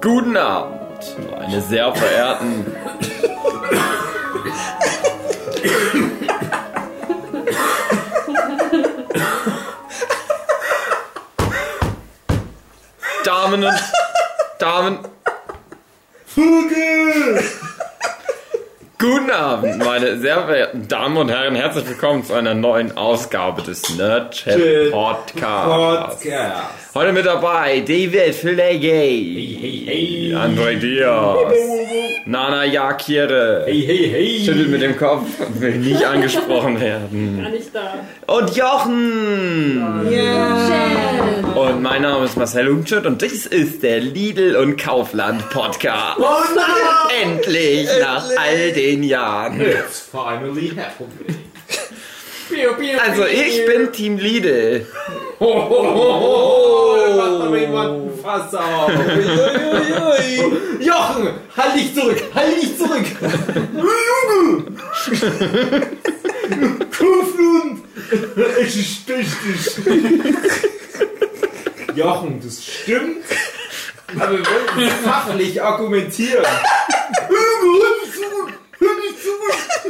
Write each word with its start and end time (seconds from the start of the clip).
Guten 0.00 0.36
Abend, 0.36 0.80
meine 1.30 1.60
sehr 1.62 1.94
verehrten. 1.94 2.66
Damen 13.24 13.64
und 13.64 13.82
Damen. 14.58 14.98
Vogel! 16.26 17.42
Guten 18.98 19.30
Abend, 19.30 19.78
meine 19.78 20.18
sehr 20.18 20.44
verehrten 20.46 20.88
Damen 20.88 21.16
und 21.16 21.28
Herren. 21.30 21.54
Herzlich 21.54 21.88
willkommen 21.88 22.24
zu 22.24 22.34
einer 22.34 22.54
neuen 22.54 22.96
Ausgabe 22.96 23.62
des 23.62 23.96
Nerdchat 23.96 24.90
Podcasts. 24.90 26.22
Podcast. 26.22 26.85
Heute 26.96 27.12
mit 27.12 27.26
dabei 27.26 27.80
David 27.80 28.34
Flegay, 28.34 29.58
Hey, 29.60 29.82
hey. 29.86 30.34
André 30.34 30.76
Diaz, 30.76 31.52
Nana 32.24 32.64
Yakire, 32.64 33.64
Hey, 33.66 33.82
hey, 33.86 34.08
hey. 34.10 34.42
schüttelt 34.42 34.70
mit 34.70 34.80
dem 34.80 34.96
Kopf, 34.96 35.26
will 35.58 35.76
nicht 35.76 36.02
angesprochen 36.02 36.80
werden. 36.80 37.42
Gar 37.42 37.50
nicht 37.50 37.68
da. 37.74 37.98
Und 38.34 38.56
Jochen! 38.56 40.06
Und 41.54 41.82
mein 41.82 42.00
Name 42.00 42.24
ist 42.24 42.38
Marcel 42.38 42.66
Umschut 42.68 43.04
und 43.04 43.20
dies 43.20 43.44
ist 43.44 43.82
der 43.82 44.00
Lidl 44.00 44.56
und 44.56 44.78
Kaufland 44.80 45.50
Podcast. 45.50 46.18
Oh 46.18 46.44
Endlich, 47.22 47.90
nach 48.00 48.24
all 48.38 48.72
den 48.72 49.02
Jahren. 49.02 49.60
It's 49.60 50.00
finally 50.10 50.70
happening. 50.70 51.42
Also 53.06 53.26
ich 53.26 53.66
bin 53.66 53.92
Team 53.92 54.16
Lidl. 54.16 54.86
Ho. 55.38 56.96
Da 56.98 57.16
macht 57.16 57.40
aber 57.42 57.58
jemand 57.58 57.90
ein 57.90 58.18
Fass 58.22 58.54
auf. 58.54 58.90
Jochen, 60.80 61.28
halt 61.56 61.74
dich 61.76 61.94
zurück, 61.94 62.22
halt 62.34 62.62
dich 62.62 62.76
zurück. 62.78 63.06
Junge. 63.74 64.64
Kuflund. 66.96 67.84
Es 68.60 68.76
ist 68.76 69.08
richtig. 69.08 69.56
Jochen, 71.94 72.40
das 72.42 72.64
stimmt. 72.64 73.24
Aber 74.18 74.38
wir 74.38 74.46
wollen 74.46 74.90
fachlich 75.04 75.62
argumentieren. 75.62 76.44
Hör 77.28 77.92
mich 78.02 78.12
zurück. 78.14 78.52
Hör 78.78 78.94
mich 78.96 79.16
zurück. 79.22 79.85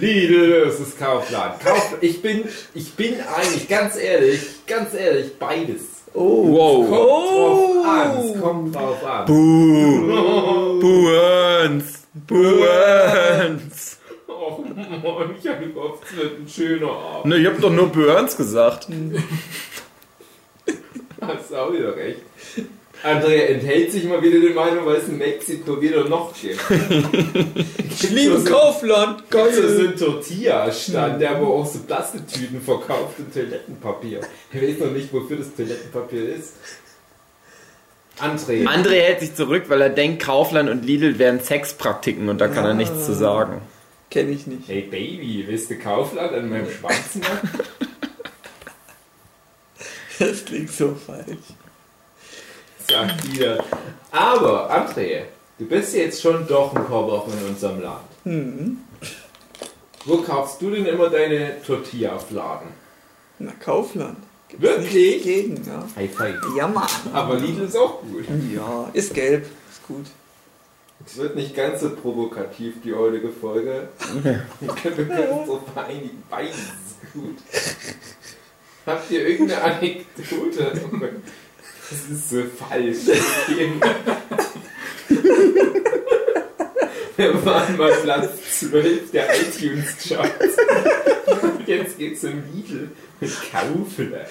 Lidl 0.00 0.62
versus 0.64 0.96
Kaufland. 0.98 1.60
Kauf, 1.60 1.96
ich 2.00 2.22
bin, 2.22 2.44
ich 2.74 2.94
bin 2.94 3.14
eigentlich 3.20 3.68
ganz 3.68 3.96
ehrlich, 3.96 4.40
ganz 4.66 4.94
ehrlich, 4.94 5.38
beides. 5.38 5.82
Wow. 6.14 6.88
Kommt 6.88 7.00
drauf 7.32 7.86
an, 7.86 8.18
es 8.18 8.40
kommt 8.40 8.74
drauf 8.74 9.04
an. 9.04 9.26
Buh. 9.26 10.80
Buhens. 10.80 12.02
Buhens. 12.26 13.98
Oh 14.28 14.58
Mann, 14.58 15.34
ich 15.38 15.48
habe 15.48 15.66
gehofft, 15.68 16.02
es 16.10 16.16
wird 16.16 16.40
ein 16.40 16.48
schöner 16.48 16.90
Abend. 16.90 17.26
Ne, 17.26 17.36
ich 17.38 17.46
hab 17.46 17.60
doch 17.60 17.70
nur 17.70 17.88
Buhens 17.88 18.36
gesagt. 18.36 18.88
Hast 21.20 21.50
du 21.50 21.56
auch 21.56 21.72
wieder 21.72 21.96
recht. 21.96 22.20
Andrea 23.02 23.46
enthält 23.46 23.90
sich 23.90 24.04
mal 24.04 24.22
wieder 24.22 24.38
die 24.40 24.54
Meinung, 24.54 24.86
weil 24.86 24.96
es 24.96 25.08
in 25.08 25.18
Mexiko 25.18 25.80
wieder 25.80 26.04
noch 26.08 26.32
gibt. 26.40 26.60
Ich 27.90 28.10
liebe 28.10 28.42
Kaufland. 28.44 29.24
Gott, 29.30 29.52
so 29.54 29.82
ein 29.84 29.96
Tortilla-Stand, 29.96 31.20
der 31.20 31.40
wo 31.40 31.54
auch 31.54 31.66
so 31.66 31.80
Plastiktüten 31.80 32.60
verkauft 32.60 33.18
und 33.18 33.32
Toilettenpapier. 33.34 34.20
Ich 34.52 34.62
weiß 34.62 34.78
noch 34.86 34.92
nicht, 34.92 35.12
wofür 35.12 35.38
das 35.38 35.54
Toilettenpapier 35.54 36.36
ist. 36.36 36.54
André. 38.20 38.66
André 38.66 39.00
hält 39.00 39.20
sich 39.20 39.34
zurück, 39.34 39.64
weil 39.68 39.80
er 39.80 39.90
denkt, 39.90 40.22
Kaufland 40.22 40.70
und 40.70 40.84
Lidl 40.84 41.18
wären 41.18 41.40
Sexpraktiken 41.40 42.28
und 42.28 42.40
da 42.40 42.48
kann 42.48 42.64
er 42.64 42.74
nichts 42.74 43.06
zu 43.06 43.14
sagen. 43.14 43.62
Kenn 44.10 44.30
ich 44.32 44.46
nicht. 44.46 44.68
Hey 44.68 44.82
Baby, 44.82 45.44
willst 45.46 45.70
du 45.70 45.78
Kaufland 45.78 46.32
an 46.32 46.48
meinem 46.50 46.70
Schwanz 46.80 47.14
machen? 47.16 47.50
Das 50.18 50.44
klingt 50.44 50.70
so 50.70 50.94
falsch. 50.94 51.38
Sagt 52.88 53.32
wieder. 53.32 53.64
Aber, 54.10 54.70
André, 54.70 55.22
du 55.58 55.66
bist 55.66 55.94
jetzt 55.94 56.20
schon 56.20 56.46
doch 56.46 56.74
ein 56.74 56.86
paar 56.86 57.06
Wochen 57.06 57.32
in 57.40 57.48
unserem 57.48 57.80
Land. 57.80 58.04
Hm. 58.24 58.78
Wo 60.04 60.18
kaufst 60.18 60.60
du 60.60 60.70
denn 60.70 60.86
immer 60.86 61.08
deine 61.08 61.62
Tortilla-Fladen? 61.62 62.68
Na, 63.38 63.52
Kaufland. 63.60 64.18
Gibt's 64.48 64.66
Wirklich? 64.66 65.22
Gegen, 65.22 65.64
ja. 65.64 65.86
High 65.96 66.12
five. 66.12 66.40
Ja, 66.56 66.68
Mann. 66.68 66.88
Aber 67.12 67.36
Lidl 67.36 67.64
ist 67.64 67.76
auch 67.76 68.00
gut. 68.02 68.24
Ja, 68.54 68.90
ist 68.92 69.14
gelb. 69.14 69.46
Ist 69.70 69.86
gut. 69.86 70.06
Es 71.06 71.16
wird 71.16 71.34
nicht 71.36 71.54
ganz 71.56 71.80
so 71.80 71.90
provokativ, 71.90 72.74
die 72.84 72.94
heutige 72.94 73.30
Folge. 73.30 73.88
Wir 74.22 74.74
können 74.74 75.28
uns 75.30 75.46
so 75.46 75.60
vereinigen. 75.72 76.22
Beides 76.30 76.56
ist 76.56 77.12
gut. 77.12 77.36
Habt 78.86 79.10
ihr 79.10 79.26
irgendeine 79.26 79.62
Anekdote? 79.62 80.80
Das 81.92 82.16
ist 82.18 82.30
so 82.30 82.42
falsch. 82.58 82.96
Wir 87.16 87.44
waren 87.44 87.76
mal 87.76 87.92
Platz 88.02 88.30
12 88.60 89.10
der 89.12 89.28
iTunes-Charts. 89.40 90.56
Jetzt 91.66 91.98
geht's 91.98 92.24
um 92.24 92.42
Lidl 92.54 92.90
mit 93.20 93.30
Kaufland. 93.52 94.26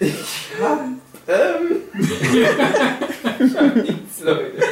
Ich 0.00 0.48
hab, 0.60 0.80
ähm, 1.28 1.82
ich 1.98 3.54
hab 3.54 3.76
nichts, 3.76 4.20
Leute. 4.22 4.62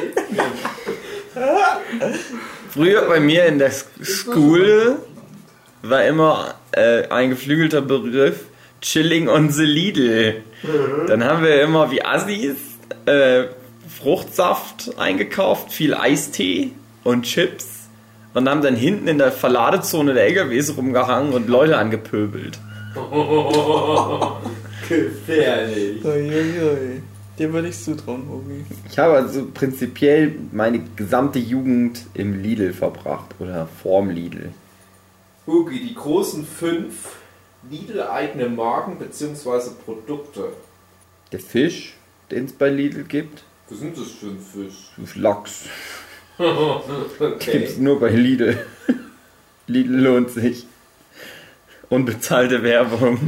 Früher 2.70 3.02
bei 3.02 3.20
mir 3.20 3.44
in 3.46 3.58
der 3.58 3.72
Sch- 3.72 3.84
Schule 4.02 4.98
war 5.82 6.04
immer 6.04 6.54
äh, 6.72 7.06
ein 7.08 7.30
geflügelter 7.30 7.82
Begriff 7.82 8.40
Chilling 8.82 9.28
on 9.28 9.50
the 9.50 9.64
Lidl. 9.64 10.42
Dann 11.06 11.24
haben 11.24 11.42
wir 11.42 11.62
immer 11.62 11.90
wie 11.90 12.04
Assis 12.04 12.56
äh, 13.06 13.44
Fruchtsaft 13.88 14.98
eingekauft, 14.98 15.72
viel 15.72 15.94
Eistee 15.94 16.72
und 17.04 17.22
Chips 17.22 17.88
und 18.34 18.48
haben 18.48 18.62
dann 18.62 18.76
hinten 18.76 19.08
in 19.08 19.18
der 19.18 19.32
Verladezone 19.32 20.14
der 20.14 20.24
LKWs 20.26 20.76
rumgehangen 20.76 21.32
und 21.32 21.48
Leute 21.48 21.78
angepöbelt. 21.78 22.58
Gefährlich. 24.88 26.04
Uiuiui. 26.04 27.02
Dir 27.38 27.52
würde 27.52 27.68
ich 27.68 27.78
zutrauen, 27.82 28.28
Obi. 28.28 28.64
Ich 28.90 28.98
habe 28.98 29.14
also 29.14 29.46
prinzipiell 29.52 30.34
meine 30.52 30.80
gesamte 30.96 31.38
Jugend 31.38 32.04
im 32.12 32.42
Lidl 32.42 32.74
verbracht 32.74 33.34
oder 33.38 33.68
vorm 33.82 34.10
Lidl. 34.10 34.50
Hugi, 35.46 35.80
die 35.80 35.94
großen 35.94 36.44
fünf 36.44 37.16
Lidl-eigene 37.70 38.48
Marken 38.48 38.98
bzw. 38.98 39.70
Produkte. 39.84 40.52
Der 41.30 41.40
Fisch, 41.40 41.94
den 42.30 42.46
es 42.46 42.52
bei 42.52 42.68
Lidl 42.68 43.04
gibt, 43.04 43.44
Was 43.68 43.78
sind 43.78 43.96
das 43.96 44.10
für 44.10 44.26
ein 44.26 44.40
Fisch? 44.40 44.90
ist 45.02 45.16
Lachs. 45.16 45.64
Okay. 46.38 47.58
Gibt's 47.58 47.76
nur 47.76 48.00
bei 48.00 48.08
Lidl. 48.10 48.58
Lidl 49.68 49.94
lohnt 50.00 50.30
sich. 50.30 50.66
Unbezahlte 51.88 52.62
Werbung. 52.64 53.18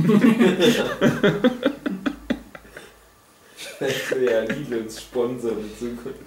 Vielleicht 3.57 4.11
will 4.11 4.25
ja 4.31 4.41
Lidl 4.41 4.79
uns 4.79 5.01
sponsern 5.01 5.59
in 5.59 5.79
Zukunft. 5.79 6.19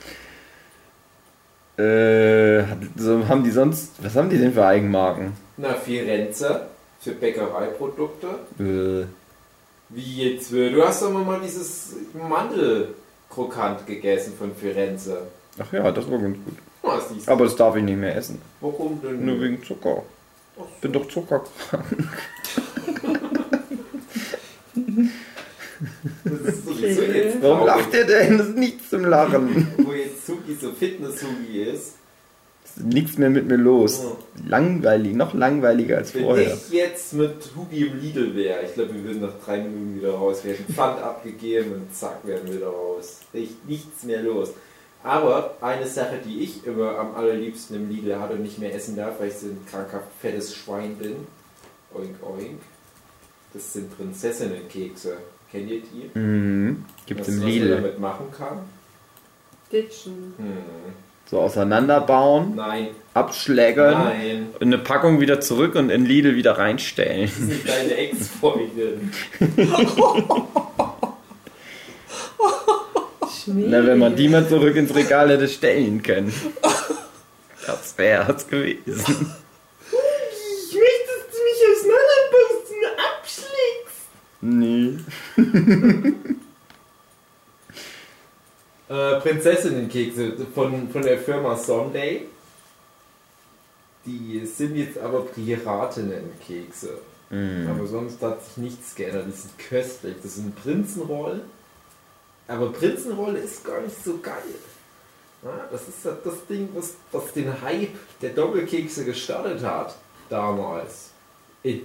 Äh, 1.77 2.63
so 2.95 3.27
haben 3.27 3.43
die 3.43 3.51
sonst. 3.51 3.91
Was 4.01 4.15
haben 4.15 4.29
die 4.29 4.37
denn 4.37 4.53
für 4.53 4.65
Eigenmarken? 4.65 5.33
Na, 5.57 5.73
Firenze 5.73 6.67
für 7.07 7.13
Bäckereiprodukte. 7.13 8.27
Äh, 8.59 9.05
Wie 9.89 10.29
jetzt? 10.29 10.51
äh, 10.53 10.69
Du 10.71 10.83
hast 10.83 11.01
doch 11.01 11.11
mal 11.11 11.39
dieses 11.41 11.93
Mandelkrokant 12.13 13.87
gegessen 13.87 14.33
von 14.37 14.53
Firenze. 14.53 15.21
ach 15.57 15.71
ja, 15.71 15.89
das 15.91 16.09
war 16.11 16.19
ganz 16.19 16.37
gut. 16.43 16.57
Oh, 16.83 16.91
du. 16.91 17.31
Aber 17.31 17.45
das 17.45 17.55
darf 17.55 17.75
ich 17.77 17.83
nicht 17.83 17.97
mehr 17.97 18.15
essen. 18.15 18.41
Warum 18.61 19.01
denn? 19.01 19.25
Nur 19.25 19.41
wegen 19.41 19.63
Zucker. 19.63 20.03
Bin 20.81 20.91
doch 20.91 21.07
zuckerkrank. 21.07 21.85
Das 26.23 26.53
ist 26.55 26.65
sowieso 26.65 27.01
jetzt 27.03 27.41
Warum 27.41 27.67
lacht 27.67 27.93
ihr 27.93 28.05
denn? 28.05 28.37
Das 28.37 28.47
ist 28.47 28.57
nichts 28.57 28.89
zum 28.89 29.05
Lachen. 29.05 29.67
Wo 29.77 29.91
jetzt 29.93 30.25
Sugi 30.25 30.55
so 30.59 30.71
Fitness-Sugi 30.71 31.61
ist. 31.63 31.96
Nichts 32.83 33.17
mehr 33.17 33.29
mit 33.29 33.47
mir 33.47 33.57
los. 33.57 34.03
Oh. 34.05 34.17
Langweilig, 34.47 35.13
noch 35.15 35.33
langweiliger 35.33 35.97
als 35.97 36.13
Wenn 36.13 36.23
vorher. 36.23 36.53
ich 36.53 36.69
jetzt 36.71 37.13
mit 37.13 37.33
Hugi 37.55 37.87
im 37.87 37.99
Lidl 37.99 38.35
wäre, 38.35 38.63
ich 38.65 38.73
glaube, 38.75 38.93
wir 38.93 39.03
würden 39.03 39.21
nach 39.21 39.33
drei 39.43 39.57
Minuten 39.59 39.95
wieder 39.97 40.13
raus. 40.13 40.43
Wir 40.43 40.53
hätten 40.53 40.71
Pfand 40.73 40.99
abgegeben 41.01 41.71
und 41.73 41.95
zack, 41.95 42.19
wären 42.23 42.45
wir 42.47 42.55
wieder 42.55 42.67
raus. 42.67 43.19
Echt 43.33 43.67
nichts 43.67 44.03
mehr 44.03 44.21
los. 44.21 44.49
Aber 45.03 45.55
eine 45.61 45.87
Sache, 45.87 46.19
die 46.25 46.41
ich 46.41 46.65
immer 46.67 46.97
am 46.99 47.15
allerliebsten 47.15 47.75
im 47.77 47.89
Lidl 47.89 48.19
hatte 48.19 48.33
und 48.33 48.41
nicht 48.43 48.59
mehr 48.59 48.73
essen 48.75 48.95
darf, 48.95 49.19
weil 49.19 49.29
ich 49.29 49.35
so 49.35 49.47
ein 49.47 49.59
krankhaft 49.69 50.07
fettes 50.21 50.53
Schwein 50.55 50.95
bin. 50.97 51.15
Oink, 51.93 52.15
oink. 52.21 52.59
Das 53.53 53.73
sind 53.73 53.95
Prinzessinnenkekse. 53.97 55.17
Kennt 55.51 55.69
ihr 55.71 55.81
die? 55.81 56.19
Mhm. 56.19 56.85
Gibt's 57.05 57.27
Was- 57.27 57.27
im 57.29 57.35
was 57.37 57.43
man 57.43 57.51
Lidl. 57.53 57.69
damit 57.75 57.99
machen 57.99 58.25
kann? 58.37 58.59
Ditchen. 59.71 60.33
Hm. 60.37 60.57
So 61.29 61.39
auseinanderbauen, 61.41 62.55
Nein. 62.55 62.87
abschlägern, 63.13 64.05
Nein. 64.05 64.49
in 64.59 64.67
eine 64.73 64.77
Packung 64.77 65.19
wieder 65.19 65.41
zurück 65.41 65.75
und 65.75 65.89
in 65.89 66.05
Lidl 66.05 66.35
wieder 66.35 66.57
reinstellen. 66.57 67.23
Das 67.23 67.35
sind 67.35 67.67
deine 67.67 67.95
Ex-Freundin. 67.97 69.11
Na, 73.47 73.85
wenn 73.85 73.97
man 73.97 74.15
die 74.15 74.27
mal 74.27 74.47
zurück 74.47 74.75
ins 74.75 74.93
Regal 74.93 75.29
hätte 75.29 75.47
stellen 75.47 76.03
können. 76.03 76.33
Das 77.65 77.97
wär's 77.97 78.47
gewesen. 78.47 78.83
Ich 78.89 80.75
möchte, 80.75 81.11
dass 81.13 81.27
du 81.31 81.37
mich 81.43 81.61
auseinanderbaust 81.73 82.71
und 82.71 82.85
abschlägst. 83.79 84.07
Nee. 84.41 86.35
Äh, 88.89 89.19
Prinzessinnenkekse 89.19 90.33
von, 90.55 90.89
von 90.89 91.01
der 91.01 91.17
Firma 91.17 91.57
Sunday. 91.57 92.27
Die 94.05 94.45
sind 94.45 94.77
jetzt 94.77 94.97
aber 94.97 95.25
Piratinnenkekse. 95.25 96.99
Mhm. 97.29 97.67
Aber 97.69 97.85
sonst 97.85 98.21
hat 98.21 98.43
sich 98.45 98.57
nichts 98.57 98.95
geändert. 98.95 99.25
Die 99.27 99.31
sind 99.31 99.57
köstlich. 99.57 100.15
Das 100.23 100.35
sind 100.35 100.55
Prinzenroll. 100.55 101.41
Aber 102.47 102.71
Prinzenroll 102.71 103.35
ist 103.35 103.65
gar 103.65 103.81
nicht 103.81 104.01
so 104.01 104.19
geil. 104.19 104.33
Ja, 105.43 105.67
das 105.69 105.87
ist 105.89 106.05
halt 106.05 106.25
das 106.25 106.45
Ding, 106.47 106.69
was, 106.73 106.95
was 107.11 107.33
den 107.33 107.61
Hype 107.61 107.95
der 108.21 108.29
Doppelkekse 108.29 109.03
gestartet 109.03 109.61
hat. 109.63 109.95
Damals. 110.29 111.11
In, 111.63 111.81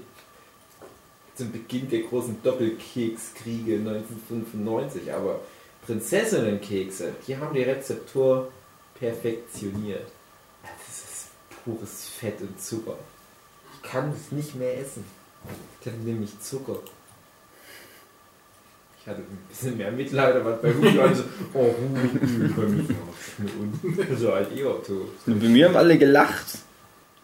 zum 1.34 1.50
Beginn 1.50 1.90
der 1.90 2.02
großen 2.02 2.40
Doppelkekskriege 2.44 3.76
1995. 3.76 5.12
Aber 5.12 5.40
Prinzessinnenkekse, 5.87 7.12
die 7.26 7.37
haben 7.37 7.55
die 7.55 7.62
Rezeptur 7.62 8.50
perfektioniert. 8.99 10.06
Das 10.62 11.05
ist 11.05 11.26
pures 11.64 12.08
Fett 12.08 12.40
und 12.40 12.61
Zucker. 12.61 12.96
Ich 13.75 13.90
kann 13.90 14.12
es 14.12 14.31
nicht 14.31 14.55
mehr 14.55 14.79
essen. 14.79 15.05
Ich 15.81 15.87
hatte 15.87 15.99
nämlich 15.99 16.38
Zucker. 16.40 16.79
Ich 19.00 19.08
hatte 19.08 19.23
ein 19.23 19.38
bisschen 19.49 19.76
mehr 19.76 19.90
Mitleid, 19.90 20.37
aber 20.37 20.52
bei 20.52 20.73
Hugi 20.73 20.96
war 20.96 21.11
ich 21.11 21.19
so, 21.19 21.25
oh 21.55 21.75
Hugi, 21.75 22.49
bei 22.55 22.62
mir 22.62 22.84
und 23.58 24.19
so 24.19 24.32
halt 24.32 24.52
ihr. 24.55 24.70
Und 24.70 25.40
bei 25.40 25.49
mir 25.49 25.69
haben 25.69 25.76
alle 25.76 25.99
gelacht. 25.99 26.58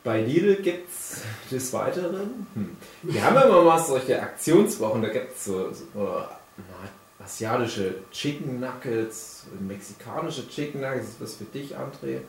Bei 0.03 0.21
Lidl 0.21 0.57
gibt 0.57 0.91
es 0.91 1.23
des 1.53 1.73
Weiteren. 1.73 2.47
Hm. 2.55 2.77
Wir 3.03 3.25
haben 3.25 3.37
immer 3.37 3.63
mal 3.63 3.79
solche 3.79 4.21
Aktionswochen, 4.21 5.03
da 5.03 5.09
gibt 5.09 5.37
es 5.37 5.45
so, 5.45 5.71
so 5.73 5.85
na, 5.95 6.89
asiatische 7.29 7.97
Chicken 8.11 8.59
Nuggets, 8.59 9.45
mexikanische 9.61 10.49
Chicken 10.49 10.81
Nuggets. 10.81 11.09
Ist 11.11 11.21
das 11.21 11.35
für 11.35 11.45
dich, 11.45 11.77
André? 11.77 12.21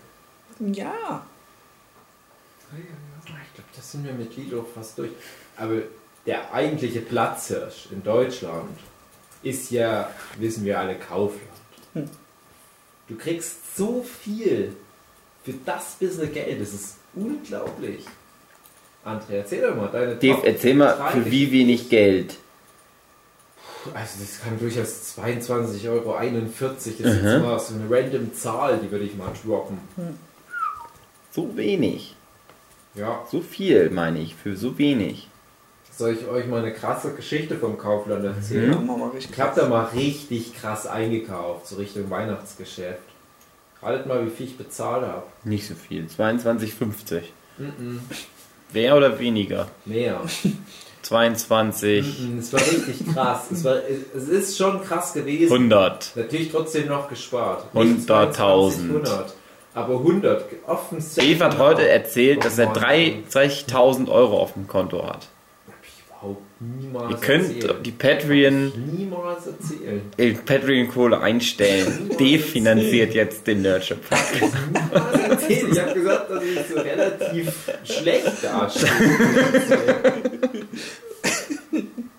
Ja. 0.59 1.25
Ich 2.71 3.53
glaube, 3.55 3.69
das 3.75 3.91
sind 3.91 4.03
wir 4.03 4.13
mit 4.13 4.31
auch 4.53 4.67
fast 4.75 4.97
durch. 4.97 5.11
Aber 5.55 5.81
der 6.25 6.53
eigentliche 6.53 6.99
Platzhirsch 6.99 7.87
in 7.91 8.03
Deutschland 8.03 8.77
ist 9.41 9.71
ja, 9.71 10.09
wissen 10.37 10.65
wir 10.65 10.77
alle, 10.77 10.95
Kaufland. 10.95 11.41
Hm. 11.93 12.09
Du 13.07 13.15
kriegst 13.15 13.77
so 13.77 14.03
viel 14.03 14.75
für 15.43 15.53
das 15.65 15.95
bisschen 15.95 16.31
Geld, 16.33 16.61
das 16.61 16.73
ist 16.73 16.97
unglaublich. 17.15 18.05
André, 19.05 19.37
erzähl 19.37 19.61
doch 19.61 19.75
mal 19.75 19.87
deine 19.87 20.15
Dave, 20.17 20.45
erzähl 20.45 20.75
mal, 20.75 21.11
für 21.11 21.31
wie 21.31 21.51
wenig 21.51 21.89
Geld. 21.89 22.35
Also 23.93 24.19
das 24.19 24.41
kann 24.43 24.59
durchaus 24.59 25.15
22,41 25.17 25.89
Euro. 25.89 26.17
Das 26.75 26.85
ist 26.87 26.99
Mhm. 26.99 27.05
jetzt 27.05 27.41
mal 27.41 27.59
so 27.59 27.75
eine 27.75 27.89
random 27.89 28.33
Zahl, 28.33 28.77
die 28.83 28.91
würde 28.91 29.05
ich 29.05 29.15
mal 29.15 29.31
droppen. 29.45 29.77
So 31.31 31.55
wenig. 31.55 32.15
Ja, 32.95 33.23
So 33.31 33.39
viel, 33.41 33.89
meine 33.91 34.19
ich, 34.19 34.35
für 34.35 34.55
so 34.57 34.77
wenig. 34.77 35.27
soll 35.95 36.13
ich 36.13 36.25
euch 36.27 36.47
mal 36.47 36.61
eine 36.63 36.73
krasse 36.73 37.13
Geschichte 37.13 37.57
vom 37.57 37.77
Kaufland 37.77 38.23
Mhm. 38.23 38.29
erzählen? 38.29 38.69
Machen 38.71 38.87
wir 38.87 38.97
mal 38.97 39.09
richtig. 39.09 39.31
Ich 39.35 39.39
habe 39.41 39.59
da 39.59 39.67
mal 39.67 39.85
richtig 39.87 40.53
krass 40.55 40.87
eingekauft, 40.87 41.67
so 41.67 41.75
Richtung 41.75 42.09
Weihnachtsgeschäft. 42.09 43.01
Ratet 43.81 44.05
mal, 44.07 44.25
wie 44.25 44.29
viel 44.29 44.45
ich 44.47 44.57
bezahlt 44.57 45.05
habe. 45.05 45.23
Nicht 45.43 45.67
so 45.67 45.75
viel. 45.75 46.05
22,50. 46.07 47.23
Mhm. 47.57 48.01
Mehr 48.73 48.95
oder 48.97 49.17
weniger? 49.19 49.67
Mehr. 49.85 50.21
22, 51.01 52.19
Mhm, 52.19 52.39
Es 52.39 52.53
war 52.53 52.59
richtig 52.61 53.13
krass. 53.13 53.51
Es, 53.51 53.63
war, 53.63 53.77
es 54.15 54.27
ist 54.27 54.57
schon 54.57 54.83
krass 54.83 55.13
gewesen. 55.13 55.51
100. 55.51 56.11
Natürlich 56.15 56.51
trotzdem 56.51 56.87
noch 56.87 57.07
gespart. 57.09 57.65
100.000. 57.73 58.89
100. 58.89 59.33
Aber 59.73 59.93
100. 59.95 60.45
Offensichtlich. 60.67 61.37
Dave 61.37 61.45
hat 61.45 61.57
heute 61.57 61.87
erzählt, 61.87 62.43
dass 62.43 62.57
er 62.57 62.67
Mann. 62.67 62.77
30.000 62.77 64.09
Euro 64.09 64.39
auf 64.39 64.53
dem 64.53 64.67
Konto 64.67 65.05
hat. 65.05 65.27
Hab 66.59 66.67
niemals 66.81 67.11
Ihr 67.11 67.17
könnt 67.17 67.55
erzählt. 67.55 67.85
die 67.85 67.91
Patreon, 67.91 68.73
Niemals 68.97 69.47
erzählen. 69.47 70.01
äh, 70.17 70.33
Patreon-Kohle 70.33 71.19
einstellen. 71.21 72.09
Dave 72.17 72.39
finanziert 72.39 73.13
jetzt 73.13 73.47
den 73.47 73.61
Nerdship. 73.61 73.99
Niemals 74.73 75.19
erzählt. 75.29 75.71
Ich 75.71 75.79
habe 75.79 75.93
gesagt, 75.93 76.29
dass 76.29 76.43
ich 76.43 76.59
so 76.67 76.79
relativ 76.81 77.53
schlecht 77.85 78.43
dastehe. 78.43 78.89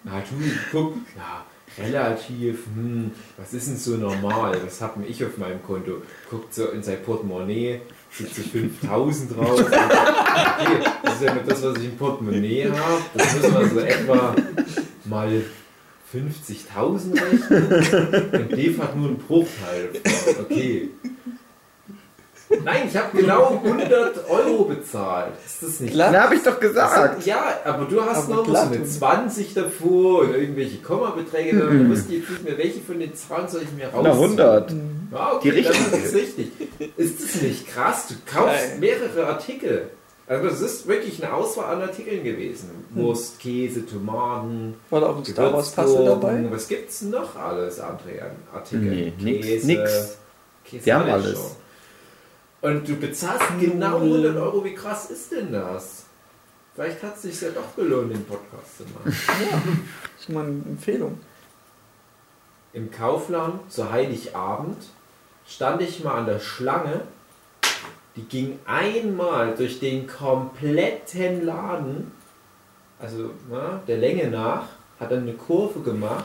Na 0.05 0.21
du, 0.21 0.37
guck, 0.73 0.95
ja, 1.17 1.45
relativ, 1.83 2.67
hm, 2.75 3.11
was 3.37 3.53
ist 3.53 3.69
denn 3.69 3.77
so 3.77 3.97
normal? 3.97 4.57
Was 4.65 4.81
habe 4.81 5.05
ich 5.07 5.25
auf 5.25 5.37
meinem 5.39 5.63
Konto? 5.63 6.03
Guckt 6.31 6.55
so 6.55 6.69
in 6.71 6.83
sein 6.83 7.03
Portemonnaie, 7.05 7.81
sieht 8.13 8.35
so 8.35 8.43
5000 8.43 9.37
drauf. 9.37 9.61
Okay, 9.61 9.71
das 11.03 11.15
ist 11.15 11.23
ja 11.23 11.37
das, 11.47 11.63
was 11.63 11.77
ich 11.79 11.85
im 11.85 11.97
Portemonnaie 11.97 12.65
habe. 12.71 13.03
Das 13.15 13.35
müssen 13.35 13.55
wir 13.59 13.69
so 13.69 13.81
etwa 13.81 14.35
mal 15.05 15.43
50.000 16.13 17.15
rechnen. 17.15 18.25
Und 18.33 18.53
Dave 18.53 18.79
hat 18.83 18.97
nur 18.97 19.09
einen 19.09 19.19
Bruchteil 19.19 19.91
davon. 20.03 20.45
Okay. 20.45 20.91
Nein, 22.65 22.89
ich 22.89 22.97
habe 22.97 23.17
genau 23.17 23.61
100 23.65 24.29
Euro 24.29 24.65
bezahlt. 24.65 25.35
Ist 25.47 25.63
das 25.63 25.79
nicht 25.79 25.93
Glatt. 25.93 26.11
Na, 26.13 26.23
hab 26.25 26.33
ich 26.33 26.43
doch 26.43 26.59
gesagt. 26.59 27.25
ja, 27.25 27.45
aber 27.65 27.85
du 27.85 28.03
hast 28.03 28.25
Aber 28.25 28.35
noch 28.43 28.47
so 28.47 28.57
eine 28.57 28.85
20 28.85 29.55
davor 29.55 30.23
und 30.23 30.35
irgendwelche 30.35 30.79
Kommabeträge. 30.79 31.57
Da 31.61 31.67
Mhm. 31.67 31.91
wusste 31.91 32.13
ich 32.13 32.21
jetzt 32.23 32.31
nicht 32.31 32.43
mehr, 32.45 32.59
welche 32.59 32.81
von 32.81 32.99
den 32.99 33.15
Zahlen 33.15 33.47
soll 33.47 33.63
ich 33.63 33.71
mir 33.73 33.87
raus. 33.89 34.01
Na, 34.03 34.11
100. 34.13 34.75
Ja, 35.13 35.33
okay, 35.35 35.51
Die 35.53 35.63
das 35.63 35.75
richtige. 35.77 35.97
ist 36.03 36.15
richtig. 36.15 36.53
Ist 36.97 37.23
das 37.23 37.43
nicht 37.43 37.67
krass? 37.69 38.09
Du 38.09 38.15
kaufst 38.27 38.69
Nein. 38.71 38.81
mehrere 38.81 39.27
Artikel. 39.27 39.91
Also 40.27 40.47
es 40.47 40.61
ist 40.61 40.87
wirklich 40.87 41.23
eine 41.23 41.33
Auswahl 41.35 41.75
an 41.75 41.83
Artikeln 41.83 42.23
gewesen. 42.23 42.71
Hm. 42.95 43.03
Wurst, 43.03 43.41
Käse, 43.41 43.85
Tomaten, 43.85 44.77
War 44.89 45.01
da 45.01 45.09
auch 45.09 45.17
ein 45.19 45.25
Star 45.25 45.53
Wars 45.53 45.73
Puzzle 45.73 46.05
dabei? 46.05 46.45
Was 46.51 46.69
gibt's 46.69 47.01
denn 47.01 47.11
noch 47.11 47.35
alles, 47.37 47.81
André, 47.81 48.21
an 48.23 48.37
Artikeln? 48.55 48.89
Nee, 48.91 49.13
nix, 49.19 49.47
Käse, 49.47 49.67
nix. 49.67 50.19
Käse 50.65 50.85
Die 50.85 50.93
haben 50.93 51.11
alles. 51.11 51.33
schon. 51.33 51.51
Und 52.63 52.89
du 52.89 52.97
bezahlst 52.97 53.45
genau 53.59 53.97
100 53.97 54.37
Euro. 54.37 54.65
Wie 54.65 54.75
krass 54.75 55.11
ist 55.11 55.33
denn 55.33 55.53
das? 55.53 56.05
Vielleicht 56.75 57.03
hat 57.03 57.17
es 57.17 57.23
sich 57.23 57.41
ja 57.41 57.49
doch 57.51 57.75
gelohnt, 57.75 58.13
den 58.13 58.25
Podcast 58.25 58.79
zu 58.79 58.85
machen. 58.85 59.17
Ja. 59.51 59.63
Das 60.17 60.21
ist 60.21 60.29
mal 60.29 60.45
eine 60.45 60.63
Empfehlung. 60.69 61.19
Im 62.73 62.91
Kaufland 62.91 63.73
zu 63.73 63.91
Heiligabend 63.91 64.77
stand 65.51 65.83
ich 65.83 66.03
mal 66.03 66.15
an 66.15 66.27
der 66.27 66.39
Schlange. 66.39 67.03
Die 68.17 68.23
ging 68.23 68.59
einmal 68.65 69.55
durch 69.55 69.79
den 69.79 70.07
kompletten 70.07 71.45
Laden, 71.45 72.13
also 72.99 73.31
na, 73.51 73.83
der 73.87 73.99
Länge 73.99 74.29
nach, 74.31 74.65
hat 74.99 75.11
dann 75.11 75.23
eine 75.23 75.35
Kurve 75.35 75.81
gemacht 75.81 76.25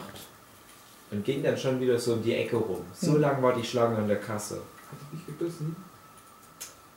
und 1.11 1.23
ging 1.23 1.43
dann 1.43 1.57
schon 1.57 1.79
wieder 1.79 1.99
so 1.99 2.13
um 2.13 2.23
die 2.23 2.35
Ecke 2.35 2.57
rum. 2.57 2.81
So 2.93 3.17
lang 3.17 3.41
war 3.41 3.53
die 3.53 3.63
Schlange 3.63 3.97
an 3.97 4.07
der 4.07 4.19
Kasse. 4.19 4.55
Hat 4.55 4.99
dich 5.11 5.25
gebissen? 5.25 5.75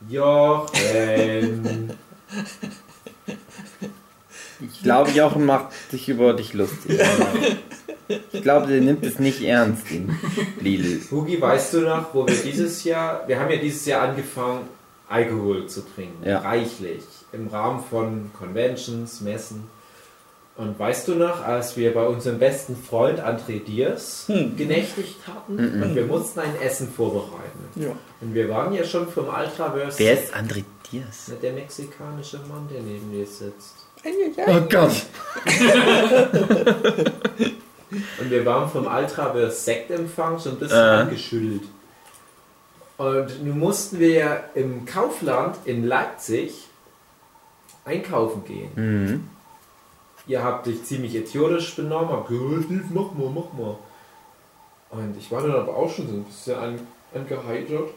Jochen! 0.07 1.93
Ich 4.61 4.83
glaube, 4.83 5.11
Jochen 5.11 5.45
macht 5.45 5.67
sich 5.91 6.07
über 6.09 6.33
dich 6.33 6.53
lustig. 6.53 6.99
Ich 8.31 8.41
glaube, 8.41 8.65
der 8.65 8.81
nimmt 8.81 9.05
es 9.05 9.19
nicht 9.19 9.43
ernst, 9.43 9.87
den 9.91 10.17
Lidl. 10.61 10.99
Hugi, 11.11 11.39
weißt 11.39 11.75
du 11.75 11.81
noch, 11.81 12.11
wo 12.15 12.25
wir 12.27 12.33
dieses 12.35 12.83
Jahr, 12.83 13.23
wir 13.27 13.39
haben 13.39 13.51
ja 13.51 13.57
dieses 13.57 13.85
Jahr 13.85 14.01
angefangen, 14.09 14.61
Alkohol 15.07 15.67
zu 15.67 15.81
trinken. 15.81 16.27
Ja. 16.27 16.39
Reichlich. 16.39 17.03
Im 17.33 17.49
Rahmen 17.49 17.83
von 17.87 18.31
Conventions, 18.35 19.21
Messen. 19.21 19.67
Und 20.55 20.79
weißt 20.79 21.07
du 21.07 21.15
noch, 21.15 21.43
als 21.45 21.77
wir 21.77 21.93
bei 21.93 22.03
unserem 22.07 22.39
besten 22.39 22.75
Freund 22.75 23.19
André 23.19 23.63
Diers 23.63 24.23
Hm. 24.25 24.57
genächtigt 24.57 25.17
hatten 25.27 25.53
Mhm. 25.77 25.83
und 25.83 25.95
wir 25.95 26.05
mussten 26.07 26.39
ein 26.39 26.59
Essen 26.61 26.89
vorbereiten. 26.91 27.59
Ja. 27.75 27.91
Und 28.21 28.33
wir 28.33 28.49
waren 28.49 28.73
ja 28.73 28.83
schon 28.83 29.07
vom 29.07 29.25
Ultraverse. 29.27 29.99
Wer 29.99 30.13
ist 30.23 30.35
André 30.35 30.63
Diaz? 30.91 31.31
Der 31.43 31.53
mexikanische 31.53 32.37
Mann, 32.49 32.67
der 32.73 32.81
neben 32.81 33.11
dir 33.11 33.27
sitzt. 33.27 33.78
Oh 34.05 34.61
Gott. 34.69 35.05
Und 38.19 38.29
wir 38.29 38.45
waren 38.45 38.69
vom 38.69 38.87
Altra 38.87 39.49
Sektempfang 39.49 40.39
schon 40.39 40.53
ein 40.53 40.59
bisschen 40.59 40.77
Äh. 40.77 41.01
angeschüttelt. 41.01 41.63
Und 42.97 43.43
nun 43.45 43.57
mussten 43.59 43.99
wir 43.99 44.09
ja 44.09 44.43
im 44.55 44.85
Kaufland 44.85 45.55
in 45.65 45.85
Leipzig 45.87 46.67
einkaufen 47.85 48.43
gehen. 48.45 48.71
Mhm. 48.75 49.29
Ihr 50.27 50.43
habt 50.43 50.67
dich 50.67 50.83
ziemlich 50.83 51.15
idiotisch 51.15 51.75
benommen, 51.75 52.09
habt 52.09 52.27
gesagt, 52.27 52.45
"Oh, 52.45 52.61
Steve, 52.61 52.83
mach 52.93 53.11
mal, 53.13 53.29
mach 53.33 53.53
mal. 53.57 53.77
Und 54.91 55.15
ich 55.17 55.31
war 55.31 55.41
dann 55.41 55.51
aber 55.55 55.75
auch 55.75 55.89
schon 55.91 56.07
so 56.07 56.13
ein 56.13 56.23
bisschen 56.25 56.57
an, 56.59 56.79
angeheitert. 57.15 57.89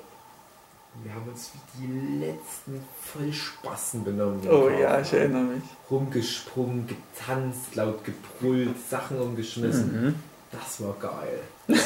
Wir 1.02 1.14
haben 1.14 1.28
uns 1.28 1.52
wie 1.54 1.86
die 1.86 2.20
letzten 2.20 2.84
Vollspassen 3.00 4.04
benommen. 4.04 4.42
im 4.44 4.50
Oh 4.50 4.68
ja, 4.68 5.00
ich 5.00 5.12
erinnere 5.12 5.42
mich. 5.44 5.62
Rumgesprungen, 5.90 6.86
getanzt, 6.86 7.74
laut 7.74 8.04
gebrüllt, 8.04 8.76
Sachen 8.90 9.18
umgeschmissen. 9.18 10.04
Mhm. 10.06 10.14
Das 10.50 10.80
war 10.82 10.94
geil. 11.00 11.40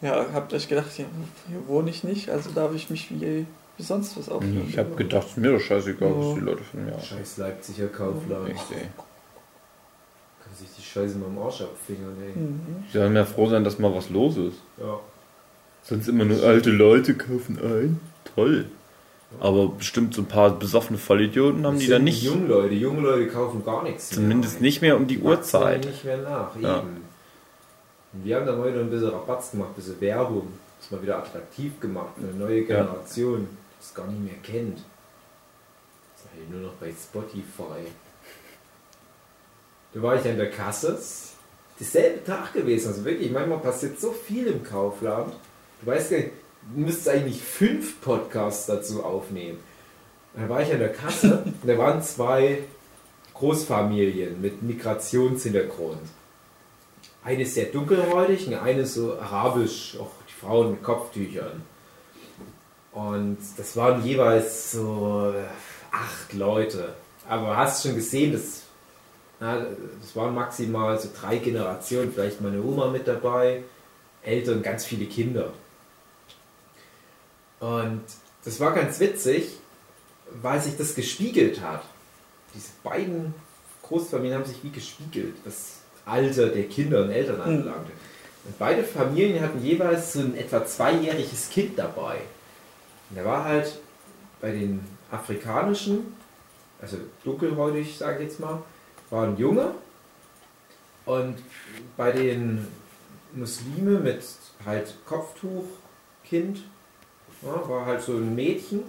Ja, 0.00 0.26
habt 0.32 0.52
euch 0.52 0.68
gedacht, 0.68 0.90
hier, 0.90 1.06
hier 1.48 1.68
wohne 1.68 1.88
ich 1.90 2.02
nicht, 2.02 2.28
also 2.28 2.50
darf 2.50 2.74
ich 2.74 2.90
mich 2.90 3.08
wie, 3.12 3.46
wie 3.76 3.82
sonst 3.82 4.16
was 4.18 4.28
aufnehmen. 4.28 4.66
Ich 4.68 4.76
habe 4.76 4.96
gedacht, 4.96 5.28
ist 5.28 5.36
mir 5.36 5.52
doch 5.52 5.60
scheißegal, 5.60 6.10
was 6.16 6.26
Ja. 6.26 6.34
die 6.34 6.40
Leute 6.40 6.64
von 6.64 6.84
mir 6.84 6.90
haben. 6.92 7.02
Scheiß 7.02 7.36
Leipziger 7.36 7.86
Kaufland. 7.86 8.48
Echt, 8.50 8.72
ey. 8.72 8.88
Kann 10.42 10.54
sich 10.58 10.68
die 10.76 10.82
Scheiße 10.82 11.16
mal 11.18 11.26
am 11.26 11.38
Arsch 11.38 11.60
abfingern, 11.60 12.16
ey. 12.20 12.36
Mhm. 12.36 12.84
Sie 12.90 12.98
sollen 12.98 13.14
ja 13.14 13.24
froh 13.24 13.48
sein, 13.48 13.62
dass 13.62 13.78
mal 13.78 13.94
was 13.94 14.10
los 14.10 14.36
ist. 14.38 14.56
Ja. 14.76 14.98
Sonst 15.84 16.08
immer 16.08 16.24
nur 16.24 16.42
alte 16.42 16.70
Leute 16.70 17.14
kaufen 17.14 17.58
ein. 17.62 18.00
Toll. 18.34 18.66
Aber 19.40 19.68
bestimmt 19.68 20.14
so 20.14 20.22
ein 20.22 20.26
paar 20.28 20.50
besoffene 20.58 20.98
Vollidioten 20.98 21.66
haben 21.66 21.74
Das 21.76 21.84
die 21.84 21.88
dann 21.90 22.04
nicht. 22.04 22.22
Junge 22.22 22.46
Leute. 22.46 22.74
Junge 22.74 23.00
Leute 23.00 23.28
kaufen 23.28 23.64
gar 23.64 23.82
nichts. 23.82 24.10
Zumindest 24.10 24.54
mehr. 24.54 24.62
nicht 24.62 24.82
mehr 24.82 24.96
um 24.96 25.06
die 25.06 25.18
Uhrzeit. 25.18 25.84
nicht 25.86 26.04
mehr 26.04 26.18
nach, 26.18 26.54
Ja. 26.60 26.78
eben. 26.80 27.02
Und 28.12 28.24
wir 28.24 28.36
haben 28.36 28.46
dann 28.46 28.58
heute 28.58 28.78
ein 28.80 28.90
bisschen 28.90 29.08
Rabatz 29.08 29.52
gemacht, 29.52 29.70
ein 29.70 29.74
bisschen 29.74 30.00
Werbung. 30.00 30.48
Das 30.80 30.90
mal 30.90 31.02
wieder 31.02 31.18
attraktiv 31.18 31.80
gemacht 31.80 32.12
eine 32.18 32.32
neue 32.38 32.62
Generation, 32.64 33.48
die 33.50 33.82
es 33.82 33.94
gar 33.94 34.06
nicht 34.06 34.22
mehr 34.22 34.34
kennt. 34.42 34.78
Das 34.78 36.24
ist 36.24 36.30
halt 36.36 36.50
nur 36.50 36.60
noch 36.60 36.74
bei 36.74 36.90
Spotify. 36.92 37.88
Da 39.94 40.02
war 40.02 40.16
ich 40.16 40.24
an 40.28 40.36
der 40.36 40.50
Kasse. 40.50 40.98
Dieselbe 41.80 42.22
Tag 42.24 42.52
gewesen. 42.52 42.88
Also 42.88 43.04
wirklich, 43.04 43.30
manchmal 43.30 43.58
passiert 43.60 43.98
so 44.00 44.12
viel 44.12 44.46
im 44.46 44.62
Kaufland. 44.62 45.32
Du 45.82 45.90
weißt 45.90 46.10
gar 46.10 46.18
nicht, 46.18 46.30
du 46.74 46.80
müsstest 46.80 47.08
eigentlich 47.08 47.42
fünf 47.42 48.00
Podcasts 48.00 48.66
dazu 48.66 49.02
aufnehmen. 49.02 49.58
Da 50.34 50.48
war 50.48 50.62
ich 50.62 50.72
an 50.72 50.78
der 50.78 50.92
Kasse 50.92 51.42
und 51.44 51.68
da 51.68 51.76
waren 51.76 52.00
zwei 52.02 52.62
Großfamilien 53.34 54.40
mit 54.40 54.62
Migrationshintergrund. 54.62 56.00
Eine 57.24 57.44
sehr 57.46 57.66
dunkelhäutig 57.66 58.46
und 58.46 58.54
eine 58.54 58.86
so 58.86 59.18
arabisch, 59.18 59.96
auch 59.98 60.10
die 60.28 60.32
Frauen 60.32 60.70
mit 60.72 60.82
Kopftüchern. 60.84 61.62
Und 62.92 63.38
das 63.56 63.76
waren 63.76 64.04
jeweils 64.04 64.72
so 64.72 65.32
äh, 65.34 65.42
acht 65.90 66.32
Leute. 66.32 66.94
Aber 67.28 67.56
hast 67.56 67.82
schon 67.82 67.96
gesehen, 67.96 68.32
das, 68.32 68.62
na, 69.40 69.66
das 70.00 70.14
waren 70.14 70.34
maximal 70.34 70.98
so 70.98 71.08
drei 71.18 71.38
Generationen, 71.38 72.12
vielleicht 72.12 72.40
meine 72.40 72.62
Oma 72.62 72.88
mit 72.88 73.08
dabei, 73.08 73.64
Eltern, 74.22 74.62
ganz 74.62 74.84
viele 74.84 75.06
Kinder. 75.06 75.52
Und 77.62 78.02
das 78.44 78.58
war 78.58 78.74
ganz 78.74 78.98
witzig, 78.98 79.56
weil 80.42 80.60
sich 80.60 80.76
das 80.76 80.96
gespiegelt 80.96 81.60
hat. 81.60 81.84
Diese 82.52 82.70
beiden 82.82 83.32
Großfamilien 83.82 84.36
haben 84.36 84.44
sich 84.44 84.64
wie 84.64 84.70
gespiegelt, 84.70 85.36
was 85.44 85.76
Alter 86.04 86.48
der 86.48 86.64
Kinder 86.64 87.04
und 87.04 87.10
Eltern 87.10 87.40
anbelangte. 87.40 87.92
Und 88.44 88.58
beide 88.58 88.82
Familien 88.82 89.40
hatten 89.40 89.62
jeweils 89.64 90.14
so 90.14 90.18
ein 90.18 90.36
etwa 90.36 90.66
zweijähriges 90.66 91.50
Kind 91.50 91.78
dabei. 91.78 92.16
Und 93.08 93.16
der 93.16 93.24
war 93.24 93.44
halt 93.44 93.78
bei 94.40 94.50
den 94.50 94.80
afrikanischen, 95.12 96.16
also 96.80 96.96
dunkelhäutig, 97.22 97.96
sage 97.96 98.24
ich 98.24 98.30
jetzt 98.30 98.40
mal, 98.40 98.60
war 99.10 99.28
ein 99.28 99.36
Junge. 99.36 99.72
Und 101.06 101.36
bei 101.96 102.10
den 102.10 102.66
Muslime 103.32 104.00
mit 104.00 104.24
halt 104.66 104.94
Kopftuch, 105.06 105.66
Kind, 106.24 106.64
ja, 107.42 107.68
war 107.68 107.86
halt 107.86 108.02
so 108.02 108.12
ein 108.12 108.34
Mädchen. 108.34 108.82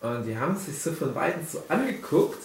Und 0.00 0.24
die 0.24 0.36
haben 0.36 0.56
sich 0.56 0.78
so 0.78 0.92
von 0.92 1.14
weitem 1.14 1.42
so 1.50 1.62
angeguckt. 1.68 2.42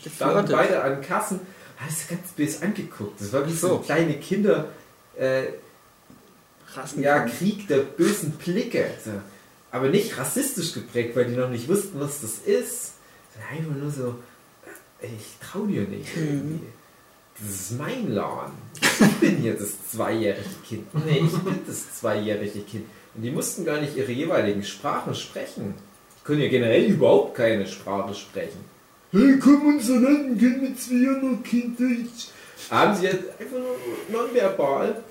Standen 0.00 0.46
Geflirtet. 0.46 0.50
beide 0.56 0.82
an 0.82 1.00
Kassen, 1.00 1.40
haben 1.78 1.90
sich 1.90 2.08
ganz 2.08 2.32
böse 2.32 2.62
angeguckt. 2.62 3.20
Das 3.20 3.32
war 3.32 3.46
wie 3.46 3.52
so 3.52 3.78
kleine 3.78 4.14
Kinder. 4.14 4.68
Äh, 5.16 5.44
ja, 6.96 7.26
Krieg 7.26 7.68
der 7.68 7.78
bösen 7.78 8.32
Blicke. 8.32 8.90
So. 9.04 9.10
Aber 9.70 9.88
nicht 9.88 10.18
rassistisch 10.18 10.72
geprägt, 10.72 11.14
weil 11.14 11.26
die 11.26 11.36
noch 11.36 11.50
nicht 11.50 11.68
wussten, 11.68 12.00
was 12.00 12.20
das 12.20 12.38
ist. 12.38 12.94
Sondern 13.32 13.50
einfach 13.50 13.82
nur 13.82 13.90
so, 13.90 14.18
ich 15.00 15.36
trau 15.40 15.66
dir 15.66 15.82
nicht. 15.82 16.16
irgendwie. 16.16 16.60
Das 17.38 17.54
ist 17.54 17.78
mein 17.78 18.12
Laden. 18.12 18.52
Ich 18.80 19.18
bin 19.18 19.36
hier 19.38 19.56
das 19.56 19.90
zweijährige 19.90 20.48
Kind. 20.66 20.94
Nee, 21.06 21.22
ich 21.24 21.38
bin 21.38 21.58
das 21.66 21.94
zweijährige 21.98 22.60
Kind. 22.60 22.86
Und 23.14 23.22
die 23.22 23.30
mussten 23.30 23.64
gar 23.64 23.80
nicht 23.80 23.96
ihre 23.96 24.12
jeweiligen 24.12 24.62
Sprachen 24.62 25.14
sprechen. 25.14 25.74
Die 26.20 26.24
können 26.24 26.40
ja 26.40 26.48
generell 26.48 26.84
überhaupt 26.84 27.34
keine 27.34 27.66
Sprache 27.66 28.14
sprechen. 28.14 28.60
Hey, 29.10 29.38
komm, 29.38 29.66
unser 29.66 29.96
Land 30.00 30.40
kann 30.40 30.60
mit 30.62 30.80
zweijährigen 30.80 31.42
Kind 31.42 31.78
Deutsch. 31.78 32.28
Haben 32.70 32.96
sie 32.96 33.04
jetzt 33.06 33.24
einfach 33.38 33.58
nur 33.58 34.22
nonverbal 34.22 35.02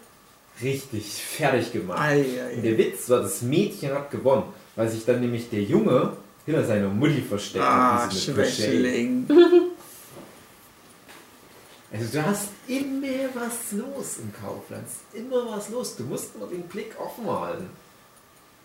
richtig 0.62 1.14
fertig 1.24 1.72
gemacht. 1.72 2.00
Ei, 2.00 2.22
Und 2.22 2.60
ei, 2.60 2.62
der 2.64 2.78
Witz 2.78 3.10
war, 3.10 3.22
das 3.22 3.42
Mädchen 3.42 3.92
hat 3.94 4.10
gewonnen, 4.10 4.44
weil 4.76 4.90
sich 4.90 5.06
dann 5.06 5.20
nämlich 5.20 5.50
der 5.50 5.62
Junge 5.62 6.14
hinter 6.46 6.64
seiner 6.66 6.90
Mutti 6.90 7.22
versteckt. 7.22 7.64
Ah, 7.64 8.06
und 8.06 8.10
Crochet. 8.10 8.54
Schwächling. 8.54 9.28
Also 11.94 12.06
du 12.20 12.26
hast 12.26 12.48
immer 12.70 13.08
was 13.34 13.74
los 13.74 14.20
im 14.20 14.32
Kaufland. 14.34 14.88
Immer 15.14 15.46
was 15.50 15.70
los. 15.70 15.98
Du 15.98 16.04
musst 16.04 16.38
nur 16.40 16.48
den 16.48 16.62
Blick 16.64 16.96
offen 16.98 17.30
halten. 17.30 17.70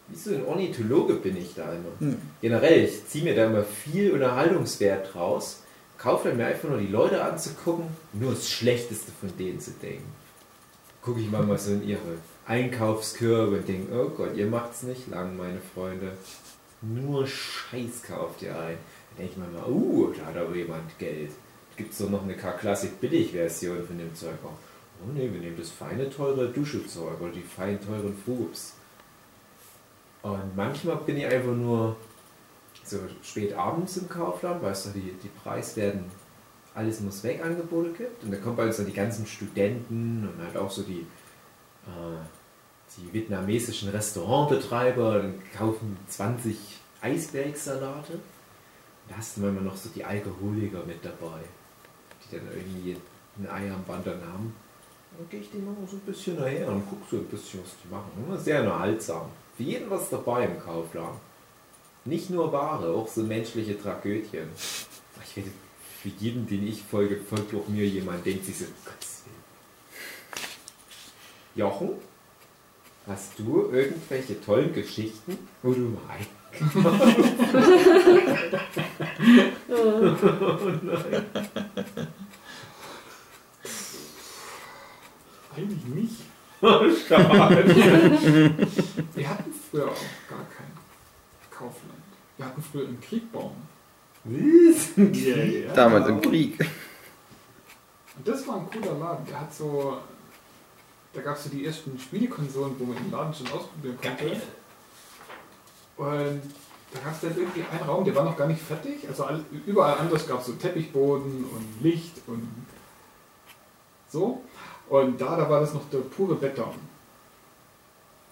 Wie 0.08 0.16
so 0.16 0.30
ein 0.34 0.46
Ornithologe 0.46 1.14
bin 1.14 1.36
ich 1.36 1.54
da 1.54 1.72
immer. 1.72 1.90
Hm. 1.98 2.18
Generell, 2.40 2.84
ich 2.84 3.06
ziehe 3.06 3.24
mir 3.24 3.34
da 3.34 3.46
immer 3.46 3.64
viel 3.64 4.12
Unterhaltungswert 4.12 5.14
raus. 5.14 5.62
Kaufland 5.98 6.36
mir 6.36 6.46
einfach 6.46 6.68
nur 6.68 6.78
die 6.78 6.86
Leute 6.86 7.24
anzugucken, 7.24 7.86
nur 8.12 8.32
das 8.32 8.48
Schlechteste 8.48 9.10
von 9.18 9.36
denen 9.36 9.60
zu 9.60 9.72
denken. 9.82 10.12
Gucke 11.02 11.20
ich 11.20 11.30
manchmal 11.30 11.58
so 11.58 11.72
in 11.72 11.88
ihre 11.88 12.18
Einkaufskörbe 12.46 13.56
und 13.56 13.68
denke, 13.68 13.92
oh 13.92 14.10
Gott, 14.10 14.36
ihr 14.36 14.46
macht's 14.46 14.82
nicht 14.82 15.08
lang, 15.08 15.36
meine 15.36 15.60
Freunde. 15.74 16.12
Nur 16.82 17.26
Scheiß 17.26 18.02
kauft 18.06 18.42
ihr 18.42 18.56
ein. 18.58 18.76
Da 19.10 19.22
denke 19.22 19.32
ich 19.32 19.38
manchmal, 19.38 19.70
uh, 19.70 20.12
da 20.12 20.26
hat 20.26 20.36
aber 20.36 20.54
jemand 20.54 20.98
Geld. 20.98 21.30
Gibt 21.76 21.92
es 21.92 21.98
doch 21.98 22.10
noch 22.10 22.22
eine 22.22 22.36
K-Classic 22.36 23.00
Billig-Version 23.00 23.84
von 23.86 23.98
dem 23.98 24.14
Zeug 24.14 24.36
auch. 24.44 24.52
Oh 25.02 25.12
ne, 25.12 25.32
wir 25.32 25.40
nehmen 25.40 25.56
das 25.58 25.70
feine, 25.70 26.08
teure 26.08 26.48
Duschezeug 26.48 27.20
oder 27.20 27.32
die 27.32 27.42
fein 27.42 27.78
teuren 27.84 28.16
Fubs. 28.24 28.75
Und 30.22 30.56
manchmal 30.56 30.96
bin 30.96 31.18
ich 31.18 31.26
einfach 31.26 31.52
nur 31.52 31.96
so 32.84 32.98
spät 33.22 33.54
abends 33.54 33.96
im 33.96 34.08
Kaufland, 34.08 34.62
weißt 34.62 34.86
du, 34.86 34.90
die, 34.90 35.12
die 35.22 35.28
Preiswerten, 35.28 36.04
alles 36.74 37.00
muss 37.00 37.22
weg 37.24 37.42
Angebote 37.42 37.90
gibt. 37.90 38.22
Und 38.24 38.32
da 38.32 38.36
kommen 38.38 38.56
bei 38.56 38.66
uns 38.66 38.76
dann 38.76 38.86
die 38.86 38.92
ganzen 38.92 39.26
Studenten 39.26 40.28
und 40.28 40.44
halt 40.44 40.56
auch 40.56 40.70
so 40.70 40.82
die, 40.82 41.06
äh, 41.86 42.18
die 42.96 43.12
vietnamesischen 43.12 43.88
Restaurantbetreiber, 43.88 45.20
dann 45.20 45.34
kaufen 45.56 45.96
20 46.08 46.56
Eisbergsalate. 47.00 48.14
Und 48.14 48.20
da 49.08 49.16
hast 49.16 49.36
du 49.36 49.40
manchmal 49.40 49.64
noch 49.64 49.76
so 49.76 49.88
die 49.94 50.04
Alkoholiker 50.04 50.84
mit 50.86 51.04
dabei, 51.04 51.40
die 52.24 52.36
dann 52.36 52.46
irgendwie 52.54 52.96
ein 53.38 53.48
Ei 53.48 53.70
am 53.72 53.84
Band 53.84 54.06
dann 54.06 54.20
haben. 54.20 54.54
Dann 55.16 55.28
gehe 55.30 55.40
ich 55.40 55.50
die 55.50 55.58
mal 55.58 55.74
so 55.88 55.96
ein 55.96 56.00
bisschen 56.00 56.36
nachher 56.36 56.68
und 56.68 56.86
gucke 56.88 57.02
so 57.10 57.16
ein 57.16 57.24
bisschen, 57.24 57.60
was 57.62 57.70
die 57.82 57.88
machen. 57.88 58.38
Sehr 58.38 58.60
unterhaltsam. 58.60 59.30
Für 59.56 59.62
jeden 59.62 59.88
was 59.90 60.10
dabei 60.10 60.44
im 60.44 60.60
Kaufladen. 60.60 61.18
Nicht 62.04 62.30
nur 62.30 62.52
Ware, 62.52 62.92
auch 62.92 63.08
so 63.08 63.22
menschliche 63.22 63.80
Tragödien. 63.80 64.48
Ich 65.24 65.36
werde 65.36 65.50
für 66.02 66.08
jeden, 66.20 66.46
den 66.46 66.66
ich 66.68 66.82
folge, 66.82 67.16
folgt 67.16 67.54
auch 67.54 67.66
mir 67.68 67.86
jemand, 67.88 68.24
denkt 68.24 68.44
sich 68.44 68.58
so, 68.58 68.66
Gottes 68.84 69.22
Willen. 69.24 69.36
Jochen, 71.54 71.90
hast 73.06 73.38
du 73.38 73.70
irgendwelche 73.72 74.40
tollen 74.40 74.72
Geschichten, 74.74 75.38
wo 75.62 75.72
du 75.72 75.80
mal 75.80 76.18
Eigentlich 85.56 85.84
nicht. 85.94 86.25
Schade. 86.60 88.56
Wir 89.14 89.28
hatten 89.28 89.52
früher 89.70 89.84
auch 89.84 90.28
gar 90.28 90.44
kein 90.56 90.72
Kaufland. 91.50 92.02
Wir 92.36 92.46
hatten 92.46 92.62
früher 92.62 92.88
einen 92.88 93.00
Kriegbaum. 93.00 93.52
Was? 94.24 94.96
Ja, 94.96 95.36
ja. 95.36 95.72
Damals 95.72 96.08
im 96.08 96.20
Krieg. 96.20 96.58
Und 98.16 98.26
das 98.26 98.46
war 98.48 98.56
ein 98.56 98.70
cooler 98.70 98.98
Laden. 98.98 99.26
Der 99.26 99.40
hat 99.40 99.54
so. 99.54 99.98
Da 101.12 101.22
gab 101.22 101.36
es 101.36 101.44
so 101.44 101.50
die 101.50 101.64
ersten 101.64 101.98
Spielekonsolen, 101.98 102.74
wo 102.78 102.84
man 102.84 102.96
im 102.96 103.10
Laden 103.10 103.32
schon 103.32 103.46
ausprobieren 103.48 103.98
konnte. 104.02 104.42
Und 105.96 106.42
da 106.92 107.00
gab 107.00 107.14
es 107.14 107.20
dann 107.20 107.36
irgendwie 107.36 107.64
einen 107.70 107.82
Raum, 107.88 108.04
der 108.04 108.14
war 108.14 108.24
noch 108.24 108.36
gar 108.36 108.46
nicht 108.46 108.60
fertig. 108.60 109.08
Also 109.08 109.24
all, 109.24 109.44
überall 109.66 109.98
anders 109.98 110.26
gab 110.26 110.40
es 110.40 110.46
so 110.46 110.52
Teppichboden 110.52 111.44
und 111.44 111.82
Licht 111.82 112.20
und 112.26 112.48
so. 114.08 114.42
Und 114.88 115.20
da, 115.20 115.36
da 115.36 115.48
war 115.50 115.60
das 115.60 115.74
noch 115.74 115.88
der 115.90 115.98
pure 115.98 116.34
Beton. 116.36 116.74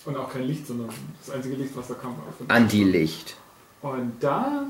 Und 0.05 0.17
auch 0.17 0.31
kein 0.31 0.43
Licht, 0.45 0.67
sondern 0.67 0.91
das 1.25 1.35
einzige 1.35 1.57
Licht, 1.57 1.75
was 1.77 1.89
da 1.89 1.95
kam, 1.95 2.15
war 2.17 2.25
Anti-Licht. 2.55 3.37
Und 3.81 4.13
da 4.21 4.65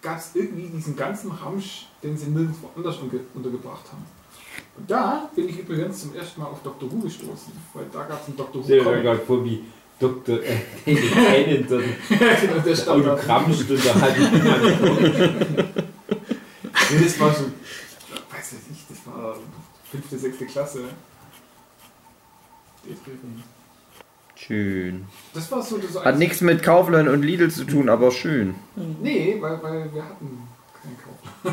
gab 0.00 0.18
es 0.18 0.30
irgendwie 0.34 0.68
diesen 0.68 0.96
ganzen 0.96 1.30
Ramsch, 1.30 1.86
den 2.02 2.16
sie 2.16 2.30
nirgendwo 2.30 2.70
anders 2.74 2.96
untergebracht 3.34 3.84
haben. 3.92 4.04
Und 4.76 4.90
da 4.90 5.28
bin 5.34 5.48
ich 5.48 5.58
übrigens 5.58 6.00
zum 6.00 6.14
ersten 6.14 6.40
Mal 6.40 6.46
auf 6.46 6.62
Dr. 6.62 6.90
Who 6.90 7.00
gestoßen, 7.00 7.52
weil 7.74 7.84
da 7.92 8.04
gab 8.04 8.22
es 8.22 8.28
einen 8.28 8.36
Dr. 8.36 8.62
Who 8.62 8.64
Stell 8.64 8.78
dir 8.78 8.84
Comic. 8.84 9.02
gerade 9.02 9.20
vor, 9.20 9.44
wie 9.44 9.64
Dr. 9.98 10.42
Äh, 10.42 10.60
David 10.86 11.68
Tennant 11.68 11.70
dort 11.70 11.84
genau, 12.40 12.58
der 12.64 12.76
stand 12.76 13.04
da. 13.04 13.12
Autogrammstunde 13.12 13.94
hat. 13.94 14.16
Das 16.92 17.20
war 17.20 17.32
schon, 17.32 17.52
weiß 18.32 18.52
ich 18.52 18.70
nicht, 18.70 18.90
das 18.90 19.06
war 19.06 19.36
fünfte, 19.90 20.18
sechste 20.18 20.46
Klasse. 20.46 20.80
Schön. 24.34 25.04
Das 25.34 25.52
war 25.52 25.62
so 25.62 25.78
das 25.78 26.02
Hat 26.02 26.18
nichts 26.18 26.40
mit 26.40 26.62
Kaufland 26.62 27.08
und 27.08 27.22
Lidl 27.22 27.50
zu 27.50 27.64
tun, 27.64 27.88
aber 27.88 28.10
schön. 28.10 28.54
Nee, 28.74 29.36
weil, 29.40 29.62
weil 29.62 29.92
wir 29.92 30.04
hatten 30.04 30.48
keinen 30.82 30.96
Kauf. 30.98 31.52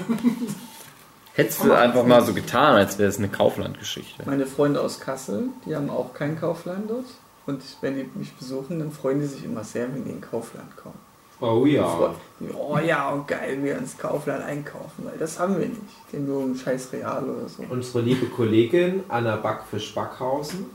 Hättest 1.34 1.64
du 1.64 1.72
einfach 1.74 2.06
mal 2.06 2.24
so 2.24 2.34
getan, 2.34 2.76
als 2.76 2.98
wäre 2.98 3.10
es 3.10 3.18
eine 3.18 3.28
Kaufland-Geschichte. 3.28 4.24
Meine 4.26 4.46
Freunde 4.46 4.82
aus 4.82 5.00
Kassel, 5.00 5.50
die 5.66 5.76
haben 5.76 5.90
auch 5.90 6.14
kein 6.14 6.40
Kaufland 6.40 6.90
dort. 6.90 7.06
Und 7.46 7.62
wenn 7.82 7.96
die 7.96 8.10
mich 8.16 8.34
besuchen, 8.34 8.80
dann 8.80 8.92
freuen 8.92 9.20
die 9.20 9.28
sich 9.28 9.44
immer 9.44 9.64
sehr, 9.64 9.94
wenn 9.94 10.04
die 10.04 10.12
in 10.12 10.22
Kaufland 10.22 10.76
kommen. 10.76 10.98
Oh 11.40 11.66
ja. 11.66 12.16
Oh 12.56 12.78
ja, 12.78 13.10
und 13.12 13.28
geil, 13.28 13.60
wir 13.62 13.78
ins 13.78 13.98
Kaufland 13.98 14.44
einkaufen, 14.44 15.06
weil 15.06 15.18
das 15.18 15.40
haben 15.40 15.60
wir 15.60 15.68
nicht. 15.68 15.82
Gehen 16.12 16.26
nur 16.26 16.44
um 16.44 16.56
scheiß 16.56 16.92
Real 16.94 17.30
oder 17.30 17.48
so. 17.48 17.64
Unsere 17.70 18.02
liebe 18.02 18.26
Kollegin 18.28 19.04
Anna 19.08 19.36
Backfisch 19.36 19.94
Backhausen, 19.94 20.66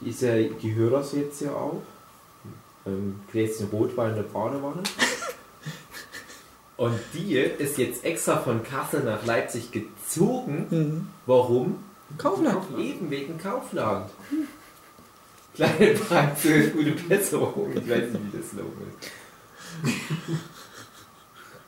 die 0.00 0.10
ist 0.10 0.22
ja, 0.22 0.36
die 0.36 0.74
hört 0.74 0.94
das 0.94 1.12
jetzt 1.12 1.40
ja 1.40 1.50
auch. 1.50 1.82
Ähm, 2.86 3.20
Gläschen 3.30 3.68
Rotwein 3.70 4.10
in 4.10 4.16
der 4.16 4.22
Badewanne. 4.22 4.82
Und 6.78 6.98
die 7.12 7.36
ist 7.36 7.76
jetzt 7.76 8.04
extra 8.04 8.36
von 8.38 8.62
Kassel 8.62 9.02
nach 9.02 9.26
Leipzig 9.26 9.72
gezogen. 9.72 10.66
Mhm. 10.70 11.08
Warum? 11.26 11.82
Kaufland. 12.16 12.62
Eben 12.78 13.10
wegen 13.10 13.36
Kaufland. 13.36 14.08
Kleine 15.54 15.94
Praxis, 15.94 16.72
gute 16.72 16.92
Besserung. 16.92 17.72
Ich 17.72 17.90
weiß 17.90 18.12
nicht, 18.12 18.32
wie 18.32 18.38
das 18.38 18.50
Slogan 18.50 18.86
ist. 19.00 19.10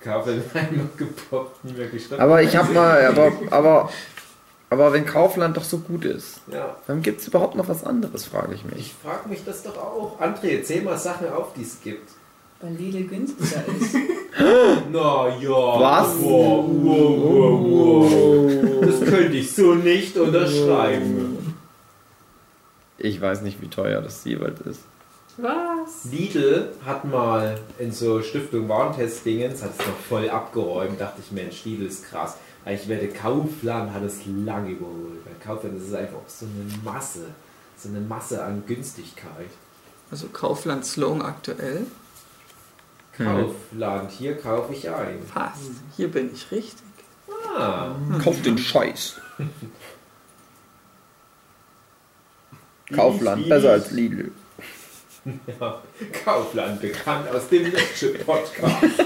Einmal 0.05 0.89
gepoppt, 0.97 1.65
nie 1.65 1.73
mehr 1.73 1.89
geschrieben. 1.89 2.21
Aber 2.21 2.43
ich 2.43 2.57
hab 2.57 2.73
mal, 2.73 3.05
aber, 3.07 3.33
aber, 3.51 3.91
aber 4.71 4.93
wenn 4.93 5.05
Kaufland 5.05 5.57
doch 5.57 5.65
so 5.65 5.79
gut 5.79 6.05
ist, 6.07 6.41
Ja, 6.51 6.77
dann 6.87 7.03
gibt 7.03 7.21
es 7.21 7.29
überhaupt 7.29 7.55
noch 7.55 7.69
was 7.69 7.85
anderes, 7.85 8.25
frage 8.25 8.55
ich 8.55 8.65
mich. 8.65 8.79
ich 8.79 8.95
frage 8.95 9.29
mich 9.29 9.45
das 9.45 9.63
doch 9.63 9.77
auch. 9.77 10.19
André, 10.21 10.63
zähl 10.63 10.83
mal 10.83 10.97
Sachen 10.99 11.31
auf, 11.31 11.53
die 11.55 11.63
es 11.63 11.81
gibt. 11.83 12.09
Weil 12.63 12.73
Lidl 12.75 13.05
günstiger 13.05 13.63
ist. 13.81 13.95
Na 14.93 15.29
ja. 15.39 15.81
Was? 15.81 16.09
Wow, 16.21 16.65
wow, 16.69 17.21
wow, 17.23 18.11
wow. 18.11 18.87
Das 18.87 19.01
könnte 19.01 19.37
ich 19.37 19.53
so 19.55 19.75
nicht 19.75 20.17
unterschreiben. 20.17 21.55
Ich 22.99 23.19
weiß 23.21 23.41
nicht, 23.43 23.63
wie 23.63 23.69
teuer 23.69 24.03
das 24.03 24.25
jeweils 24.25 24.61
ist. 24.61 24.81
Was? 25.41 26.05
Lidl 26.11 26.73
hat 26.85 27.05
mal 27.05 27.59
in 27.79 27.93
so 27.93 28.23
Stiftung 28.23 28.69
Warentest-Dingens, 28.69 29.63
hat 29.63 29.73
es 29.79 29.87
noch 29.87 29.97
voll 30.09 30.29
abgeräumt, 30.29 31.01
dachte 31.01 31.21
ich, 31.25 31.33
Mensch, 31.33 31.65
Lidl 31.65 31.87
ist 31.87 32.05
krass. 32.09 32.37
Aber 32.65 32.75
ich 32.75 32.87
werde 32.89 33.09
Kaufland 33.09 33.93
hat 33.93 34.03
es 34.03 34.21
lange 34.27 34.71
überholt. 34.71 35.25
Weil 35.25 35.35
Kaufland 35.43 35.77
das 35.79 35.89
ist 35.89 35.95
einfach 35.95 36.19
so 36.27 36.47
eine 36.47 36.71
Masse, 36.85 37.27
so 37.77 37.89
eine 37.89 38.01
Masse 38.01 38.45
an 38.45 38.65
Günstigkeit. 38.67 39.51
Also 40.11 40.27
Kaufland 40.29 40.85
Sloan 40.85 41.23
aktuell. 41.23 41.87
Kaufland, 43.17 44.11
hier 44.11 44.37
kaufe 44.37 44.73
ich 44.75 44.91
ein. 44.91 45.21
Passt. 45.33 45.71
Hier 45.97 46.11
bin 46.11 46.31
ich 46.33 46.51
richtig. 46.51 46.85
Ah, 47.57 47.95
Kauf 48.23 48.41
den 48.43 48.59
Scheiß. 48.59 49.21
Kaufland, 52.95 53.49
besser 53.49 53.73
als 53.73 53.91
Lidl. 53.93 54.33
Ja. 55.25 55.83
Kaufland, 56.25 56.81
bekannt 56.81 57.29
aus 57.31 57.49
dem 57.49 57.71
Lecce 57.71 58.15
Podcast. 58.25 59.05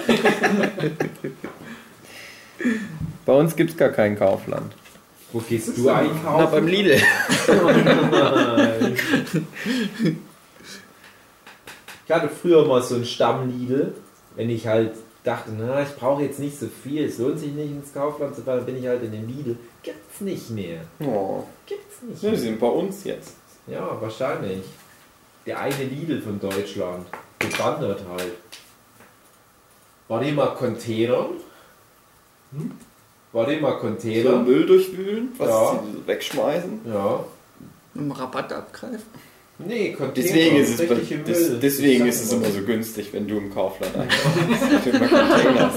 Bei 3.26 3.32
uns 3.32 3.56
gibt 3.56 3.70
es 3.70 3.76
gar 3.76 3.90
keinen 3.90 4.16
Kaufland. 4.16 4.74
Wo 5.32 5.40
gehst 5.40 5.76
du 5.76 5.88
einkaufen? 5.88 6.22
Na, 6.38 6.46
beim 6.46 6.66
Lidl. 6.66 7.00
Ich 12.06 12.12
hatte 12.12 12.28
früher 12.28 12.66
mal 12.66 12.82
so 12.82 12.96
einen 12.96 13.04
Stammlidl, 13.04 13.94
wenn 14.36 14.50
ich 14.50 14.66
halt 14.66 14.92
dachte, 15.24 15.50
na, 15.56 15.82
ich 15.82 15.96
brauche 15.96 16.22
jetzt 16.22 16.38
nicht 16.38 16.58
so 16.58 16.66
viel, 16.66 17.04
es 17.06 17.18
lohnt 17.18 17.38
sich 17.38 17.52
nicht 17.52 17.70
ins 17.70 17.92
Kaufland 17.94 18.36
zu 18.36 18.42
fahren, 18.42 18.58
dann 18.58 18.66
bin 18.66 18.76
ich 18.76 18.86
halt 18.86 19.02
in 19.02 19.12
den 19.12 19.26
Lidl. 19.26 19.56
Gibt's 19.82 20.20
nicht 20.20 20.50
mehr. 20.50 20.82
Oh, 21.00 21.44
Gibt's 21.66 22.02
nicht 22.02 22.22
mehr. 22.22 22.36
sind 22.36 22.60
bei 22.60 22.68
uns 22.68 23.04
jetzt. 23.04 23.36
Ja, 23.66 23.96
wahrscheinlich. 24.00 24.62
Der 25.46 25.60
eine 25.60 25.84
Lidl 25.84 26.20
von 26.22 26.40
Deutschland. 26.40 27.06
Gewandert 27.38 28.00
halt. 28.10 28.32
War 30.08 30.20
die 30.22 30.32
mal 30.32 30.54
Containern? 30.54 31.26
Hm? 32.52 32.70
War 33.32 33.46
die 33.46 33.56
mal 33.60 33.78
Container? 33.78 34.36
Müll 34.38 34.64
durchwühlen, 34.66 35.32
was 35.38 35.48
Ja. 35.48 35.82
sie 35.82 36.06
wegschmeißen. 36.06 36.80
Ja. 36.86 37.24
Mit 37.94 38.04
dem 38.04 38.12
Rabatt 38.12 38.52
abgreifen. 38.52 39.02
Nee, 39.58 39.92
Container. 39.92 40.12
Deswegen 40.14 40.56
ist 40.56 40.70
es, 40.80 40.88
des, 40.88 41.48
Müll. 41.48 41.58
deswegen 41.60 42.06
ist 42.06 42.24
es 42.24 42.32
immer 42.32 42.50
so 42.50 42.60
günstig, 42.62 43.12
wenn 43.12 43.26
du 43.28 43.36
im 43.38 43.52
Kaufland 43.52 43.94
einkaufst. 43.96 44.82
Container. 44.84 45.72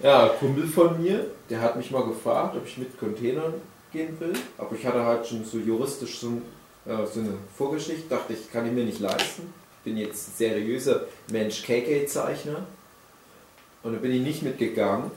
Ja, 0.00 0.24
ein 0.30 0.38
Kumpel 0.38 0.66
von 0.68 1.02
mir, 1.02 1.26
der 1.50 1.60
hat 1.60 1.76
mich 1.76 1.90
mal 1.90 2.04
gefragt, 2.04 2.56
ob 2.56 2.64
ich 2.66 2.78
mit 2.78 2.96
Containern 2.98 3.54
gehen 3.92 4.18
will. 4.20 4.32
Aber 4.56 4.76
ich 4.76 4.86
hatte 4.86 5.04
halt 5.04 5.26
schon 5.26 5.44
so 5.44 5.58
juristisch 5.58 6.20
so, 6.20 6.28
ein, 6.28 6.42
äh, 6.88 7.06
so 7.06 7.20
eine 7.20 7.34
Vorgeschichte. 7.56 8.08
Dachte 8.08 8.32
ich, 8.32 8.50
kann 8.50 8.66
ich 8.66 8.72
mir 8.72 8.84
nicht 8.84 9.00
leisten. 9.00 9.52
Bin 9.84 9.96
jetzt 9.96 10.38
seriöser 10.38 11.02
Mensch 11.30 11.62
KK-Zeichner. 11.62 12.66
Und 13.82 13.92
da 13.92 13.98
bin 13.98 14.12
ich 14.12 14.22
nicht 14.22 14.42
mitgegangen. 14.42 15.10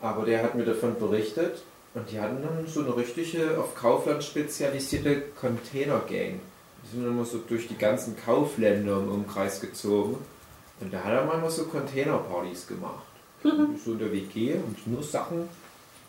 Aber 0.00 0.24
der 0.24 0.42
hat 0.42 0.54
mir 0.54 0.64
davon 0.64 0.98
berichtet. 0.98 1.62
Und 1.94 2.10
die 2.10 2.20
hatten 2.20 2.42
dann 2.42 2.66
so 2.66 2.80
eine 2.80 2.96
richtige, 2.96 3.58
auf 3.58 3.74
Kaufland 3.74 4.22
spezialisierte 4.22 5.22
Container-Gang. 5.40 6.38
Die 6.84 6.88
sind 6.96 7.04
immer 7.04 7.24
so 7.24 7.38
durch 7.38 7.66
die 7.66 7.76
ganzen 7.76 8.16
Kaufländer 8.16 8.98
im 8.98 9.10
Umkreis 9.10 9.60
gezogen. 9.60 10.16
Und 10.80 10.94
da 10.94 11.02
hat 11.02 11.12
er 11.12 11.24
manchmal 11.24 11.50
so 11.50 11.64
Container-Partys 11.64 12.68
gemacht. 12.68 13.04
So 13.42 13.92
in 13.92 13.98
der 13.98 14.12
WG 14.12 14.54
und 14.54 14.86
nur 14.86 15.02
Sachen 15.02 15.48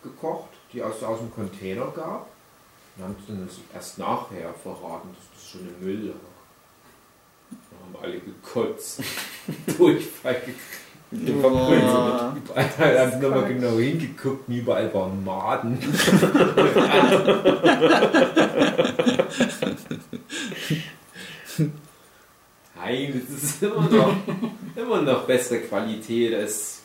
gekocht, 0.04 0.50
die 0.72 0.80
es 0.80 1.04
aus 1.04 1.20
dem 1.20 1.34
Container 1.34 1.92
gab. 1.96 2.28
Und 3.02 3.08
haben 3.08 3.16
sie 3.28 3.34
das 3.46 3.58
erst 3.74 3.98
nachher 4.00 4.54
verraten, 4.62 5.10
dass 5.16 5.26
das 5.34 5.50
schon 5.50 5.62
im 5.62 5.80
Müll 5.86 6.08
lag. 6.10 6.16
Da 7.50 7.58
haben 7.84 7.96
alle 8.04 8.20
gekotzt. 8.20 9.02
Durchfall 9.78 10.36
gekriegt. 10.36 10.60
Boah. 11.42 12.34
Überall 12.38 13.00
haben 13.00 13.12
sie 13.12 13.18
nochmal 13.28 13.48
genau 13.54 13.78
hingeguckt 13.78 14.48
und 14.48 14.56
überall 14.56 14.94
waren 14.94 15.24
Maden. 15.26 15.78
Nein, 22.76 23.22
das 23.28 23.44
ist 23.44 23.64
immer 23.64 23.90
noch, 23.90 24.16
immer 24.76 25.02
noch 25.02 25.26
beste 25.26 25.60
Qualität 25.62 26.34
als, 26.34 26.80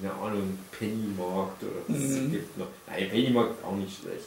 keine 0.00 0.12
Ahnung, 0.14 0.58
Pennymarkt 0.78 1.62
oder 1.62 1.72
was 1.88 1.96
es 1.98 2.18
Mhm. 2.20 2.30
gibt 2.32 2.58
noch. 2.58 2.66
Nein, 2.86 3.08
Pennymarkt 3.10 3.58
ist 3.58 3.64
auch 3.64 3.76
nicht 3.76 4.00
schlecht. 4.00 4.26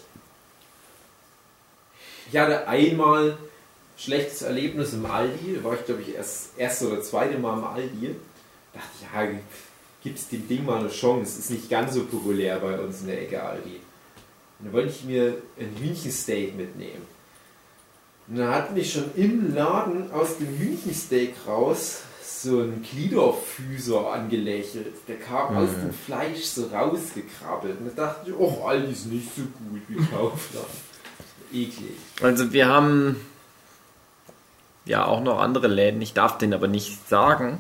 Ich 2.31 2.37
hatte 2.37 2.67
einmal 2.67 3.37
schlechtes 3.97 4.41
Erlebnis 4.41 4.93
im 4.93 5.05
Aldi, 5.05 5.55
da 5.57 5.63
war 5.63 5.73
ich 5.75 5.85
glaube 5.85 6.01
ich 6.01 6.15
erst 6.15 6.57
erste 6.57 6.87
oder 6.91 7.01
zweite 7.01 7.37
Mal 7.37 7.57
im 7.57 7.63
Aldi. 7.63 8.15
dachte 8.73 8.87
ich, 8.99 9.07
ja, 9.13 9.39
gibt 10.03 10.17
es 10.19 10.27
dem 10.29 10.47
Ding 10.47 10.65
mal 10.65 10.79
eine 10.79 10.89
Chance. 10.89 11.39
Ist 11.39 11.51
nicht 11.51 11.69
ganz 11.69 11.93
so 11.93 12.05
populär 12.05 12.59
bei 12.59 12.79
uns 12.79 13.01
in 13.01 13.07
der 13.07 13.21
Ecke 13.21 13.41
Aldi. 13.41 13.79
Und 14.59 14.67
da 14.67 14.73
wollte 14.73 14.89
ich 14.89 15.03
mir 15.03 15.37
ein 15.59 15.75
Hühnchensteak 15.79 16.55
mitnehmen. 16.57 17.05
Und 18.27 18.37
dann 18.37 18.49
hat 18.49 18.73
mich 18.73 18.91
schon 18.93 19.11
im 19.15 19.53
Laden 19.53 20.11
aus 20.11 20.37
dem 20.37 20.47
Hühnchensteak 20.57 21.35
raus 21.47 21.99
so 22.25 22.59
einen 22.61 22.83
Gliederfüßer 22.89 24.11
angelächelt. 24.11 24.93
Der 25.07 25.17
kam 25.17 25.55
aus 25.55 25.69
Mhm. 25.71 25.81
dem 25.81 25.93
Fleisch 25.93 26.43
so 26.45 26.67
rausgekrabbelt. 26.67 27.79
Und 27.79 27.97
da 27.97 28.05
dachte 28.07 28.29
ich, 28.31 28.35
oh, 28.37 28.63
Aldi 28.65 28.91
ist 28.91 29.05
nicht 29.07 29.27
so 29.35 29.41
gut 29.43 29.81
wie 29.87 29.95
Kaufland. 30.05 30.65
Eklig. 31.53 31.97
Also 32.21 32.51
wir 32.51 32.67
haben 32.67 33.15
ja 34.85 35.05
auch 35.05 35.21
noch 35.21 35.39
andere 35.39 35.67
Läden. 35.67 36.01
Ich 36.01 36.13
darf 36.13 36.37
den 36.37 36.53
aber 36.53 36.67
nicht 36.67 37.07
sagen, 37.07 37.59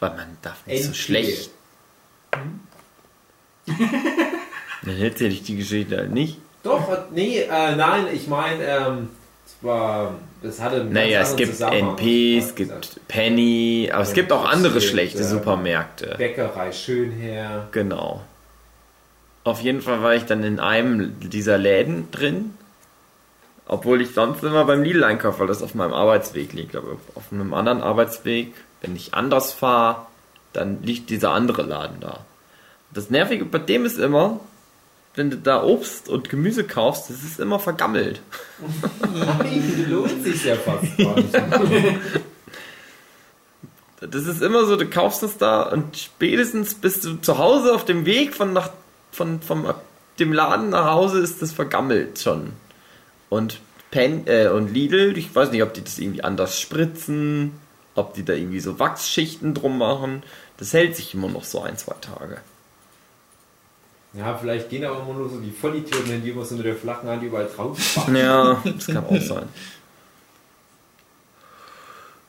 weil 0.00 0.10
man 0.10 0.38
darf 0.42 0.66
nicht 0.66 0.82
so 0.82 0.88
NP. 0.90 0.96
schlecht. 0.96 1.50
Dann 4.82 5.00
erzähle 5.00 5.30
ich 5.30 5.42
die 5.42 5.56
Geschichte 5.56 5.96
halt 5.96 6.12
nicht. 6.12 6.38
Doch, 6.62 6.88
nee, 7.12 7.40
äh, 7.40 7.76
nein, 7.76 8.06
ich 8.12 8.26
meine, 8.26 8.62
ähm, 8.64 9.08
es 9.44 9.56
war, 9.62 10.14
das 10.42 10.60
hatte 10.60 10.80
einen 10.80 10.92
Naja, 10.92 11.20
es 11.20 11.36
gibt. 11.36 11.60
NP, 11.60 12.38
es 12.38 12.54
gibt 12.54 13.00
Penny, 13.08 13.90
aber 13.92 14.02
es 14.02 14.12
gibt 14.12 14.32
auch 14.32 14.44
andere 14.44 14.80
schlechte 14.80 15.18
ähm, 15.22 15.28
Supermärkte. 15.28 16.14
Bäckerei 16.18 16.72
Schönherr. 16.72 17.68
Genau. 17.70 18.22
Auf 19.46 19.60
jeden 19.60 19.80
Fall 19.80 20.02
war 20.02 20.12
ich 20.12 20.24
dann 20.24 20.42
in 20.42 20.58
einem 20.58 21.20
dieser 21.20 21.56
Läden 21.56 22.10
drin. 22.10 22.54
Obwohl 23.68 24.02
ich 24.02 24.10
sonst 24.12 24.42
immer 24.42 24.64
beim 24.64 24.82
Lidl 24.82 25.04
einkaufe, 25.04 25.38
weil 25.38 25.46
das 25.46 25.62
auf 25.62 25.76
meinem 25.76 25.92
Arbeitsweg 25.92 26.52
liegt. 26.52 26.74
Aber 26.74 26.96
auf 27.14 27.30
einem 27.30 27.54
anderen 27.54 27.80
Arbeitsweg, 27.80 28.54
wenn 28.80 28.96
ich 28.96 29.14
anders 29.14 29.52
fahre, 29.52 30.06
dann 30.52 30.82
liegt 30.82 31.10
dieser 31.10 31.30
andere 31.30 31.62
Laden 31.62 32.00
da. 32.00 32.24
Das 32.92 33.08
Nervige 33.08 33.44
bei 33.44 33.60
dem 33.60 33.84
ist 33.84 34.00
immer, 34.00 34.40
wenn 35.14 35.30
du 35.30 35.36
da 35.36 35.62
Obst 35.62 36.08
und 36.08 36.28
Gemüse 36.28 36.64
kaufst, 36.64 37.08
das 37.08 37.22
ist 37.22 37.38
immer 37.38 37.60
vergammelt. 37.60 38.20
Lohnt 39.88 40.24
sich 40.24 40.44
ja 40.44 40.56
fast 40.56 40.98
gar 40.98 41.14
nicht. 41.14 42.00
Das 44.00 44.26
ist 44.26 44.42
immer 44.42 44.64
so, 44.64 44.74
du 44.74 44.90
kaufst 44.90 45.22
es 45.22 45.38
da 45.38 45.62
und 45.62 45.96
spätestens 45.96 46.74
bist 46.74 47.04
du 47.04 47.14
zu 47.14 47.38
Hause 47.38 47.72
auf 47.72 47.84
dem 47.84 48.06
Weg 48.06 48.34
von 48.34 48.52
nach, 48.52 48.70
von, 49.16 49.40
vom, 49.40 49.66
dem 50.18 50.32
Laden 50.32 50.70
nach 50.70 50.92
Hause 50.92 51.20
ist 51.20 51.40
das 51.40 51.52
vergammelt 51.52 52.20
schon. 52.20 52.52
Und 53.30 53.60
Pen, 53.90 54.26
äh, 54.26 54.48
und 54.48 54.72
Lidl, 54.72 55.16
ich 55.16 55.34
weiß 55.34 55.50
nicht, 55.50 55.62
ob 55.62 55.72
die 55.72 55.82
das 55.82 55.98
irgendwie 55.98 56.22
anders 56.22 56.60
spritzen, 56.60 57.52
ob 57.94 58.12
die 58.14 58.24
da 58.24 58.34
irgendwie 58.34 58.60
so 58.60 58.78
Wachsschichten 58.78 59.54
drum 59.54 59.78
machen. 59.78 60.22
Das 60.58 60.74
hält 60.74 60.96
sich 60.96 61.14
immer 61.14 61.28
noch 61.28 61.44
so 61.44 61.62
ein, 61.62 61.78
zwei 61.78 61.94
Tage. 62.00 62.38
Ja, 64.12 64.36
vielleicht 64.36 64.68
gehen 64.68 64.84
aber 64.84 65.00
immer 65.00 65.14
nur 65.14 65.30
so 65.30 65.38
die 65.40 65.50
Vollidioten, 65.50 66.10
wenn 66.10 66.22
die 66.22 66.30
immer 66.30 66.44
so 66.44 66.54
mit 66.54 66.66
der 66.66 66.76
flachen 66.76 67.08
Hand 67.08 67.22
überall 67.22 67.48
drauf 67.54 67.78
fahren. 67.78 68.16
Ja, 68.16 68.62
das 68.64 68.86
kann 68.86 69.04
auch 69.04 69.20
sein. 69.20 69.48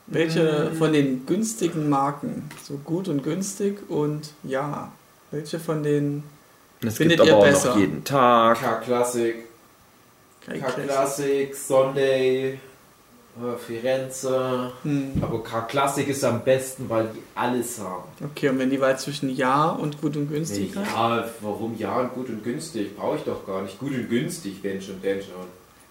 Welche 0.06 0.72
von 0.78 0.94
den 0.94 1.26
günstigen 1.26 1.90
Marken, 1.90 2.50
so 2.62 2.78
gut 2.78 3.08
und 3.08 3.22
günstig 3.22 3.90
und 3.90 4.32
ja, 4.42 4.90
welche 5.30 5.60
von 5.60 5.82
den 5.82 6.22
Es 6.86 6.96
Findet 6.96 7.18
gibt 7.18 7.28
ihr 7.28 7.34
aber 7.34 7.42
auch 7.42 7.46
besser? 7.48 7.68
noch 7.70 7.78
jeden 7.78 8.04
Tag. 8.04 8.60
K-Klassik, 8.60 9.34
K-Klassik, 10.46 11.54
Sunday, 11.54 12.52
äh, 12.54 13.56
Firenze. 13.58 14.72
Hm. 14.82 15.12
Aber 15.20 15.42
K-Klassik 15.42 16.08
ist 16.08 16.24
am 16.24 16.42
besten, 16.44 16.88
weil 16.88 17.08
die 17.14 17.22
alles 17.34 17.78
haben. 17.80 18.04
Okay, 18.24 18.48
und 18.48 18.58
wenn 18.58 18.70
die 18.70 18.80
Wahl 18.80 18.98
zwischen 18.98 19.28
ja 19.34 19.70
und 19.70 20.00
gut 20.00 20.16
und 20.16 20.28
günstig 20.28 20.72
Nee, 20.74 20.80
ja, 20.82 21.24
warum 21.40 21.76
ja 21.78 21.98
und 22.00 22.14
gut 22.14 22.28
und 22.28 22.42
günstig? 22.44 22.96
Brauche 22.96 23.16
ich 23.16 23.22
doch 23.22 23.44
gar 23.46 23.62
nicht. 23.62 23.78
Gut 23.78 23.92
und 23.92 24.08
günstig, 24.08 24.58
wenn 24.62 24.80
schon, 24.80 25.00
denn 25.02 25.20
schon. 25.20 25.46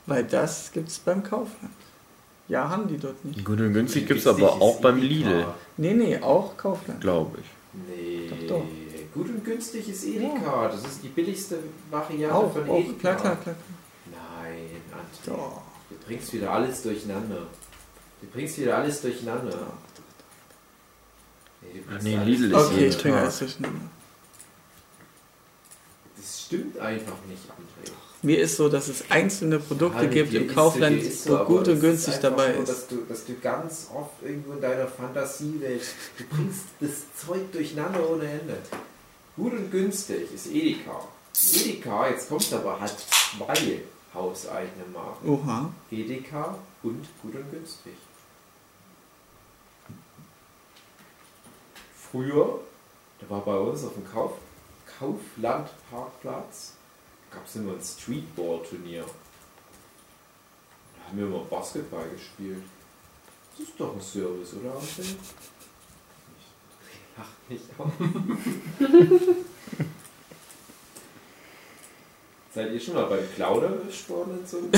Weil 0.05 0.23
das 0.23 0.71
gibt 0.71 0.87
es 0.89 0.99
beim 0.99 1.21
Kaufland. 1.21 1.73
Ja, 2.47 2.69
haben 2.69 2.87
die 2.87 2.97
dort 2.97 3.23
nicht. 3.25 3.43
Gut 3.43 3.59
und 3.59 3.73
günstig 3.73 4.07
gibt 4.07 4.21
es 4.21 4.27
aber 4.27 4.53
auch 4.53 4.79
beim. 4.79 5.01
Lidl, 5.01 5.45
Nee, 5.75 5.93
nee, 5.93 6.17
auch 6.21 6.55
Kaufland. 6.55 7.01
glaube 7.01 7.39
ich. 7.41 7.45
Nee, 7.89 8.29
Doch, 8.29 8.55
doch. 8.57 8.63
Gut 9.17 9.29
und 9.29 9.43
günstig 9.43 9.89
ist 9.89 10.05
Edeka. 10.05 10.69
Das 10.69 10.83
ist 10.83 11.03
die 11.03 11.09
billigste 11.09 11.57
Variante 11.89 12.35
Auch, 12.35 12.53
von 12.53 12.69
auch, 12.69 12.79
Edeka. 12.79 12.99
klar, 12.99 13.15
klar, 13.15 13.35
klar. 13.37 13.55
Nein, 14.11 14.81
André. 14.91 15.29
Doch. 15.29 15.61
Du 15.89 15.95
bringst 16.05 16.33
wieder 16.33 16.51
alles 16.51 16.81
durcheinander. 16.83 17.47
Du 18.21 18.27
bringst 18.27 18.57
wieder 18.59 18.77
alles 18.77 19.01
durcheinander. 19.01 19.57
Nee, 21.61 21.79
du 21.79 21.85
bringst 21.87 22.03
Nee, 22.03 22.17
Lidl 22.17 22.51
ist. 22.51 22.55
Okay, 22.55 22.87
ich 22.87 22.97
trinke 22.97 23.19
alles 23.19 23.39
durcheinander. 23.39 23.81
Das 26.17 26.41
stimmt 26.41 26.77
einfach 26.79 27.17
nicht, 27.27 27.43
André. 27.49 27.91
Mir 28.23 28.39
ist 28.39 28.57
so, 28.57 28.67
dass 28.67 28.87
es 28.87 29.11
einzelne 29.11 29.59
Produkte 29.59 30.05
Ja, 30.05 30.09
gibt 30.09 30.33
im 30.33 30.47
Kaufland, 30.47 31.03
so, 31.03 31.39
wo 31.39 31.43
gut 31.45 31.67
und 31.67 31.79
günstig 31.79 32.15
dabei 32.19 32.55
so, 32.55 32.61
ist. 32.61 32.69
Dass 32.69 32.87
du, 32.87 32.95
dass 33.07 33.25
du 33.25 33.33
ganz 33.35 33.87
oft 33.93 34.23
irgendwo 34.23 34.53
in 34.53 34.61
deiner 34.61 34.87
Fantasiewelt, 34.87 35.83
du 36.17 36.23
bringst 36.25 36.63
das 36.79 37.25
Zeug 37.25 37.51
durcheinander 37.51 38.09
ohne 38.09 38.23
Ende. 38.23 38.57
Gut 39.37 39.53
und 39.53 39.71
günstig 39.71 40.33
ist 40.33 40.47
Edeka. 40.47 40.99
Edeka, 41.53 42.09
jetzt 42.09 42.27
kommt 42.27 42.51
aber, 42.51 42.79
hat 42.79 42.99
zwei 42.99 43.83
hauseigene 44.11 44.85
Marken. 44.91 45.29
Oha. 45.29 45.69
Edeka 45.91 46.57
und 46.81 47.07
gut 47.21 47.35
und 47.35 47.51
günstig. 47.51 47.93
Früher, 51.95 52.59
da 53.19 53.29
war 53.29 53.41
bei 53.41 53.55
uns 53.55 53.83
auf 53.83 53.93
dem 53.93 54.09
Kauf, 54.11 54.31
Kauflandparkplatz, 54.97 56.73
gab 57.29 57.45
es 57.45 57.55
immer 57.57 57.73
ein 57.73 57.81
Streetball-Turnier. 57.81 59.05
Da 60.95 61.07
haben 61.07 61.17
wir 61.19 61.27
immer 61.27 61.43
Basketball 61.43 62.09
gespielt. 62.09 62.63
Das 63.51 63.67
ist 63.67 63.79
doch 63.79 63.93
ein 63.93 64.01
Service, 64.01 64.53
oder? 64.53 64.81
Lach 67.17 67.27
mich 67.49 67.61
auf. 67.77 67.91
Seid 72.55 72.73
ihr 72.73 72.79
schon 72.79 72.95
mal 72.95 73.05
beim 73.05 73.19
worden 73.39 74.39
in 74.39 74.45
so 74.47 74.57
einem 74.57 74.71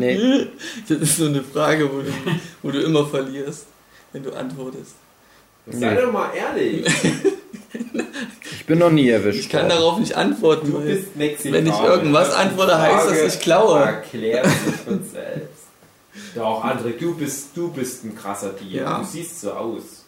Nee, 0.00 0.46
Das 0.88 0.98
ist 0.98 1.16
so 1.16 1.26
eine 1.26 1.42
Frage, 1.42 1.92
wo 1.92 2.00
du, 2.00 2.12
wo 2.62 2.70
du 2.70 2.80
immer 2.80 3.06
verlierst, 3.06 3.66
wenn 4.12 4.22
du 4.22 4.32
antwortest. 4.32 4.94
Sei 5.66 5.94
doch 5.94 6.10
mal 6.12 6.30
ehrlich. 6.34 6.86
ich 8.52 8.66
bin 8.66 8.78
noch 8.78 8.90
nie 8.90 9.08
erwischt. 9.08 9.40
Ich 9.40 9.48
kann 9.48 9.68
worden. 9.68 9.78
darauf 9.78 9.98
nicht 9.98 10.16
antworten, 10.16 10.72
Du 10.72 10.80
bist 10.80 11.16
Mexikaner. 11.16 11.54
wenn 11.58 11.66
ich 11.66 11.80
irgendwas 11.80 12.32
antworte, 12.34 12.78
heißt 12.78 13.10
das, 13.10 13.34
ich 13.34 13.40
klaue. 13.40 13.80
Erklärt 13.80 14.46
sich 14.46 14.74
von 14.76 15.04
selbst. 15.04 15.64
Doch, 16.34 16.64
André, 16.64 16.98
du 16.98 17.14
bist, 17.14 17.48
du 17.54 17.70
bist 17.70 18.04
ein 18.04 18.16
krasser 18.16 18.50
Dieb. 18.50 18.72
Ja. 18.72 18.98
Du 19.00 19.04
siehst 19.04 19.40
so 19.40 19.52
aus. 19.52 19.99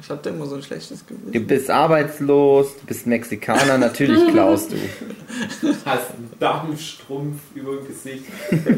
Ich 0.00 0.10
hab 0.10 0.22
da 0.22 0.30
immer 0.30 0.46
so 0.46 0.56
ein 0.56 0.62
schlechtes 0.62 1.06
Gewissen. 1.06 1.32
Du 1.32 1.40
bist 1.40 1.70
arbeitslos, 1.70 2.76
du 2.80 2.86
bist 2.86 3.06
Mexikaner, 3.06 3.78
natürlich 3.78 4.28
klaust 4.32 4.72
du. 4.72 4.76
Hast 5.84 6.10
einen 6.10 6.32
Dammstrumpf 6.40 7.40
über 7.54 7.76
dem 7.76 7.86
Gesicht. 7.86 8.24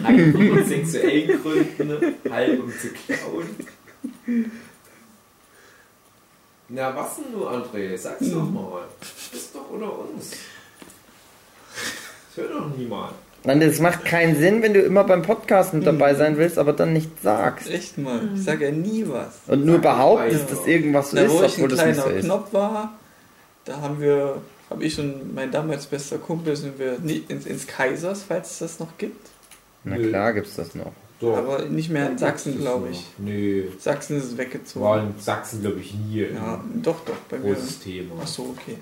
Halb 0.05 0.37
aus 0.61 0.69
sexuellen 0.69 1.43
Gründen, 1.43 2.15
halb 2.31 2.63
um 2.63 2.71
zu 2.71 2.89
klauen. 2.89 3.49
Na, 6.69 6.95
was 6.97 7.17
denn 7.17 7.33
du, 7.33 7.47
André? 7.47 7.97
Sag's 7.97 8.31
doch 8.31 8.51
mal. 8.51 8.83
Du 9.01 9.33
bist 9.33 9.55
doch 9.55 9.71
unter 9.71 9.99
uns. 9.99 10.33
Das 12.35 12.45
hört 12.45 12.53
doch 12.53 12.77
niemand. 12.77 13.15
Nein, 13.47 13.61
das 13.61 13.79
macht 13.79 14.05
keinen 14.05 14.37
Sinn, 14.37 14.61
wenn 14.63 14.75
du 14.75 14.81
immer 14.81 15.05
beim 15.05 15.23
Podcast 15.23 15.73
mit 15.73 15.87
dabei 15.87 16.15
sein 16.15 16.37
willst, 16.37 16.59
aber 16.59 16.73
dann 16.73 16.93
nichts 16.93 17.23
sagst. 17.23 17.71
Echt 17.71 17.97
mal, 17.97 18.21
ich 18.35 18.43
sage 18.43 18.65
ja 18.67 18.71
nie 18.73 19.05
was. 19.07 19.39
Und 19.47 19.65
nur 19.65 19.79
behauptest, 19.79 20.51
dass 20.51 20.67
irgendwas 20.67 21.11
so 21.13 21.17
Da 21.17 21.23
ist, 21.23 21.33
wo 21.33 21.43
ich 21.45 21.53
obwohl 21.53 21.65
ein 21.65 21.77
das 21.77 21.87
nicht 21.87 21.95
kleiner 21.95 22.03
so 22.03 22.17
ist. 22.17 22.25
Knopf 22.25 22.53
war, 22.53 22.93
da 23.65 23.81
haben 23.81 24.01
wir, 24.01 24.43
habe 24.69 24.85
ich 24.85 24.99
und 24.99 25.33
mein 25.35 25.51
damals 25.53 25.87
bester 25.87 26.19
Kumpel 26.19 26.57
sind 26.57 26.77
wir 26.79 26.99
ins, 27.29 27.47
ins 27.47 27.67
Kaisers, 27.69 28.25
falls 28.27 28.51
es 28.51 28.59
das 28.59 28.81
noch 28.81 28.99
gibt. 28.99 29.29
Na 29.85 29.97
klar 29.97 30.33
gibt's 30.33 30.57
das 30.57 30.75
noch. 30.75 30.93
Doch. 31.21 31.37
Aber 31.37 31.65
nicht 31.67 31.89
mehr 31.89 32.11
in 32.11 32.19
Sachsen, 32.19 32.59
glaube 32.59 32.89
ich. 32.91 33.07
Nee. 33.17 33.65
Sachsen 33.79 34.19
ist 34.19 34.25
es 34.25 34.33
War 34.33 34.39
weggezogen. 34.39 35.15
in 35.17 35.23
Sachsen, 35.23 35.63
glaube 35.63 35.81
ich, 35.81 35.95
nie 35.95 36.27
Ja, 36.35 36.63
doch, 36.83 37.01
doch, 37.05 37.15
bei 37.31 37.39
mir. 37.39 37.55
großes 37.55 37.79
Thema. 37.79 38.17
Ach 38.23 38.27
so, 38.27 38.55
okay. 38.59 38.77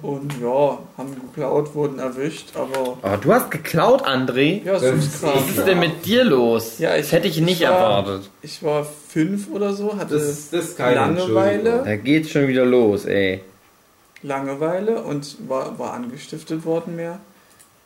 Und 0.00 0.32
ja, 0.40 0.78
haben 0.98 1.14
geklaut, 1.14 1.74
wurden 1.74 1.98
erwischt, 2.00 2.56
aber 2.56 2.98
Aber 3.02 3.16
du 3.18 3.32
hast 3.32 3.50
geklaut, 3.52 4.02
André? 4.04 4.64
ja, 4.64 4.78
so 4.78 4.86
Das 4.90 5.04
ist 5.04 5.20
Kram. 5.20 5.34
Was 5.34 5.56
ist 5.58 5.66
denn 5.66 5.78
mit 5.78 6.04
dir 6.04 6.24
los? 6.24 6.78
Ja, 6.78 6.96
ich- 6.96 7.02
das 7.02 7.12
hätte 7.12 7.28
ich 7.28 7.40
nicht 7.40 7.60
ich 7.60 7.68
war- 7.68 7.74
erwartet. 7.76 8.30
Ich 8.42 8.62
war 8.64 8.84
fünf 9.08 9.48
oder 9.52 9.72
so, 9.74 9.96
hatte 9.96 10.14
Das, 10.14 10.24
ist- 10.24 10.52
das 10.52 10.64
ist 10.70 10.76
keine 10.78 10.94
Langeweile. 10.96 11.82
Da 11.84 11.96
geht's 11.96 12.30
schon 12.30 12.48
wieder 12.48 12.64
los, 12.64 13.04
ey. 13.04 13.42
Langeweile 14.22 15.02
und 15.02 15.36
war, 15.48 15.78
war 15.78 15.92
angestiftet 15.94 16.64
worden 16.64 16.96
mehr. 16.96 17.20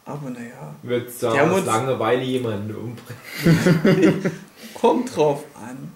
Aber 0.06 0.30
naja, 0.30 0.74
Ich 0.82 0.88
würde 0.88 1.06
Die 1.06 1.10
sagen, 1.12 1.50
dass 1.50 1.64
Langeweile 1.66 2.22
jemanden 2.22 2.74
umbringt. 2.76 4.30
kommt 4.74 5.14
drauf 5.16 5.42
an. 5.54 5.92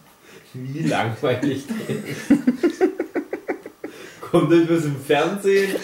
Wie 0.52 0.82
langweilig 0.88 1.64
denn? 1.88 2.02
Kommt 4.30 4.52
etwas 4.52 4.84
im 4.84 4.96
Fernsehen? 5.00 5.76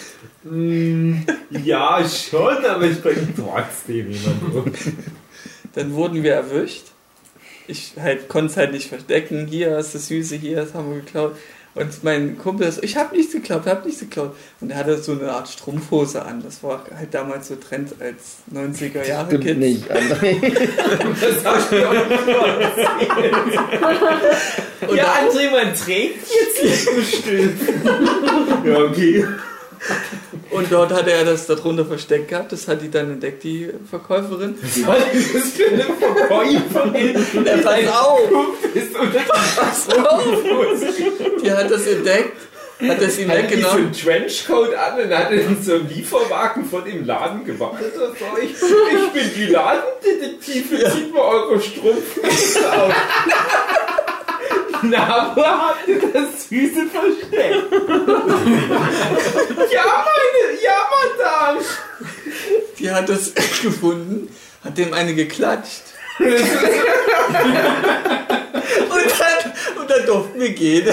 Hm, 0.49 1.25
ja, 1.49 2.07
schon, 2.07 2.65
aber 2.65 2.85
ich 2.85 3.01
bringe 3.01 3.27
trotzdem 3.35 4.11
jemanden 4.11 4.51
um. 4.51 4.73
Dann 5.73 5.93
wurden 5.93 6.23
wir 6.23 6.33
erwischt 6.33 6.85
ich 7.67 7.93
halt 7.99 8.27
konnte 8.29 8.51
es 8.51 8.57
halt 8.57 8.71
nicht 8.71 8.87
verstecken. 8.87 9.47
Hier 9.47 9.77
ist 9.77 9.93
das 9.93 10.07
Süße, 10.07 10.35
hier 10.35 10.55
das 10.57 10.73
haben 10.73 10.89
wir 10.89 11.01
geklaut. 11.01 11.35
Und 11.75 12.03
mein 12.03 12.39
Kumpel 12.39 12.67
ist, 12.67 12.83
ich 12.83 12.97
habe 12.97 13.15
nichts 13.15 13.33
geklaut, 13.33 13.67
habe 13.67 13.85
nichts 13.85 13.99
geklaut. 13.99 14.35
Und 14.61 14.71
er 14.71 14.77
hatte 14.77 14.97
so 14.97 15.11
eine 15.11 15.31
Art 15.31 15.47
Strumpfhose 15.47 16.23
an. 16.23 16.41
Das 16.41 16.63
war 16.63 16.83
halt 16.95 17.13
damals 17.13 17.49
so 17.49 17.55
Trend 17.55 17.93
als 17.99 18.37
90er 18.51 19.07
Jahre 19.07 19.27
Stimmt 19.27 19.43
Kind. 19.43 19.59
nicht, 19.59 19.91
André. 19.91 20.37
Das 21.21 21.45
hast 21.45 21.71
du 21.71 21.87
auch 21.87 21.93
nicht 21.93 22.01
Und 24.89 24.95
Ja, 24.95 25.17
André, 25.21 25.51
man 25.51 25.75
trägt 25.75 26.27
jetzt 26.31 26.95
bestimmt. 26.95 27.59
ja, 28.65 28.77
okay. 28.79 29.25
Und 30.51 30.71
dort 30.71 30.91
hat 30.93 31.07
er 31.07 31.25
das 31.25 31.45
darunter 31.47 31.85
versteckt 31.85 32.29
gehabt. 32.29 32.51
Das 32.51 32.67
hat 32.67 32.81
die 32.81 32.89
dann 32.91 33.11
entdeckt, 33.13 33.43
die 33.43 33.69
Verkäuferin. 33.89 34.55
Was 34.85 35.13
ist 35.13 35.35
das 35.35 35.43
für 35.53 35.67
eine 35.67 35.83
Verkäuferin? 35.83 37.45
Ja, 37.45 37.57
pass 37.57 37.87
auf! 37.97 38.19
Pass 39.55 39.89
auf! 39.97 40.23
Die 41.43 41.51
hat 41.51 41.69
das 41.71 41.87
entdeckt, 41.87 42.37
hat 42.79 43.01
das 43.01 43.17
ihm 43.17 43.29
Hat 43.29 43.37
die 43.37 43.41
so 43.41 43.49
weggenommen. 43.55 43.77
einen 43.85 43.93
Trenchcoat 43.93 44.73
an 44.75 44.99
und 45.01 45.17
hat 45.17 45.31
in 45.31 45.61
so 45.63 45.73
einem 45.75 45.87
Lieferwagen 45.87 46.65
vor 46.65 46.81
dem 46.83 47.05
Laden 47.05 47.43
gewartet. 47.43 47.93
und 47.95 48.17
so, 48.17 48.25
Ich, 48.41 48.51
ich 48.51 49.09
bin 49.13 49.31
die 49.35 49.45
Ladendetektive, 49.51 50.91
zieht 50.91 51.13
mal 51.13 51.21
eure 51.21 51.59
Strumpfhose 51.59 52.71
auf. 52.73 52.93
Na, 54.83 55.31
wo 55.35 55.43
habt 55.43 55.87
ihr 55.87 55.99
das 56.11 56.47
Süße 56.49 56.87
versteckt? 56.87 57.71
ja, 59.71 59.83
meine, 60.05 60.61
ja, 60.61 60.77
Madame. 60.91 61.61
Die 62.77 62.91
hat 62.91 63.09
das 63.09 63.33
gefunden, 63.61 64.29
hat 64.63 64.77
dem 64.77 64.93
eine 64.93 65.15
geklatscht. 65.15 65.81
und, 66.19 66.29
dann, 69.19 69.53
und 69.79 69.89
dann 69.89 70.05
durften 70.05 70.39
wir 70.39 70.49
gehen. 70.51 70.87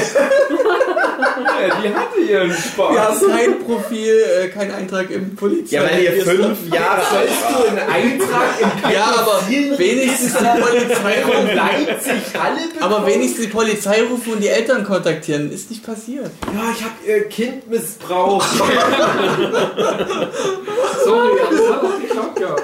Ja, 1.37 1.81
die 1.83 1.89
hatte 1.95 2.21
ihren 2.21 2.49
Wir 2.51 2.57
Spaß. 2.57 2.97
haben 2.99 3.21
kein 3.31 3.59
Profil, 3.65 4.15
äh, 4.45 4.49
kein 4.49 4.71
Eintrag 4.73 5.11
im 5.11 5.35
Polizei. 5.35 5.77
Ja, 5.77 5.83
weil 5.83 6.03
ihr 6.03 6.13
fünf 6.25 6.73
Jahre 6.73 6.99
alt 7.07 7.29
Sollst 7.29 7.43
du 7.51 7.69
einen 7.69 7.79
Eintrag 7.79 8.61
im 8.61 8.71
Ja, 8.93 9.05
aber 9.19 9.41
wenigstens 9.79 10.33
die 10.37 10.45
Polizei 10.61 11.23
von 11.23 11.33
rufen. 11.35 11.55
Leipzig 11.57 12.23
Halle 12.41 12.61
bekommen? 12.73 12.83
Aber 12.95 13.07
wenigstens 13.07 13.41
die 13.45 13.51
Polizei 13.51 14.03
rufen 14.03 14.33
und 14.35 14.41
die 14.43 14.49
Eltern 14.49 14.85
kontaktieren. 14.85 15.51
Ist 15.51 15.71
nicht 15.71 15.85
passiert. 15.85 16.31
Ja, 16.55 16.73
ich 16.77 16.83
habe 16.85 16.95
ihr 17.07 17.25
Kind 17.29 17.69
missbraucht. 17.71 18.49
Sorry, 21.05 21.31
das 21.51 21.71
hat 21.71 21.83
auch 21.83 22.01
geklappt 22.01 22.37
gehabt. 22.37 22.63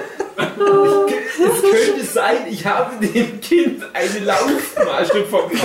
Es 1.39 1.61
könnte 1.61 2.05
sein, 2.05 2.37
ich 2.49 2.65
habe 2.65 3.05
dem 3.05 3.39
Kind 3.41 3.83
eine 3.93 4.25
Laufmasche 4.25 5.25
verpasst, 5.25 5.63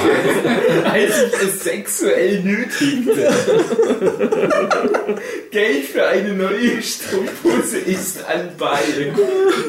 als 0.85 1.23
ich 1.23 1.43
es 1.43 1.65
sexuell 1.65 2.41
nötigte. 2.43 3.33
Geld 5.51 5.85
für 5.85 6.07
eine 6.07 6.35
neue 6.35 6.83
Strumpfhose 6.83 7.79
ist 7.79 8.25
anbei. 8.29 9.13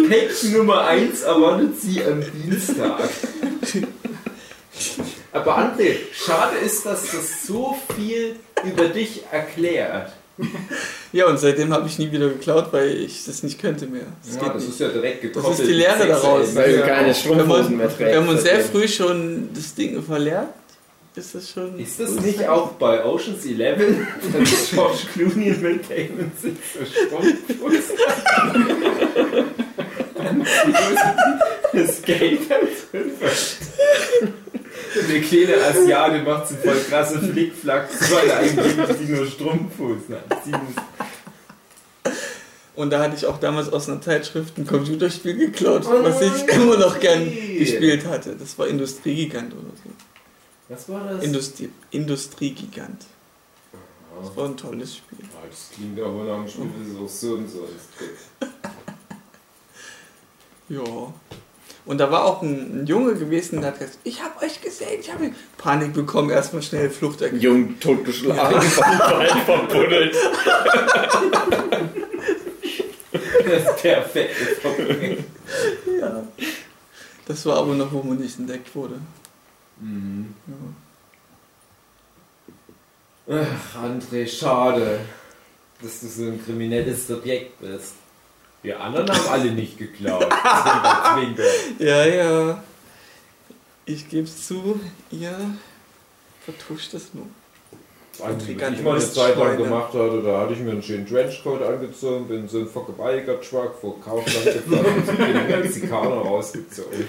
Pack 0.09 0.51
Nummer 0.51 0.87
1 0.87 1.21
erwartet 1.21 1.81
sie 1.81 2.03
am 2.03 2.21
Dienstag. 2.43 3.09
Aber 5.31 5.57
André, 5.57 5.97
schade 6.13 6.57
ist, 6.57 6.85
dass 6.85 7.11
das 7.11 7.45
so 7.45 7.77
viel 7.95 8.35
über 8.63 8.85
dich 8.85 9.23
erklärt. 9.31 10.13
Ja, 11.13 11.25
und 11.27 11.39
seitdem 11.39 11.71
habe 11.73 11.87
ich 11.87 11.97
nie 11.99 12.11
wieder 12.11 12.27
geklaut, 12.27 12.67
weil 12.71 12.89
ich 12.89 13.23
das 13.25 13.41
nicht 13.41 13.59
könnte 13.59 13.87
mehr. 13.87 14.03
Das 14.25 14.35
Ja, 14.35 14.41
geht 14.43 14.55
das 14.55 14.63
nicht. 14.63 14.71
ist 14.73 14.79
ja 14.81 14.89
direkt 14.89 15.21
gekoppelt. 15.21 15.53
Das 15.53 15.59
ist 15.61 15.67
die 15.69 15.73
Lehre 15.73 16.05
daraus. 16.07 16.53
Weil 16.53 16.77
du 16.77 16.83
keine 16.83 17.07
Wenn 17.07 17.15
Strumpfhosen 17.15 17.77
mehr 17.77 17.87
man, 17.87 17.95
trägst. 17.95 18.13
wenn 18.15 18.25
man 18.25 18.37
sehr 18.37 18.59
früh 18.59 18.87
schon 18.87 19.49
das 19.53 19.73
Ding 19.73 20.03
verlernt, 20.03 20.49
ist 21.15 21.33
das 21.33 21.49
schon. 21.49 21.79
Ist 21.79 21.99
das 21.99 22.11
nicht 22.19 22.45
auch 22.47 22.73
bei 22.73 23.03
Ocean's 23.05 23.45
Eleven, 23.45 24.05
dass 24.37 24.69
George 24.69 24.99
Clooney 25.13 25.51
und 25.51 25.63
Matt 25.63 25.89
Damon 25.89 26.31
sind 26.39 26.57
so 26.73 26.81
hat 32.49 32.61
Und 32.93 34.46
der 35.09 35.21
kleine 35.21 35.63
Asiate 35.63 36.23
macht 36.23 36.47
so 36.47 36.55
voll 36.55 36.77
krasse 36.89 37.19
Flickflacks, 37.19 38.11
weil 38.11 38.31
eigentlich 38.31 38.97
sie 38.97 39.13
nur 39.13 39.25
Strumpfhosen 39.25 40.15
anziehen. 40.29 40.59
Und 42.75 42.91
da 42.91 42.99
hatte 43.01 43.15
ich 43.15 43.25
auch 43.25 43.39
damals 43.39 43.73
aus 43.73 43.89
einer 43.89 44.01
Zeitschrift 44.01 44.57
ein 44.57 44.67
Computerspiel 44.67 45.35
geklaut, 45.35 45.83
Oh 45.87 46.03
was 46.03 46.21
ich 46.21 46.47
immer 46.47 46.77
noch 46.77 46.99
gern 46.99 47.25
gespielt 47.25 48.05
hatte. 48.05 48.35
Das 48.35 48.57
war 48.59 48.67
Industriegigant 48.67 49.53
oder 49.53 49.71
so. 49.83 49.89
Was 50.69 50.89
war 50.89 51.11
das? 51.11 51.23
Industrie, 51.23 51.69
Industriegigant. 51.91 53.05
Das 54.21 54.35
war 54.35 54.45
ein 54.45 54.57
tolles 54.57 54.97
Spiel. 54.97 55.19
Ah, 55.33 55.45
das 55.49 55.69
klingt 55.73 55.99
aber 55.99 56.23
nach 56.23 56.35
einem 56.35 56.47
Spiel, 56.47 56.69
das 56.79 56.87
ist 56.87 56.99
auch 56.99 57.09
so 57.09 57.33
und 57.33 57.49
so. 57.49 57.67
Ja. 60.69 61.13
Und 61.87 61.99
da 61.99 62.11
war 62.11 62.25
auch 62.25 62.41
ein, 62.41 62.81
ein 62.81 62.85
Junge 62.85 63.15
gewesen, 63.15 63.61
der 63.61 63.71
hat 63.71 63.79
gesagt, 63.79 63.97
ich 64.03 64.21
habe 64.21 64.45
euch 64.45 64.61
gesehen, 64.61 64.99
ich 64.99 65.11
habe 65.11 65.31
Panik 65.57 65.93
bekommen, 65.93 66.29
erstmal 66.29 66.61
schnell 66.61 66.89
Flucht 66.89 67.21
ergriffen. 67.21 67.41
Jung 67.43 67.79
totgeschlagen, 67.79 68.61
vom 68.61 68.83
Wald 68.99 69.31
verbuddelt. 69.45 70.15
Das 73.47 73.63
ist 73.63 73.81
perfekt. 73.81 74.35
Ja. 76.01 76.23
Das 77.25 77.45
war 77.45 77.57
aber 77.59 77.75
noch, 77.75 77.89
wo 77.93 78.03
man 78.03 78.17
nicht 78.17 78.37
entdeckt 78.37 78.75
wurde. 78.75 78.99
Mhm. 79.79 80.33
Ja. 83.27 83.45
Ach, 83.45 83.83
André, 83.83 84.27
schade, 84.27 84.99
dass 85.81 86.01
du 86.01 86.07
so 86.07 86.23
ein 86.23 86.43
kriminelles 86.43 87.07
Subjekt 87.07 87.61
bist. 87.61 87.93
Wir 88.63 88.79
anderen 88.79 89.09
haben 89.09 89.27
alle 89.29 89.51
nicht 89.51 89.77
geklaut. 89.77 90.21
Zwinker, 90.29 91.13
zwinker. 91.13 91.43
Ja, 91.79 92.05
ja. 92.05 92.63
Ich 93.85 94.09
gebe 94.09 94.23
es 94.23 94.47
zu, 94.47 94.79
ihr 95.11 95.37
vertuscht 96.43 96.93
es 96.93 97.13
nur. 97.13 97.27
Als 98.19 98.41
Intrigante 98.41 98.79
ich 98.79 98.85
mal 98.85 98.95
eine 98.95 99.11
Zeit 99.11 99.37
lang 99.37 99.57
gemacht 99.57 99.93
hatte, 99.93 100.23
da 100.23 100.41
hatte 100.41 100.53
ich 100.53 100.59
mir 100.59 100.71
einen 100.71 100.81
schönen 100.81 101.05
Trenchcoat 101.05 101.61
angezogen, 101.61 102.27
bin 102.27 102.47
so 102.47 102.59
ein 102.59 102.67
vergewaltiger-Truck 102.67 103.75
vor 103.79 104.01
Kaufland 104.01 104.45
gefahren 104.45 105.03
und 105.07 105.19
den 105.19 105.47
Mexikaner 105.47 106.15
rausgezogen. 106.15 107.07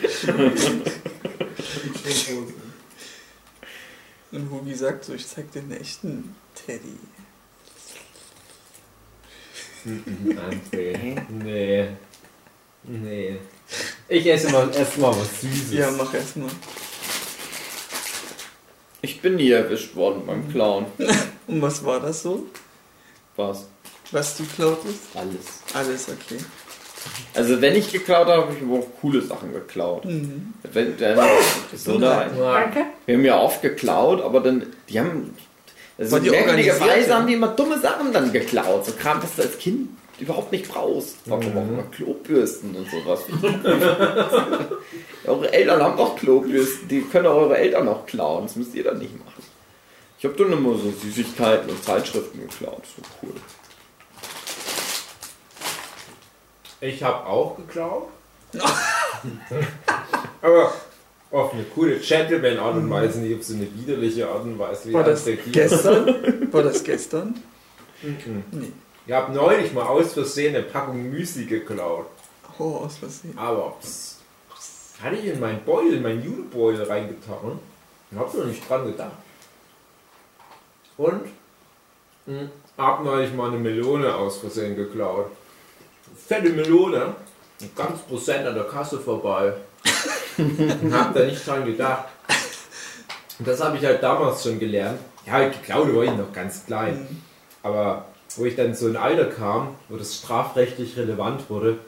Und 4.30 4.50
Hugi 4.50 4.74
sagt 4.74 5.04
so, 5.04 5.14
ich 5.14 5.26
zeig 5.26 5.50
dir 5.52 5.60
einen 5.60 5.72
echten 5.72 6.36
Teddy. 6.54 6.98
Nee. 9.84 11.88
Nee. 12.84 13.36
Ich 14.08 14.26
esse 14.26 14.50
mal 14.50 14.70
erstmal 14.74 15.10
was 15.10 15.40
Süßes. 15.40 15.72
Ja, 15.72 15.90
mach 15.90 16.12
erst 16.14 16.36
mal. 16.36 16.48
Ich 19.02 19.20
bin 19.20 19.36
nie 19.36 19.50
erwischt 19.50 19.94
worden 19.94 20.22
beim 20.26 20.48
Clown. 20.50 20.86
Und 21.46 21.62
was 21.62 21.84
war 21.84 22.00
das 22.00 22.22
so? 22.22 22.46
Was? 23.36 23.66
Was 24.10 24.36
du 24.36 24.44
klautest? 24.44 25.00
Alles. 25.14 25.62
Alles 25.74 26.08
okay. 26.08 26.42
Also 27.34 27.60
wenn 27.60 27.76
ich 27.76 27.92
geklaut 27.92 28.26
habe, 28.26 28.42
habe 28.42 28.54
ich 28.56 28.62
aber 28.62 28.80
auch 28.80 29.00
coole 29.00 29.22
Sachen 29.22 29.52
geklaut. 29.52 30.04
Mhm. 30.04 30.54
Wenn, 30.72 30.96
dann, 30.98 31.18
so 31.76 31.98
da, 31.98 32.24
Danke. 32.24 32.86
wir 33.06 33.16
haben 33.16 33.24
ja 33.24 33.38
oft 33.38 33.62
geklaut, 33.62 34.20
aber 34.20 34.40
dann, 34.40 34.66
die 34.88 34.98
haben, 34.98 35.34
also 35.98 36.18
die 36.20 36.30
merkwürdigerweise 36.30 37.14
haben 37.14 37.26
die 37.26 37.34
immer 37.34 37.48
dumme 37.48 37.78
Sachen 37.80 38.12
dann 38.12 38.32
geklaut. 38.32 38.86
So 38.86 38.92
Kram, 38.92 39.22
was 39.22 39.34
du 39.34 39.42
als 39.42 39.58
Kind 39.58 39.90
überhaupt 40.20 40.52
nicht 40.52 40.68
brauchst. 40.68 41.16
Warum 41.26 41.56
auch 41.56 41.62
immer 41.62 41.82
Klobürsten 41.90 42.74
und 42.74 42.88
sowas. 42.90 43.20
eure 45.26 45.52
Eltern 45.52 45.82
haben 45.82 45.96
doch 45.96 46.16
Klobürsten, 46.16 46.88
die 46.88 47.02
können 47.02 47.26
eure 47.26 47.56
Eltern 47.58 47.88
auch 47.88 48.06
klauen. 48.06 48.44
Das 48.44 48.56
müsst 48.56 48.74
ihr 48.74 48.84
dann 48.84 48.98
nicht 48.98 49.18
machen. 49.18 49.42
Ich 50.18 50.24
habe 50.24 50.34
dann 50.34 50.52
immer 50.52 50.76
so 50.76 50.90
Süßigkeiten 50.90 51.70
und 51.70 51.82
Zeitschriften 51.84 52.40
geklaut. 52.40 52.82
So 52.96 53.02
cool. 53.22 53.34
Ich 56.80 57.02
habe 57.02 57.26
auch 57.26 57.56
geklaut. 57.56 58.08
Aber 60.42 60.72
auf 61.30 61.52
eine 61.52 61.64
coole 61.64 61.98
Gentleman-Art 61.98 62.76
und 62.76 62.90
Weise, 62.90 63.20
nicht 63.20 63.38
auf 63.38 63.44
so 63.44 63.54
eine 63.54 63.68
widerliche 63.74 64.28
Art 64.28 64.44
und 64.44 64.58
Weise 64.58 64.88
wie 64.88 64.92
War 64.94 65.04
das 65.04 65.26
gestern? 65.52 66.48
War 66.52 66.62
das 66.62 66.82
gestern? 66.82 67.34
Mhm. 68.02 68.44
Nee. 68.50 68.72
Ich 69.06 69.12
habe 69.12 69.32
neulich 69.32 69.72
mal 69.72 69.86
aus 69.86 70.12
Versehen 70.12 70.54
eine 70.54 70.64
Packung 70.64 71.10
Müsli 71.10 71.44
geklaut. 71.44 72.06
Oh, 72.58 72.76
aus 72.84 72.98
Versehen. 72.98 73.36
Aber 73.36 73.76
pss, 73.80 74.18
hatte 75.02 75.16
ich 75.16 75.26
in 75.26 75.40
meinen 75.40 75.64
Beutel, 75.64 76.00
meinen 76.00 76.22
Judebeutel 76.22 76.84
reingetan 76.84 77.58
und 78.10 78.18
habe 78.18 78.38
noch 78.38 78.44
nicht 78.46 78.68
dran 78.68 78.86
gedacht. 78.86 79.12
Und 80.96 81.22
mh, 82.26 82.48
hab 82.76 83.04
neulich 83.04 83.32
mal 83.32 83.48
eine 83.48 83.58
Melone 83.58 84.14
aus 84.14 84.38
Versehen 84.38 84.76
geklaut. 84.76 85.30
Fette 86.16 86.50
Melone, 86.50 87.14
ganz 87.76 88.00
Prozent 88.02 88.46
an 88.46 88.54
der 88.54 88.64
Kasse 88.64 88.98
vorbei. 88.98 89.54
Und 90.38 90.92
habe 90.92 91.18
da 91.18 91.26
nicht 91.26 91.46
dran 91.46 91.64
gedacht. 91.64 92.04
Und 93.38 93.46
das 93.46 93.62
habe 93.62 93.76
ich 93.76 93.84
halt 93.84 94.02
damals 94.02 94.42
schon 94.42 94.58
gelernt. 94.58 94.98
Ja, 95.26 95.48
geklaut 95.48 95.94
war 95.94 96.04
ich 96.04 96.12
noch 96.12 96.32
ganz 96.32 96.64
klein. 96.66 97.22
Aber 97.62 98.06
wo 98.36 98.44
ich 98.44 98.56
dann 98.56 98.74
so 98.74 98.86
ein 98.86 98.96
Alter 98.96 99.26
kam, 99.26 99.76
wo 99.88 99.96
das 99.96 100.16
strafrechtlich 100.16 100.96
relevant 100.96 101.48
wurde, 101.48 101.78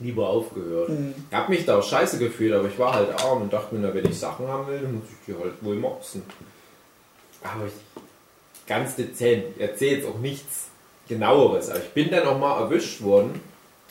lieber 0.00 0.28
aufgehört. 0.28 0.90
Ich 1.30 1.36
habe 1.36 1.52
mich 1.52 1.64
da 1.64 1.78
auch 1.78 1.82
scheiße 1.82 2.18
gefühlt, 2.18 2.52
aber 2.54 2.68
ich 2.68 2.78
war 2.78 2.94
halt 2.94 3.10
arm 3.22 3.42
und 3.42 3.52
dachte 3.52 3.74
mir, 3.74 3.86
na, 3.86 3.94
wenn 3.94 4.04
ich 4.04 4.18
Sachen 4.18 4.48
haben 4.48 4.66
will, 4.66 4.80
dann 4.80 4.94
muss 4.94 5.04
ich 5.08 5.26
die 5.26 5.38
halt 5.38 5.54
wohl 5.60 5.76
mopsen. 5.76 6.22
Aber 7.42 7.66
ich, 7.66 7.72
ganz 8.66 8.96
dezent, 8.96 9.44
ich 9.56 9.62
erzähle 9.62 9.96
jetzt 9.96 10.08
auch 10.08 10.18
nichts 10.18 10.68
genaueres, 11.08 11.68
aber 11.70 11.80
ich 11.80 11.90
bin 11.90 12.10
dann 12.10 12.26
auch 12.26 12.38
mal 12.38 12.60
erwischt 12.60 13.02
worden 13.02 13.40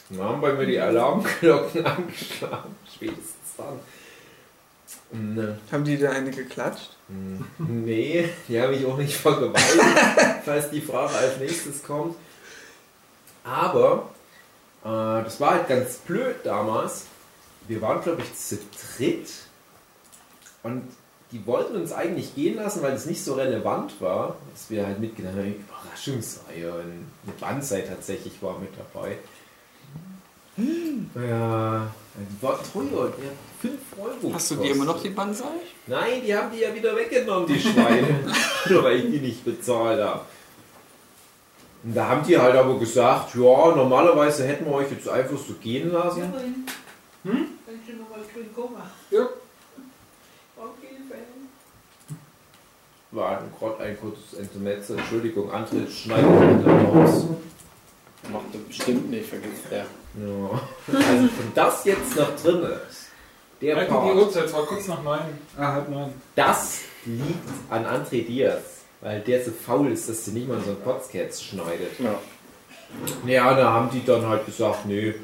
und 0.10 0.19
dann 0.19 0.28
haben 0.28 0.41
bei 0.41 0.54
mir 0.54 0.65
die 0.65 0.80
Alarmglocken 0.80 1.86
angeschlagen, 1.86 2.76
spätestens 2.93 3.40
Und, 5.12 5.38
äh, 5.38 5.56
Haben 5.71 5.84
die 5.84 5.97
da 5.97 6.12
eine 6.12 6.32
geklatscht? 6.32 6.95
Nee, 7.58 8.30
die 8.47 8.62
habe 8.62 8.76
ich 8.76 8.86
auch 8.86 8.97
nicht 8.97 9.15
vergewaltigt, 9.15 9.84
falls 10.45 10.69
die 10.69 10.82
Frage 10.82 11.13
als 11.15 11.38
nächstes 11.38 11.84
kommt. 11.84 12.15
Aber 13.43 14.10
äh, 14.84 15.24
das 15.24 15.39
war 15.39 15.52
halt 15.52 15.67
ganz 15.67 15.95
blöd 15.97 16.38
damals. 16.43 17.06
Wir 17.67 17.82
waren, 17.82 18.02
glaube 18.02 18.21
ich, 18.21 18.38
zu 18.38 18.58
dritt 18.97 19.30
und 20.63 20.84
die 21.32 21.45
wollten 21.45 21.76
uns 21.76 21.93
eigentlich 21.93 22.36
gehen 22.36 22.56
lassen, 22.56 22.82
weil 22.82 22.93
es 22.93 23.06
nicht 23.06 23.24
so 23.24 23.34
relevant 23.36 24.00
war, 24.02 24.36
dass 24.52 24.69
wir 24.69 24.86
halt 24.86 25.00
mitgenommen 25.00 25.38
haben. 25.38 25.56
Überraschungsreihe 25.56 26.74
und 26.74 26.82
eine 26.82 27.34
Bandzeit 27.39 27.88
tatsächlich 27.88 28.41
war 28.41 28.60
mit 28.60 28.71
dabei. 28.78 29.17
Ja, 30.58 31.92
die 32.16 32.44
war 32.44 32.60
teuer, 32.62 33.14
die 33.18 33.26
hat 33.26 33.36
5 33.62 33.74
Euro. 33.98 34.34
Hast 34.34 34.52
du 34.52 34.56
die 34.56 34.70
immer 34.70 34.86
noch, 34.86 35.02
die 35.02 35.10
Banzai? 35.10 35.46
Nein, 35.88 36.22
die 36.26 36.36
haben 36.36 36.52
die 36.52 36.60
ja 36.60 36.74
wieder 36.76 36.96
weggenommen, 36.96 37.48
die 37.48 37.60
Schweine. 37.60 38.08
Nur 38.70 38.84
weil 38.84 38.98
ich 38.98 39.12
die 39.12 39.20
nicht 39.20 39.44
bezahlt 39.46 40.02
habe. 40.02 40.22
Und 41.84 41.96
da 41.96 42.08
haben 42.10 42.26
die 42.28 42.38
halt 42.38 42.56
aber 42.56 42.78
gesagt, 42.78 43.34
ja, 43.34 43.76
normalerweise 43.76 44.46
hätten 44.46 44.66
wir 44.66 44.74
euch 44.74 44.92
jetzt 44.92 45.10
einfach 45.10 45.38
so 45.38 45.54
gehen 45.56 45.92
lassen. 45.92 46.22
Hm? 47.24 47.46
Ja. 49.10 49.28
Jeden 50.82 51.08
Fall. 51.10 51.18
War 53.12 53.40
ein, 53.40 53.52
Grott, 53.58 53.80
ein 53.82 54.00
kurzes 54.00 54.34
Intermezzo. 54.40 54.94
Entschuldigung, 54.94 55.52
André 55.52 55.90
schneidet 55.90 56.58
mit 56.58 56.68
raus. 56.68 57.26
Macht 58.32 58.54
er 58.54 58.60
bestimmt 58.60 59.10
nicht, 59.10 59.30
vergisst 59.30 59.65
er. 59.70 59.80
Ja. 59.80 60.62
Also, 60.88 61.24
wenn 61.24 61.54
das 61.56 61.86
jetzt 61.86 62.15
noch 62.15 62.36
drin 62.36 62.63
ist, 62.88 63.08
der 63.62 63.80
die 63.80 63.91
Part, 63.91 64.15
Uhrzeit, 64.15 64.46
es 64.46 64.54
war 64.54 64.65
kurz 64.65 64.88
nach 64.88 65.04
neun. 65.04 65.20
Ah, 65.58 65.74
halb 65.74 65.89
neun. 65.89 66.13
das 66.36 66.80
liegt 67.06 67.48
an 67.70 67.86
André 67.86 68.26
Diaz. 68.26 68.82
Weil 69.02 69.22
der 69.22 69.44
so 69.44 69.52
faul 69.52 69.91
ist, 69.91 70.08
dass 70.10 70.26
sie 70.26 70.32
nicht 70.32 70.48
mal 70.48 70.62
so 70.62 70.72
ein 70.72 70.82
Potscats 70.84 71.44
schneidet. 71.44 72.00
Ja. 72.00 72.20
Ja, 73.26 73.56
da 73.56 73.72
haben 73.72 73.89
die 73.91 74.06
dann 74.06 74.28
halt 74.28 74.46
gesagt, 74.46 74.86
nee, 74.86 75.15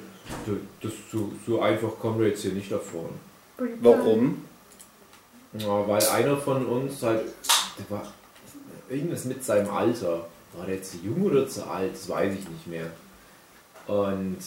das 0.82 0.92
so, 1.12 1.32
so 1.46 1.62
einfach 1.62 2.00
kommen 2.00 2.20
wir 2.20 2.30
jetzt 2.30 2.42
hier 2.42 2.54
nicht 2.54 2.72
davon. 2.72 3.10
Warum? 3.82 4.46
Ja, 5.54 5.88
weil 5.88 6.04
einer 6.08 6.38
von 6.38 6.66
uns 6.66 7.02
halt, 7.04 7.26
der 7.78 7.98
war 7.98 8.08
irgendwas 8.90 9.26
mit 9.26 9.44
seinem 9.44 9.70
Alter. 9.70 10.26
War 10.58 10.66
der 10.66 10.82
zu 10.82 10.98
jung 11.04 11.24
oder 11.24 11.48
zu 11.48 11.66
alt? 11.68 11.94
Das 11.94 12.10
weiß 12.10 12.34
ich 12.34 12.50
nicht 12.50 12.68
mehr. 12.68 12.88
Und 13.86 14.38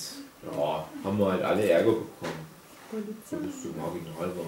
ja, 0.43 0.85
haben 1.05 1.19
wir 1.19 1.33
halt 1.33 1.43
alle 1.43 1.69
Ärger 1.69 1.93
bekommen. 1.93 2.51
Weil 2.91 3.03
das 3.03 3.63
so 3.63 3.69
marginal 3.69 4.37
war. 4.37 4.47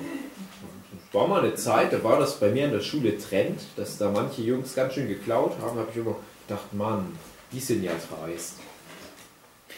Es 1.09 1.15
war 1.15 1.29
mal 1.29 1.41
eine 1.41 1.55
Zeit, 1.55 1.93
da 1.93 2.03
war 2.03 2.19
das 2.19 2.41
bei 2.41 2.51
mir 2.51 2.65
in 2.65 2.73
der 2.73 2.81
Schule 2.81 3.17
Trend, 3.17 3.61
dass 3.77 3.99
da 3.99 4.11
manche 4.11 4.43
Jungs 4.43 4.75
ganz 4.75 4.95
schön 4.95 5.07
geklaut 5.07 5.53
haben. 5.61 5.77
Da 5.77 5.83
habe 5.83 5.91
ich 5.93 5.97
immer 5.97 6.17
gedacht, 6.49 6.73
Mann, 6.73 7.17
die 7.53 7.61
sind 7.61 7.85
ja 7.85 7.93
dreist. 7.93 8.55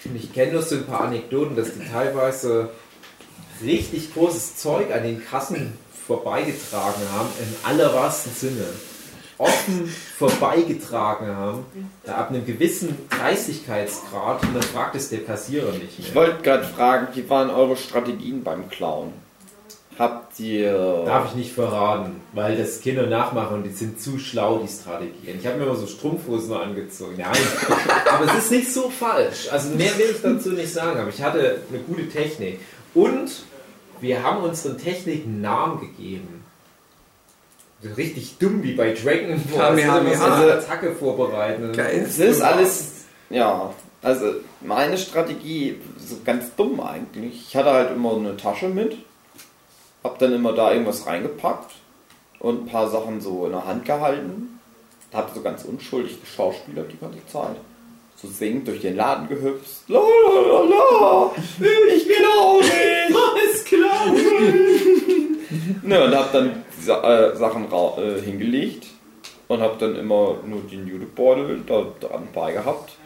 Und 0.04 0.16
ich 0.16 0.32
kenne 0.32 0.52
nur 0.52 0.62
so 0.62 0.76
ein 0.76 0.86
paar 0.86 1.02
Anekdoten, 1.02 1.56
dass 1.56 1.74
die 1.74 1.86
teilweise 1.86 2.70
richtig 3.62 4.14
großes 4.14 4.56
Zeug 4.56 4.92
an 4.92 5.02
den 5.02 5.24
Kassen 5.24 5.76
vorbeigetragen 6.06 7.02
haben, 7.12 7.28
im 7.40 7.68
allerwahrsten 7.68 8.32
Sinne. 8.32 8.66
Offen 9.44 9.94
vorbeigetragen 10.18 11.28
haben, 11.28 11.64
da 12.04 12.16
ab 12.16 12.30
einem 12.30 12.44
gewissen 12.46 12.96
Dreistigkeitsgrad 13.10 14.42
und 14.42 14.54
dann 14.54 14.62
fragt 14.62 14.96
es 14.96 15.10
der 15.10 15.20
Kassierer 15.24 15.72
nicht 15.72 15.98
Ich 15.98 16.06
mehr. 16.06 16.14
wollte 16.14 16.42
gerade 16.42 16.64
fragen, 16.64 17.08
wie 17.14 17.28
waren 17.28 17.50
eure 17.50 17.76
Strategien 17.76 18.42
beim 18.42 18.68
Klauen? 18.68 19.12
Habt 19.96 20.40
ihr. 20.40 21.04
Darf 21.06 21.26
ich 21.30 21.34
nicht 21.36 21.52
verraten, 21.52 22.20
weil 22.32 22.56
das 22.56 22.80
Kinder 22.80 23.06
nachmachen 23.06 23.58
und 23.58 23.62
die 23.62 23.70
sind 23.70 24.00
zu 24.00 24.18
schlau, 24.18 24.58
die 24.58 24.68
Strategien. 24.68 25.38
Ich 25.38 25.46
habe 25.46 25.56
mir 25.58 25.64
immer 25.66 25.76
so 25.76 25.86
Strumpfhosen 25.86 26.52
angezogen. 26.52 27.14
Nein, 27.18 27.30
aber 28.12 28.24
es 28.24 28.44
ist 28.44 28.50
nicht 28.50 28.72
so 28.72 28.90
falsch. 28.90 29.48
Also 29.52 29.68
mehr 29.76 29.96
will 29.96 30.06
ich 30.10 30.20
dazu 30.20 30.50
nicht 30.50 30.72
sagen, 30.72 30.98
aber 30.98 31.10
ich 31.10 31.22
hatte 31.22 31.60
eine 31.70 31.78
gute 31.80 32.08
Technik. 32.08 32.58
Und 32.92 33.30
wir 34.00 34.20
haben 34.24 34.42
unseren 34.42 34.78
Techniken 34.78 35.40
Namen 35.40 35.78
gegeben. 35.80 36.33
Richtig 37.96 38.38
dumm 38.38 38.62
wie 38.62 38.72
bei 38.72 38.92
Dragon 38.92 39.40
Ball. 39.50 39.68
Kamehameha. 39.68 40.16
so 40.16 40.42
eine 40.42 40.52
Attacke 40.54 40.92
vorbereiten. 40.92 41.72
Geil. 41.72 42.04
Es 42.06 42.18
ist 42.18 42.40
alles. 42.40 43.04
Ja. 43.30 43.72
Also, 44.02 44.34
meine 44.60 44.98
Strategie, 44.98 45.80
so 45.98 46.16
ganz 46.24 46.54
dumm 46.56 46.80
eigentlich. 46.80 47.48
Ich 47.48 47.56
hatte 47.56 47.70
halt 47.72 47.90
immer 47.90 48.16
eine 48.16 48.36
Tasche 48.36 48.68
mit. 48.68 48.96
Hab 50.02 50.18
dann 50.18 50.32
immer 50.34 50.52
da 50.52 50.72
irgendwas 50.72 51.06
reingepackt. 51.06 51.72
Und 52.38 52.64
ein 52.64 52.66
paar 52.66 52.90
Sachen 52.90 53.20
so 53.20 53.46
in 53.46 53.52
der 53.52 53.66
Hand 53.66 53.84
gehalten. 53.86 54.60
Da 55.10 55.18
hab 55.18 55.34
so 55.34 55.40
ganz 55.40 55.64
unschuldig 55.64 56.20
geschauspielert 56.20 56.92
die 56.92 56.98
ganze 56.98 57.26
Zeit. 57.26 57.56
So 58.16 58.28
singend 58.28 58.68
durch 58.68 58.80
den 58.80 58.96
Laden 58.96 59.28
gehüpft. 59.28 59.88
La 59.88 60.00
la 60.00 60.40
la 60.40 60.62
la. 60.62 61.30
Ich 61.94 62.08
klau 62.08 62.58
nicht. 62.58 62.72
Alles 63.16 63.64
klar. 63.64 64.06
Ne, 65.82 66.02
und 66.02 66.14
hab 66.14 66.32
dann 66.32 66.63
Sa 66.80 67.02
äh, 67.02 67.36
Sachen 67.36 67.66
äh, 67.72 68.20
hingelegt 68.20 68.86
und 69.48 69.60
hab 69.60 69.78
dann 69.78 69.96
immer 69.96 70.36
nur 70.46 70.60
den 70.70 70.86
Judebeutel 70.86 71.62
da 71.66 71.86
dran 72.00 72.28
bei 72.34 72.52
gehabt. 72.52 72.96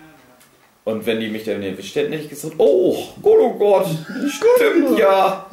Und 0.85 1.05
wenn 1.05 1.21
die 1.21 1.29
mich 1.29 1.45
dann 1.45 1.63
erwischt 1.63 1.97
hätten, 1.97 2.13
hätte 2.13 2.25
ich 2.25 2.31
gesagt, 2.31 2.55
oh 2.57 2.97
Gott, 3.23 3.39
oh 3.39 3.53
Gott, 3.59 3.87
stimmt 4.31 4.99
ja. 4.99 5.47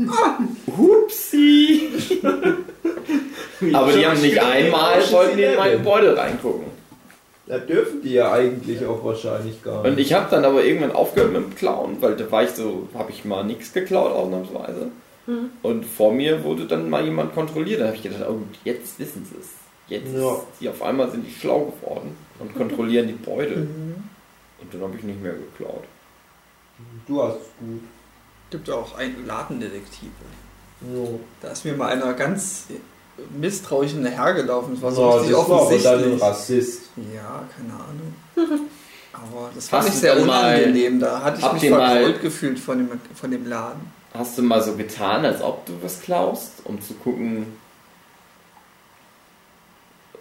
Hupsi. 0.77 1.89
Aber 3.73 3.91
die 3.91 4.05
haben 4.05 4.21
nicht 4.21 4.41
einmal, 4.41 5.11
wollten 5.11 5.39
in 5.39 5.55
meinen 5.55 5.83
Beutel 5.83 6.17
reingucken. 6.17 6.67
Da 7.47 7.57
dürfen 7.59 8.01
die 8.01 8.13
ja 8.13 8.31
eigentlich 8.31 8.85
auch 8.85 9.03
wahrscheinlich 9.03 9.61
gar 9.61 9.83
Und 9.83 9.99
ich 9.99 10.13
habe 10.13 10.27
dann 10.31 10.45
aber 10.45 10.63
irgendwann 10.63 10.93
aufgehört 10.93 11.31
mit 11.31 11.43
dem 11.43 11.55
Klauen, 11.55 11.97
weil 12.01 12.15
da 12.15 12.31
war 12.31 12.43
ich 12.43 12.49
so, 12.51 12.87
habe 12.95 13.11
ich 13.11 13.23
mal 13.23 13.43
nichts 13.43 13.71
geklaut 13.71 14.11
ausnahmsweise. 14.13 14.87
Und 15.63 15.85
vor 15.85 16.13
mir 16.13 16.43
wurde 16.43 16.65
dann 16.67 16.89
mal 16.89 17.03
jemand 17.03 17.33
kontrolliert. 17.33 17.81
Da 17.81 17.87
habe 17.87 17.95
ich 17.95 18.03
gedacht, 18.03 18.23
oh, 18.29 18.39
jetzt 18.63 18.99
wissen 18.99 19.25
sie 19.29 19.37
es. 19.39 19.47
Jetzt 19.87 20.13
Ja. 20.13 20.33
ist 20.35 20.41
die 20.61 20.69
auf 20.69 20.81
einmal 20.81 21.09
sind 21.11 21.25
die 21.27 21.31
schlau 21.33 21.65
geworden 21.81 22.15
und 22.39 22.55
kontrollieren 22.55 23.07
die 23.07 23.13
Beutel. 23.13 23.67
Und 24.61 24.73
dann 24.73 24.81
habe 24.81 24.95
ich 24.97 25.03
nicht 25.03 25.21
mehr 25.21 25.33
geklaut. 25.33 25.83
Du 27.07 27.21
hast 27.23 27.35
es 27.35 27.47
gut. 27.59 27.81
Gibt 28.51 28.69
auch 28.69 28.97
einen 28.97 29.25
Ladendetektive. 29.25 30.11
Jo. 30.93 31.19
Da 31.41 31.49
ist 31.49 31.65
mir 31.65 31.73
mal 31.73 31.87
einer 31.89 32.13
ganz 32.13 32.65
misstrauisch 33.39 33.91
hinterhergelaufen. 33.91 34.73
Das 34.73 34.83
war 34.83 34.91
so 34.91 35.01
Ja, 35.01 35.15
richtig 35.17 35.35
das 35.37 35.49
war 35.49 35.61
aber 35.61 35.77
dann 35.77 35.93
ein 35.93 36.21
offensichtlich. 36.21 36.21
Rassist. 36.21 36.81
Ja, 37.15 37.43
keine 37.55 37.73
Ahnung. 37.73 38.59
Aber 39.13 39.49
das 39.55 39.69
fand 39.69 39.87
ich 39.87 39.93
sehr 39.93 40.21
unangenehm. 40.21 40.99
Da 40.99 41.21
hatte 41.23 41.39
ich 41.39 41.53
mich 41.53 41.69
vergrollt 41.71 42.21
gefühlt 42.21 42.59
von 42.59 42.77
dem, 42.79 42.89
von 43.15 43.31
dem 43.31 43.47
Laden. 43.47 43.79
Hast 44.17 44.37
du 44.37 44.41
mal 44.43 44.61
so 44.61 44.75
getan, 44.75 45.25
als 45.25 45.41
ob 45.41 45.65
du 45.65 45.73
was 45.81 46.01
klaust, 46.01 46.61
um 46.63 46.81
zu 46.81 46.93
gucken, 46.93 47.47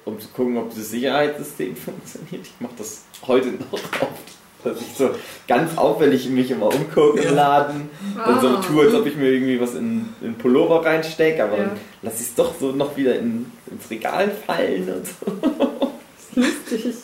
um 0.05 0.19
zu 0.21 0.29
gucken, 0.29 0.57
ob 0.57 0.75
das 0.75 0.91
Sicherheitssystem 0.91 1.77
funktioniert? 1.77 2.47
Ich 2.47 2.55
mache 2.61 2.75
das 2.79 3.03
heute 3.27 3.49
noch 3.53 3.73
oft. 3.73 4.35
Dass 4.65 4.81
ich 4.81 4.95
so 4.97 5.11
ganz 5.47 5.77
auffällig 5.77 6.27
mich 6.31 6.51
immer 6.51 6.75
umgucke 6.75 7.21
im 7.21 7.35
Laden 7.35 7.91
und 8.27 8.41
so 8.41 8.49
Ah. 8.49 8.63
tue, 8.67 8.87
als 8.87 8.95
ob 8.95 9.05
ich 9.05 9.15
mir 9.15 9.29
irgendwie 9.31 9.61
was 9.61 9.75
in, 9.75 10.09
in 10.23 10.37
Pullover 10.39 10.83
reinstecke, 10.87 11.45
aber 11.45 11.59
Ja. 11.59 11.65
dann 11.65 11.77
lasse 12.01 12.23
ich 12.23 12.29
es 12.29 12.35
doch 12.35 12.55
so 12.59 12.73
noch 12.73 12.97
wieder 12.97 13.19
in, 13.19 13.53
ins 13.71 13.91
Regal 13.91 14.31
fallen 14.31 14.89
und 14.91 15.07
so. 15.07 15.93
Lustig. 16.41 16.95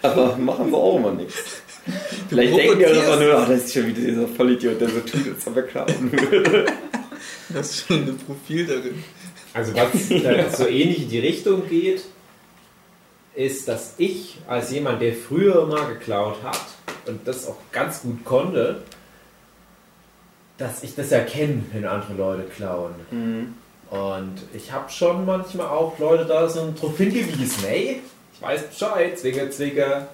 Aber 0.00 0.36
machen 0.36 0.68
sie 0.70 0.76
auch 0.76 0.96
immer 0.96 1.10
nichts. 1.10 1.62
Vielleicht 2.28 2.56
denken 2.56 2.78
die 2.78 2.86
auch 2.86 2.90
immer 2.90 3.16
nur, 3.16 3.36
oh, 3.36 3.44
das 3.48 3.64
ist 3.64 3.74
schon 3.74 3.86
wieder 3.86 4.00
dieser 4.00 4.28
Vollidiot, 4.28 4.80
der 4.80 4.88
so 4.88 5.00
tut, 5.00 5.28
als 5.34 5.46
ob 5.46 5.56
er 5.56 5.62
klauen 5.62 6.12
würde. 6.12 6.66
Das 7.48 7.70
ist 7.70 7.86
schon 7.86 8.04
ein 8.04 8.18
Profil 8.18 8.66
darin. 8.66 9.04
Also 9.54 9.72
was 9.74 10.58
so 10.58 10.66
ähnlich 10.66 11.02
in 11.02 11.08
die 11.08 11.20
Richtung 11.20 11.68
geht, 11.68 12.02
ist, 13.34 13.68
dass 13.68 13.94
ich 13.98 14.38
als 14.46 14.70
jemand, 14.70 15.00
der 15.00 15.14
früher 15.14 15.66
mal 15.66 15.86
geklaut 15.86 16.42
hat 16.42 16.66
und 17.06 17.26
das 17.26 17.46
auch 17.46 17.56
ganz 17.72 18.02
gut 18.02 18.24
konnte, 18.24 18.82
dass 20.58 20.82
ich 20.82 20.94
das 20.94 21.12
erkenne, 21.12 21.62
wenn 21.72 21.84
andere 21.84 22.14
Leute 22.14 22.44
klauen. 22.44 22.94
Mhm. 23.10 23.54
Und 23.90 24.34
ich 24.52 24.72
habe 24.72 24.90
schon 24.90 25.24
manchmal 25.24 25.68
auch 25.68 25.98
Leute 25.98 26.24
da 26.24 26.48
so 26.48 26.72
drauf 26.78 26.96
hingewiesen, 26.96 27.64
ey, 27.68 28.02
ich 28.36 28.42
weiß 28.42 28.68
Bescheid, 28.68 29.18
Zwicker, 29.18 29.50
Zwicker. 29.50 30.08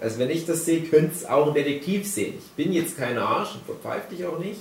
Also 0.00 0.18
wenn 0.18 0.30
ich 0.30 0.44
das 0.44 0.66
sehe, 0.66 0.82
könnte 0.82 1.12
es 1.14 1.24
auch 1.24 1.48
ein 1.48 1.54
Detektiv 1.54 2.06
sehen. 2.06 2.34
Ich 2.38 2.50
bin 2.62 2.72
jetzt 2.74 2.98
kein 2.98 3.16
Arsch 3.16 3.54
und 3.54 3.64
verpfeife 3.64 4.14
dich 4.14 4.26
auch 4.26 4.38
nicht. 4.38 4.60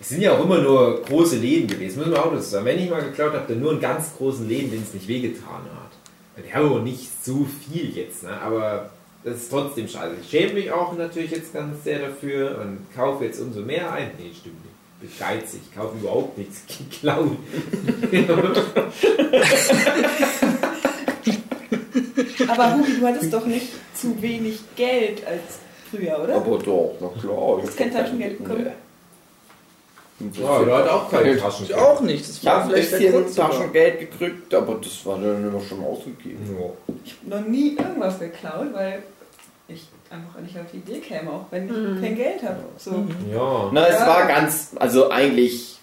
Es 0.00 0.10
sind 0.10 0.20
ja 0.20 0.32
auch 0.32 0.44
immer 0.44 0.58
nur 0.58 1.02
große 1.02 1.36
Läden 1.36 1.66
gewesen, 1.66 1.98
muss 1.98 2.08
man 2.08 2.18
auch 2.18 2.32
dazu 2.32 2.50
sagen. 2.50 2.66
Wenn 2.66 2.78
ich 2.78 2.90
mal 2.90 3.02
geklaut 3.02 3.32
habe, 3.32 3.46
dann 3.48 3.60
nur 3.60 3.72
in 3.72 3.80
ganz 3.80 4.14
großen 4.16 4.46
Läden, 4.48 4.70
denen 4.70 4.84
es 4.86 4.94
nicht 4.94 5.08
wehgetan 5.08 5.64
hat. 5.64 6.44
Die 6.44 6.54
haben 6.54 6.70
auch 6.70 6.82
nicht 6.82 7.08
so 7.24 7.44
viel 7.44 7.96
jetzt, 7.96 8.22
ne? 8.22 8.40
aber 8.40 8.90
das 9.24 9.38
ist 9.38 9.50
trotzdem 9.50 9.88
scheiße. 9.88 10.14
Ich 10.22 10.30
schäme 10.30 10.52
mich 10.52 10.70
auch 10.70 10.96
natürlich 10.96 11.32
jetzt 11.32 11.52
ganz 11.52 11.82
sehr 11.82 11.98
dafür 11.98 12.60
und 12.60 12.86
kaufe 12.94 13.24
jetzt 13.24 13.40
umso 13.40 13.60
mehr 13.60 13.92
ein. 13.92 14.12
Nee, 14.18 14.30
stimmt 14.38 14.62
nicht. 14.62 14.74
Ich 15.00 15.08
bin 15.08 15.18
geizig, 15.18 15.60
ich 15.68 15.76
kaufe 15.76 15.98
überhaupt 15.98 16.38
nichts 16.38 16.62
geklaut. 16.90 17.36
Aber 22.46 22.74
Hubi, 22.74 23.00
du 23.00 23.06
hattest 23.06 23.32
doch 23.32 23.44
nicht 23.46 23.68
zu 23.94 24.20
wenig 24.22 24.60
Geld 24.76 25.26
als 25.26 25.40
früher, 25.90 26.20
oder? 26.22 26.36
Aber 26.36 26.58
doch, 26.58 26.94
na 27.00 27.08
klar. 27.20 27.60
Hast 27.62 27.76
kein 27.76 27.92
Taschengeld 27.92 28.38
bekommen? 28.38 28.66
Ja, 30.34 30.64
der 30.64 30.76
hat 30.78 30.88
auch 30.88 31.10
keine 31.10 31.32
Ich 31.34 31.40
Taschengeld. 31.40 31.78
auch 31.78 32.00
nicht. 32.00 32.28
Das 32.28 32.38
Ich 32.38 32.46
habe 32.48 32.56
war 32.56 32.64
ein 32.64 32.70
vielleicht 32.70 32.92
der 32.92 33.12
bisschen. 33.20 33.36
Taschengeld 33.36 34.00
gekriegt, 34.00 34.52
aber 34.54 34.74
das 34.82 35.06
war 35.06 35.18
dann 35.18 35.46
immer 35.46 35.60
schon 35.60 35.84
ausgegeben. 35.84 36.56
Ja. 36.58 36.94
Ich 37.04 37.16
habe 37.30 37.42
noch 37.42 37.48
nie 37.48 37.76
irgendwas 37.76 38.18
geklaut, 38.18 38.66
weil 38.72 39.02
ich 39.68 39.86
einfach 40.10 40.40
nicht 40.40 40.58
auf 40.58 40.64
die 40.72 40.78
Idee 40.78 40.98
käme, 40.98 41.30
auch 41.30 41.44
wenn 41.50 41.66
ich 41.68 42.02
kein 42.02 42.16
Geld 42.16 42.42
habe. 42.42 42.56
So. 42.78 42.90
Ja. 43.32 43.70
Na, 43.72 43.86
es 43.86 44.00
Ja. 44.00 44.06
war 44.08 44.26
ganz, 44.26 44.70
also 44.76 45.08
eigentlich 45.10 45.77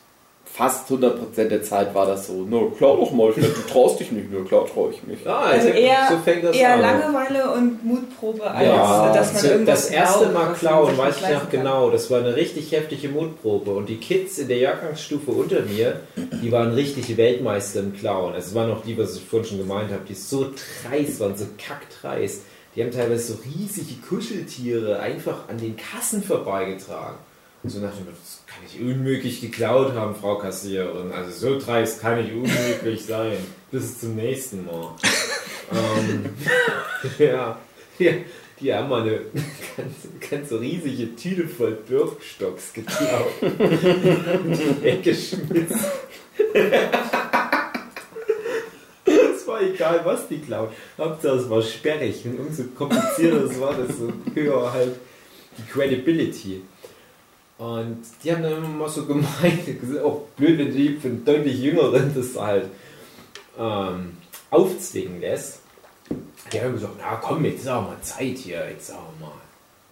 fast 0.55 0.89
100% 0.89 1.49
der 1.49 1.63
Zeit 1.63 1.93
war 1.93 2.05
das 2.05 2.27
so, 2.27 2.45
na 2.49 2.59
klar 2.77 2.95
doch 2.95 3.11
mal, 3.11 3.31
du 3.33 3.41
traust 3.69 3.99
dich 3.99 4.11
nicht, 4.11 4.31
nur 4.31 4.45
klar 4.45 4.65
traue 4.65 4.91
ich 4.91 5.03
mich. 5.03 5.23
Ja, 5.25 5.39
Also 5.39 5.67
also 5.67 5.79
eher- 5.79 6.07
so 6.09 6.17
fängt 6.19 6.43
das 6.45 6.55
Eher 6.55 6.75
an. 6.75 6.81
Langeweile 6.81 7.51
und 7.51 7.83
Mutprobe 7.83 8.49
als 8.49 8.65
Ja, 8.65 9.13
dass 9.13 9.33
man 9.33 9.41
so 9.41 9.47
irgendwas 9.49 9.81
das 9.87 9.91
erste 9.91 10.29
Mal 10.29 10.53
klauen, 10.53 10.97
weiß 10.97 11.15
ich 11.17 11.29
noch 11.33 11.49
genau. 11.49 11.89
Das 11.89 12.09
war 12.09 12.19
eine 12.19 12.35
richtig 12.35 12.71
heftige 12.71 13.09
Mutprobe. 13.09 13.71
Und 13.71 13.89
die 13.89 13.97
Kids 13.97 14.37
in 14.37 14.47
der 14.47 14.57
Jahrgangsstufe 14.57 15.31
unter 15.31 15.61
mir, 15.61 15.99
die 16.15 16.51
waren 16.51 16.73
richtige 16.73 17.17
Weltmeister 17.17 17.81
im 17.81 17.93
Klauen. 17.93 18.33
Also 18.33 18.47
es 18.49 18.55
waren 18.55 18.69
noch 18.69 18.83
die, 18.83 18.97
was 18.97 19.15
ich 19.17 19.25
vorhin 19.25 19.49
schon 19.49 19.57
gemeint 19.57 19.91
habe, 19.91 20.03
die 20.07 20.13
so 20.13 20.45
dreist 20.89 21.19
waren, 21.19 21.35
so 21.35 21.45
kackdreist. 21.57 22.43
Die 22.75 22.81
haben 22.83 22.91
teilweise 22.91 23.33
so 23.33 23.39
riesige 23.43 23.95
Kuscheltiere 24.07 24.99
einfach 24.99 25.49
an 25.49 25.57
den 25.57 25.75
Kassen 25.77 26.23
vorbeigetragen. 26.23 27.17
Und 27.65 27.71
so 27.71 27.79
nach 27.79 27.95
dem 27.95 28.05
das 28.05 28.43
kann 28.45 28.59
ich 28.63 28.79
unmöglich 28.79 29.41
geklaut 29.41 29.93
haben, 29.93 30.13
Frau 30.13 30.37
Kassiererin. 30.37 31.11
Also 31.11 31.31
so 31.31 31.59
dreist 31.59 31.99
kann 31.99 32.23
ich 32.23 32.31
unmöglich 32.31 33.03
sein. 33.07 33.37
Bis 33.71 33.99
zum 33.99 34.15
nächsten 34.15 34.67
Mal. 34.67 34.93
ähm, 35.73 36.25
ja, 37.17 37.57
ja, 37.97 38.11
die 38.61 38.71
haben 38.71 38.87
mal 38.87 39.01
eine 39.01 39.21
ganz, 39.75 40.29
ganz 40.29 40.49
so 40.49 40.57
riesige 40.57 41.15
Tüte 41.15 41.47
voll 41.47 41.71
Birkenstocks 41.71 42.71
geklaut. 42.71 43.33
und 43.41 44.83
weggeschmissen. 44.83 45.79
Es 49.05 49.47
war 49.47 49.61
egal, 49.63 50.01
was 50.03 50.27
die 50.27 50.37
klauen. 50.37 50.69
Hauptsache 50.99 51.37
es 51.37 51.49
war 51.49 51.63
sperrig. 51.63 52.25
Und 52.25 52.41
umso 52.41 52.65
komplizierter 52.75 53.45
es 53.45 53.59
war, 53.59 53.73
desto 53.73 54.13
höher 54.35 54.71
halt 54.71 54.97
die 55.57 55.63
Credibility. 55.63 56.61
Und 57.57 58.03
die 58.23 58.31
haben 58.31 58.43
dann 58.43 58.57
immer 58.57 58.67
mal 58.67 58.89
so 58.89 59.05
gemeint, 59.05 59.65
gesagt, 59.81 60.03
auch 60.03 60.21
blöd, 60.35 60.57
wenn 60.57 60.73
die 60.73 60.97
für 60.97 61.07
einen 61.07 61.23
deutlich 61.23 61.59
jüngeren 61.59 62.13
das 62.13 62.35
halt 62.35 62.65
ähm, 63.57 64.17
aufzwingen 64.49 65.21
lässt. 65.21 65.59
Die 66.51 66.61
haben 66.61 66.73
gesagt, 66.73 66.95
na 66.99 67.15
komm, 67.15 67.45
jetzt 67.45 67.61
ist 67.61 67.67
auch 67.67 67.87
mal 67.87 68.01
Zeit 68.01 68.37
hier, 68.37 68.69
jetzt 68.69 68.91
auch 68.91 69.11
mal, 69.19 69.31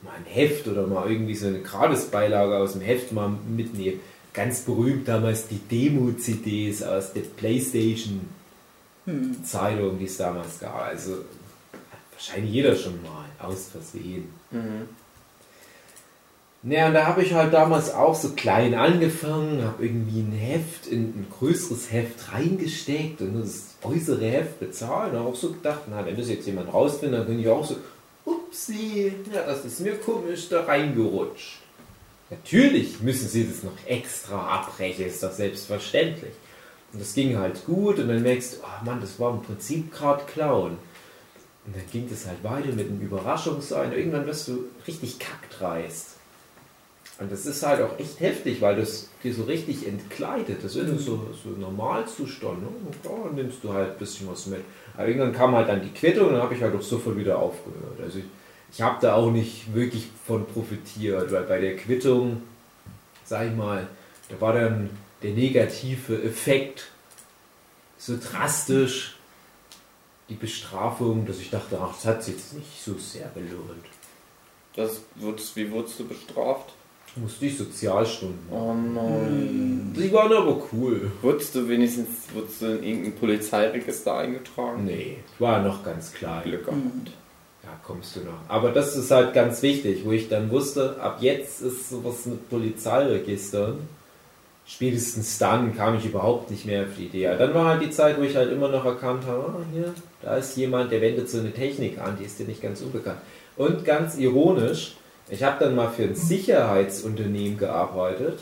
mal 0.02 0.12
ein 0.18 0.26
Heft 0.26 0.68
oder 0.68 0.86
mal 0.86 1.10
irgendwie 1.10 1.36
so 1.36 1.48
eine 1.48 1.62
Gratisbeilage 1.62 2.58
aus 2.58 2.74
dem 2.74 2.82
Heft 2.82 3.12
mal 3.12 3.32
mitnehmen. 3.48 4.00
Ganz 4.34 4.62
berühmt 4.62 5.08
damals 5.08 5.48
die 5.48 5.60
Demo-CDs 5.60 6.84
aus 6.84 7.14
der 7.14 7.22
Playstation 7.22 8.22
Zeitung, 9.44 10.00
die 10.00 10.06
es 10.06 10.18
damals 10.18 10.60
gab. 10.60 10.82
Also 10.82 11.12
hat 11.12 12.00
wahrscheinlich 12.12 12.54
jeder 12.54 12.76
schon 12.76 13.02
mal 13.02 13.26
aus 13.40 13.70
Versehen. 13.70 14.30
Mhm. 14.52 14.88
Naja, 16.66 16.88
und 16.88 16.94
da 16.94 17.06
habe 17.06 17.22
ich 17.22 17.34
halt 17.34 17.54
damals 17.54 17.94
auch 17.94 18.16
so 18.16 18.30
klein 18.30 18.74
angefangen, 18.74 19.64
habe 19.64 19.86
irgendwie 19.86 20.22
ein 20.22 20.32
Heft 20.32 20.88
in 20.88 21.02
ein 21.08 21.28
größeres 21.38 21.92
Heft 21.92 22.32
reingesteckt 22.32 23.20
und 23.20 23.42
das 23.42 23.76
äußere 23.84 24.26
Heft 24.26 24.62
bezahlt 24.62 25.12
und 25.12 25.20
habe 25.20 25.30
auch 25.30 25.36
so 25.36 25.52
gedacht, 25.52 25.82
na, 25.90 26.06
wenn 26.06 26.16
das 26.16 26.30
jetzt 26.30 26.48
jemand 26.48 26.74
rausfindet, 26.74 27.20
dann 27.20 27.28
bin 27.28 27.40
ich 27.42 27.50
auch 27.50 27.66
so, 27.66 27.76
upsie, 28.26 29.12
ja, 29.34 29.46
das 29.46 29.66
ist 29.66 29.82
mir 29.82 29.96
komisch 29.96 30.48
da 30.48 30.64
reingerutscht. 30.64 31.60
Natürlich 32.30 33.02
müssen 33.02 33.28
sie 33.28 33.46
das 33.46 33.64
noch 33.64 33.78
extra 33.86 34.48
abbrechen, 34.48 35.06
ist 35.06 35.22
doch 35.22 35.34
selbstverständlich. 35.34 36.32
Und 36.94 37.02
das 37.02 37.14
ging 37.14 37.38
halt 37.38 37.66
gut 37.66 38.00
und 38.00 38.08
dann 38.08 38.24
merkst 38.24 38.54
du, 38.54 38.58
oh 38.64 38.86
Mann, 38.86 39.02
das 39.02 39.20
war 39.20 39.34
im 39.34 39.42
Prinzip 39.42 39.94
gerade 39.94 40.24
Clown. 40.32 40.78
Und 41.66 41.76
dann 41.76 41.84
ging 41.92 42.10
das 42.10 42.26
halt 42.26 42.42
weiter 42.42 42.72
mit 42.72 42.88
einem 42.88 43.02
Überraschungssein. 43.02 43.92
Irgendwann 43.92 44.26
wirst 44.26 44.48
du 44.48 44.66
richtig 44.88 45.20
kackdreist. 45.20 46.13
Und 47.20 47.32
das 47.32 47.46
ist 47.46 47.64
halt 47.64 47.82
auch 47.82 48.00
echt 48.00 48.20
heftig, 48.20 48.60
weil 48.62 48.76
das 48.76 49.10
dir 49.24 49.34
so 49.34 49.44
richtig 49.44 49.88
entkleidet. 49.88 50.64
Das 50.64 50.76
ist 50.76 51.06
so, 51.06 51.28
so 51.44 51.50
Normalzustand. 51.50 52.62
Ne? 52.62 52.68
Klar, 53.02 53.32
nimmst 53.34 53.64
du 53.64 53.72
halt 53.72 53.92
ein 53.92 53.98
bisschen 54.00 54.28
was 54.28 54.48
mit. 54.48 54.62
Aber 54.98 55.08
irgendwann 55.08 55.34
kam 55.34 55.56
halt 55.56 55.70
dann 55.70 55.82
die 55.82 55.92
Quittung 55.92 56.28
und 56.28 56.34
dann 56.34 56.42
habe 56.42 56.56
ich 56.56 56.62
halt 56.62 56.76
auch 56.76 56.82
sofort 56.82 57.18
wieder 57.18 57.38
aufgehört. 57.38 58.00
Also 58.02 58.20
ich, 58.20 58.26
ich 58.72 58.82
habe 58.82 58.98
da 59.00 59.16
auch 59.16 59.30
nicht 59.30 59.74
wirklich 59.76 60.08
von 60.26 60.46
profitiert, 60.48 61.32
weil 61.32 61.44
bei 61.44 61.60
der 61.62 61.76
Quittung, 61.76 62.42
sag 63.24 63.48
ich 63.48 63.56
mal, 63.56 63.88
da 64.30 64.42
war 64.42 64.54
dann 64.54 64.90
der 65.22 65.32
negative 65.32 66.22
Effekt 66.24 66.90
so 67.98 68.18
drastisch, 68.18 69.18
die 70.30 70.36
Bestrafung, 70.36 71.26
dass 71.26 71.40
ich 71.40 71.52
dachte, 71.52 71.80
ach, 71.80 71.94
das 71.94 72.06
hat 72.06 72.24
sich 72.24 72.36
jetzt 72.36 72.54
nicht 72.54 72.84
so 72.84 72.96
sehr 72.98 73.28
belohnt. 73.28 73.86
Das 74.76 75.02
wurdest, 75.16 75.56
wie 75.56 75.70
wurdest 75.72 76.00
du 76.00 76.08
bestraft? 76.08 76.74
Musste 77.16 77.46
ich 77.46 77.58
Sozialstunden 77.58 78.40
machen. 78.50 78.60
Oh 78.60 78.74
nein. 78.74 79.94
Die 79.96 80.12
waren 80.12 80.34
aber 80.34 80.64
cool. 80.72 81.12
Wurdest 81.22 81.54
du 81.54 81.70
wenigstens 81.70 82.08
wurdest 82.34 82.62
du 82.62 82.66
in 82.78 82.84
irgendein 82.84 83.16
Polizeiregister 83.16 84.18
eingetragen? 84.18 84.86
Nee, 84.86 85.18
war 85.38 85.62
noch 85.62 85.84
ganz 85.84 86.12
klein. 86.12 86.44
Glück 86.44 86.66
gehabt. 86.66 87.12
Ja, 87.64 87.70
kommst 87.84 88.16
du 88.16 88.22
noch. 88.22 88.34
Aber 88.48 88.72
das 88.72 88.96
ist 88.98 89.12
halt 89.12 89.34
ganz 89.34 89.62
wichtig, 89.62 90.02
wo 90.06 90.12
ich 90.12 90.28
dann 90.28 90.50
wusste, 90.50 90.98
ab 91.00 91.20
jetzt 91.22 91.62
ist 91.62 91.90
sowas 91.90 92.26
mit 92.26 92.50
Polizeiregistern. 92.50 93.88
Spätestens 94.66 95.38
dann 95.38 95.76
kam 95.76 95.98
ich 95.98 96.06
überhaupt 96.06 96.50
nicht 96.50 96.66
mehr 96.66 96.84
auf 96.84 96.96
die 96.98 97.06
Idee. 97.06 97.22
Ja, 97.24 97.36
Dann 97.36 97.54
war 97.54 97.66
halt 97.66 97.82
die 97.84 97.90
Zeit, 97.90 98.18
wo 98.18 98.24
ich 98.24 98.36
halt 98.36 98.52
immer 98.52 98.70
noch 98.70 98.86
erkannt 98.86 99.26
habe, 99.28 99.46
ah, 99.48 99.66
hier, 99.74 99.94
da 100.22 100.38
ist 100.38 100.56
jemand, 100.56 100.92
der 100.92 101.02
wendet 101.02 101.30
so 101.30 101.40
eine 101.40 101.52
Technik 101.52 102.00
an, 102.00 102.18
die 102.20 102.24
ist 102.26 102.40
dir 102.40 102.46
nicht 102.48 102.62
ganz 102.62 102.82
unbekannt. 102.82 103.20
Und 103.58 103.84
ganz 103.84 104.18
ironisch, 104.18 104.96
ich 105.30 105.44
habe 105.44 105.64
dann 105.64 105.76
mal 105.76 105.90
für 105.90 106.04
ein 106.04 106.16
Sicherheitsunternehmen 106.16 107.58
gearbeitet 107.58 108.40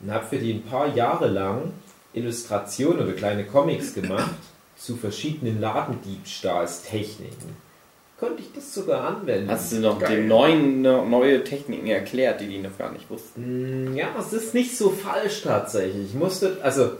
und 0.00 0.12
habe 0.12 0.26
für 0.26 0.38
die 0.38 0.52
ein 0.52 0.62
paar 0.62 0.94
Jahre 0.94 1.28
lang 1.28 1.72
Illustrationen 2.12 3.02
oder 3.02 3.12
kleine 3.12 3.44
Comics 3.44 3.94
gemacht 3.94 4.34
zu 4.76 4.96
verschiedenen 4.96 5.60
Ladendiebstahlstechniken. 5.60 7.70
Konnte 8.18 8.42
ich 8.42 8.52
das 8.54 8.74
sogar 8.74 9.04
anwenden. 9.04 9.50
Hast 9.50 9.72
du 9.72 9.80
noch 9.80 9.98
den 9.98 10.28
neuen 10.28 10.82
ne, 10.82 11.02
neue 11.06 11.42
Techniken 11.42 11.86
erklärt, 11.86 12.42
die 12.42 12.48
die 12.48 12.58
noch 12.58 12.76
gar 12.76 12.92
nicht 12.92 13.08
wussten? 13.08 13.92
Mm, 13.92 13.96
Ja, 13.96 14.08
es 14.18 14.34
ist 14.34 14.52
nicht 14.52 14.76
so 14.76 14.90
falsch 14.90 15.42
tatsächlich. 15.42 16.08
Ich 16.10 16.14
musste, 16.14 16.58
also 16.62 16.90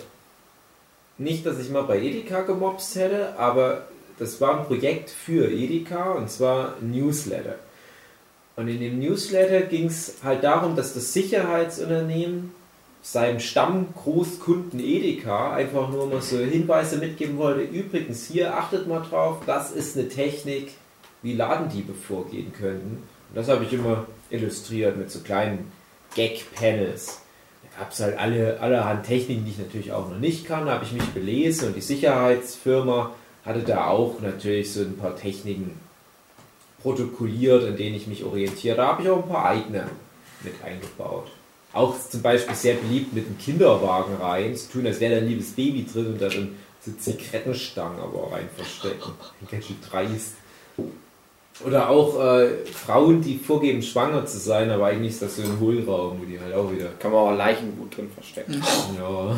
nicht, 1.19 1.45
dass 1.45 1.59
ich 1.59 1.69
mal 1.69 1.83
bei 1.83 2.01
Edeka 2.01 2.41
gemobst 2.43 2.97
hätte, 2.97 3.39
aber 3.39 3.83
das 4.19 4.41
war 4.41 4.61
ein 4.61 4.67
Projekt 4.67 5.11
für 5.11 5.51
Edeka 5.51 6.13
und 6.13 6.31
zwar 6.31 6.75
ein 6.81 6.93
Newsletter. 6.93 7.57
Und 8.61 8.69
in 8.69 8.79
dem 8.79 8.99
Newsletter 8.99 9.63
ging 9.63 9.87
es 9.87 10.17
halt 10.23 10.45
darum, 10.45 10.77
dass 10.77 10.93
das 10.93 11.15
Sicherheitsunternehmen 11.15 12.53
seinem 13.01 13.41
Stammgroßkunden 13.41 14.79
Edeka 14.79 15.55
einfach 15.55 15.89
nur 15.89 16.07
mal 16.07 16.21
so 16.21 16.37
Hinweise 16.37 16.99
mitgeben 16.99 17.39
wollte. 17.39 17.63
Übrigens, 17.63 18.27
hier 18.27 18.55
achtet 18.55 18.87
mal 18.87 19.01
drauf, 19.01 19.39
das 19.47 19.71
ist 19.71 19.97
eine 19.97 20.11
Technik, 20.11 20.73
wie 21.23 21.33
Ladendiebe 21.33 21.95
vorgehen 21.95 22.53
könnten. 22.53 23.03
Und 23.31 23.35
das 23.35 23.49
habe 23.49 23.65
ich 23.65 23.73
immer 23.73 24.05
illustriert 24.29 24.99
mit 24.99 25.11
so 25.11 25.21
kleinen 25.21 25.73
Gag-Panels. 26.15 27.23
Da 27.63 27.79
gab 27.81 27.93
es 27.93 28.01
halt 28.01 28.19
alle, 28.19 28.61
allerhand 28.61 29.07
Techniken, 29.07 29.47
die 29.47 29.53
ich 29.53 29.59
natürlich 29.59 29.93
auch 29.93 30.11
noch 30.11 30.19
nicht 30.19 30.45
kann. 30.45 30.67
Da 30.67 30.73
habe 30.73 30.85
ich 30.85 30.93
mich 30.93 31.07
belesen 31.15 31.69
und 31.69 31.77
die 31.77 31.81
Sicherheitsfirma 31.81 33.15
hatte 33.43 33.61
da 33.61 33.87
auch 33.87 34.21
natürlich 34.21 34.71
so 34.71 34.81
ein 34.83 34.99
paar 34.99 35.17
Techniken 35.17 35.81
protokolliert, 36.83 37.65
an 37.65 37.77
denen 37.77 37.97
ich 37.97 38.07
mich 38.07 38.25
orientiere. 38.25 38.77
Da 38.77 38.87
habe 38.89 39.03
ich 39.03 39.09
auch 39.09 39.23
ein 39.23 39.29
paar 39.29 39.47
eigene 39.47 39.89
mit 40.43 40.55
eingebaut. 40.65 41.31
auch 41.73 41.95
zum 42.09 42.23
Beispiel 42.23 42.55
sehr 42.55 42.75
beliebt 42.75 43.13
mit 43.13 43.27
einem 43.27 43.39
Kinderwagen 43.39 44.17
rein, 44.17 44.57
zu 44.57 44.73
tun, 44.73 44.87
als 44.87 45.01
wäre 45.01 45.15
da 45.15 45.21
ein 45.21 45.29
liebes 45.29 45.53
Baby 45.53 45.87
drin 45.91 46.07
und 46.07 46.21
da 46.21 46.29
dann 46.29 46.57
so 46.85 46.93
Zigarettenstangen 46.93 48.01
aber 48.01 48.33
rein 48.33 48.49
verstecken. 48.57 49.13
Ganz 49.51 49.67
schön 49.67 49.77
dreist. 49.89 50.35
Oder 51.65 51.91
auch 51.91 52.19
äh, 52.19 52.65
Frauen, 52.65 53.21
die 53.21 53.37
vorgeben, 53.37 53.83
schwanger 53.83 54.25
zu 54.25 54.39
sein, 54.39 54.71
aber 54.71 54.87
eigentlich 54.87 55.13
ist 55.13 55.23
das 55.23 55.37
so 55.37 55.43
ein 55.43 55.61
Hohlraum, 55.61 56.19
wo 56.19 56.25
die 56.25 56.41
halt 56.41 56.55
auch 56.55 56.73
wieder. 56.73 56.87
Kann 56.99 57.13
man 57.13 57.21
auch 57.21 57.37
Leichengut 57.37 57.95
drin 57.97 58.11
verstecken. 58.11 58.63
Ja. 58.99 59.37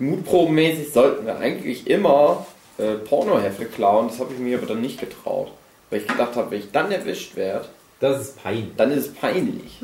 Mutprobenmäßig 0.00 0.92
sollten 0.92 1.26
wir 1.26 1.38
eigentlich 1.38 1.86
immer 1.86 2.44
äh, 2.78 2.94
Pornohefte 2.94 3.66
klauen. 3.66 4.08
Das 4.08 4.18
habe 4.20 4.32
ich 4.32 4.38
mir 4.38 4.58
aber 4.58 4.66
dann 4.66 4.80
nicht 4.80 5.00
getraut. 5.00 5.52
Weil 5.90 6.00
ich 6.00 6.08
gedacht 6.08 6.36
habe, 6.36 6.50
wenn 6.50 6.58
ich 6.60 6.70
dann 6.72 6.90
erwischt 6.90 7.36
werde, 7.36 7.66
das 8.00 8.20
ist 8.22 8.42
peinlich. 8.42 8.70
dann 8.76 8.90
ist 8.90 9.06
es 9.08 9.14
peinlich. 9.14 9.78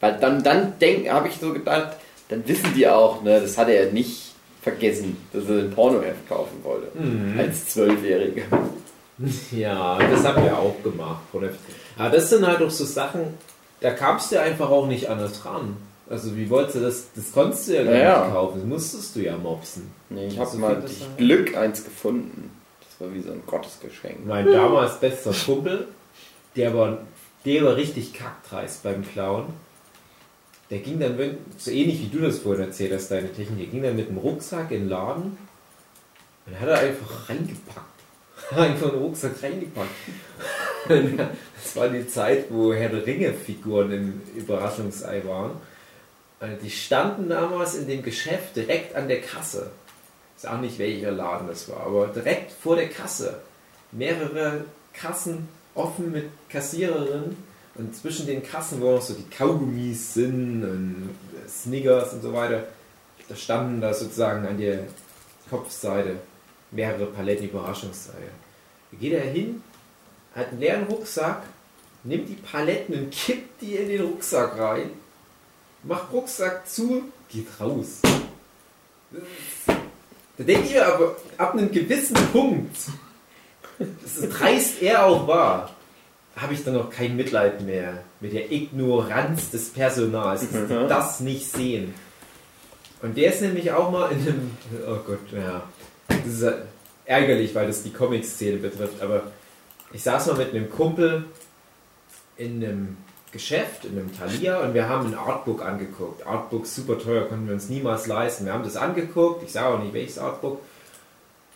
Weil 0.00 0.18
dann, 0.18 0.42
dann 0.42 0.74
habe 1.08 1.28
ich 1.28 1.36
so 1.40 1.52
gedacht, 1.52 1.96
dann 2.28 2.46
wissen 2.46 2.72
die 2.74 2.86
auch, 2.86 3.22
ne, 3.22 3.40
das 3.40 3.58
hat 3.58 3.68
er 3.68 3.90
nicht 3.92 4.32
vergessen, 4.62 5.16
dass 5.32 5.48
er 5.48 5.58
ein 5.60 5.70
Pornoheft 5.70 6.28
kaufen 6.28 6.62
wollte. 6.62 6.88
Als 7.38 7.68
Zwölfjähriger. 7.68 8.42
Ja, 9.52 9.98
das 9.98 10.24
haben 10.24 10.42
wir 10.44 10.56
auch 10.56 10.82
gemacht. 10.82 11.20
Pornohefte. 11.30 11.58
Aber 11.98 12.08
das 12.08 12.30
sind 12.30 12.46
halt 12.46 12.62
auch 12.62 12.70
so 12.70 12.86
Sachen, 12.86 13.34
da 13.80 13.90
kamst 13.90 14.32
du 14.32 14.40
einfach 14.40 14.70
auch 14.70 14.86
nicht 14.86 15.10
anders 15.10 15.44
ran. 15.44 15.76
Also 16.10 16.36
wie 16.36 16.50
wolltest 16.50 16.76
du 16.76 16.80
das, 16.80 17.06
das 17.14 17.32
konntest 17.32 17.68
du 17.68 17.74
ja 17.76 17.84
gar 17.84 17.92
Ja, 17.92 18.00
ja. 18.00 18.24
nicht 18.24 18.34
kaufen, 18.34 18.58
das 18.58 18.66
musstest 18.66 19.14
du 19.14 19.20
ja 19.20 19.36
mopsen. 19.36 19.90
Nee, 20.08 20.26
ich 20.26 20.38
habe 20.38 20.56
mal 20.58 20.80
durch. 20.80 21.06
Glück 21.16 21.56
eins 21.56 21.84
gefunden. 21.84 22.50
Das 22.80 23.00
war 23.00 23.14
wie 23.14 23.22
so 23.22 23.30
ein 23.30 23.42
Gottesgeschenk. 23.46 24.26
Mein 24.26 24.44
damals 24.46 24.98
bester 24.98 25.32
Kumpel, 25.32 25.86
der 26.56 26.74
war, 26.74 26.98
der 27.44 27.64
war 27.64 27.76
richtig 27.76 28.12
kackdreist 28.12 28.82
beim 28.82 29.06
Klauen. 29.08 29.46
Der 30.70 30.80
ging 30.80 30.98
dann, 30.98 31.16
so 31.58 31.70
ähnlich 31.70 32.00
wie 32.00 32.16
du 32.16 32.24
das 32.24 32.38
vorhin 32.40 32.64
erzählt 32.64 32.92
hast, 32.92 33.08
deine 33.10 33.32
Technik, 33.32 33.58
der 33.58 33.66
ging 33.68 33.82
dann 33.82 33.96
mit 33.96 34.08
dem 34.08 34.18
Rucksack 34.18 34.72
in 34.72 34.80
den 34.80 34.88
Laden 34.88 35.38
und 36.46 36.60
hat 36.60 36.68
er 36.68 36.78
einfach 36.80 37.28
reingepackt. 37.28 37.86
Einfach 38.56 38.86
in 38.86 38.92
den 38.94 39.02
Rucksack 39.02 39.42
reingepackt. 39.42 39.90
Das 41.62 41.76
war 41.76 41.88
die 41.88 42.08
Zeit, 42.08 42.46
wo 42.48 42.72
Herr 42.72 42.88
der 42.88 43.06
Ringe-Figuren 43.06 43.92
im 43.92 44.22
Überraschungsei 44.34 45.22
waren. 45.26 45.52
Und 46.40 46.62
die 46.62 46.70
standen 46.70 47.28
damals 47.28 47.74
in 47.74 47.86
dem 47.86 48.02
Geschäft 48.02 48.56
direkt 48.56 48.96
an 48.96 49.08
der 49.08 49.20
Kasse. 49.20 49.70
Ich 50.36 50.44
weiß 50.44 50.52
auch 50.52 50.60
nicht, 50.60 50.78
welcher 50.78 51.12
Laden 51.12 51.48
das 51.48 51.68
war, 51.68 51.86
aber 51.86 52.06
direkt 52.08 52.50
vor 52.50 52.76
der 52.76 52.88
Kasse. 52.88 53.40
Mehrere 53.92 54.64
Kassen 54.94 55.48
offen 55.74 56.12
mit 56.12 56.30
Kassiererinnen 56.48 57.36
und 57.74 57.94
zwischen 57.94 58.26
den 58.26 58.42
Kassen, 58.42 58.80
wo 58.80 58.92
noch 58.92 59.02
so 59.02 59.14
die 59.14 59.28
Kaugummis 59.28 60.14
sind 60.14 60.64
und 60.64 61.10
Snickers 61.48 62.14
und 62.14 62.22
so 62.22 62.32
weiter, 62.32 62.64
da 63.28 63.36
standen 63.36 63.80
da 63.80 63.92
sozusagen 63.92 64.46
an 64.46 64.58
der 64.58 64.86
Kopfseite 65.48 66.16
mehrere 66.70 67.06
Paletten 67.06 67.48
Überraschungseier. 67.48 68.32
Da 68.90 68.98
geht 68.98 69.12
er 69.12 69.20
hin, 69.20 69.62
hat 70.34 70.48
einen 70.48 70.60
leeren 70.60 70.84
Rucksack, 70.84 71.42
nimmt 72.02 72.28
die 72.28 72.34
Paletten 72.34 72.94
und 72.94 73.10
kippt 73.10 73.60
die 73.60 73.76
in 73.76 73.88
den 73.88 74.02
Rucksack 74.02 74.58
rein, 74.58 74.90
macht 75.82 76.12
Rucksack 76.12 76.68
zu, 76.68 77.04
geht 77.28 77.46
raus. 77.58 78.00
Da 80.36 80.44
denkt 80.44 80.70
ihr 80.70 80.86
aber, 80.86 81.16
ab 81.36 81.54
einem 81.54 81.70
gewissen 81.70 82.16
Punkt, 82.32 82.76
so 83.78 84.28
dreist 84.30 84.82
er 84.82 85.06
auch 85.06 85.26
war, 85.26 85.74
habe 86.36 86.54
ich 86.54 86.64
dann 86.64 86.74
noch 86.74 86.90
kein 86.90 87.16
Mitleid 87.16 87.62
mehr 87.62 88.04
mit 88.20 88.32
der 88.32 88.50
Ignoranz 88.50 89.50
des 89.50 89.70
Personals, 89.70 90.42
dass 90.50 90.68
die 90.68 90.88
das 90.88 91.20
nicht 91.20 91.50
sehen. 91.50 91.94
Und 93.02 93.16
der 93.16 93.32
ist 93.32 93.42
nämlich 93.42 93.72
auch 93.72 93.90
mal 93.90 94.10
in 94.12 94.20
einem, 94.20 94.50
oh 94.86 94.98
Gott, 95.06 95.18
ja, 95.32 95.62
das 96.08 96.26
ist 96.26 96.54
ärgerlich, 97.04 97.54
weil 97.54 97.66
das 97.66 97.82
die 97.82 97.92
Comic-Szene 97.92 98.58
betrifft, 98.58 99.02
aber 99.02 99.24
ich 99.92 100.02
saß 100.02 100.26
mal 100.28 100.36
mit 100.36 100.54
einem 100.54 100.70
Kumpel 100.70 101.24
in 102.36 102.64
einem 102.64 102.96
Geschäft, 103.32 103.84
in 103.84 103.98
einem 103.98 104.16
Thalia 104.16 104.60
und 104.60 104.74
wir 104.74 104.88
haben 104.88 105.08
ein 105.08 105.14
Artbook 105.14 105.62
angeguckt. 105.62 106.26
Artbook 106.26 106.66
super 106.66 106.98
teuer, 106.98 107.28
konnten 107.28 107.46
wir 107.46 107.54
uns 107.54 107.68
niemals 107.68 108.06
leisten. 108.06 108.44
Wir 108.44 108.52
haben 108.52 108.64
das 108.64 108.76
angeguckt, 108.76 109.44
ich 109.44 109.52
sah 109.52 109.68
auch 109.68 109.78
nicht 109.78 109.94
welches 109.94 110.18
Artbook 110.18 110.60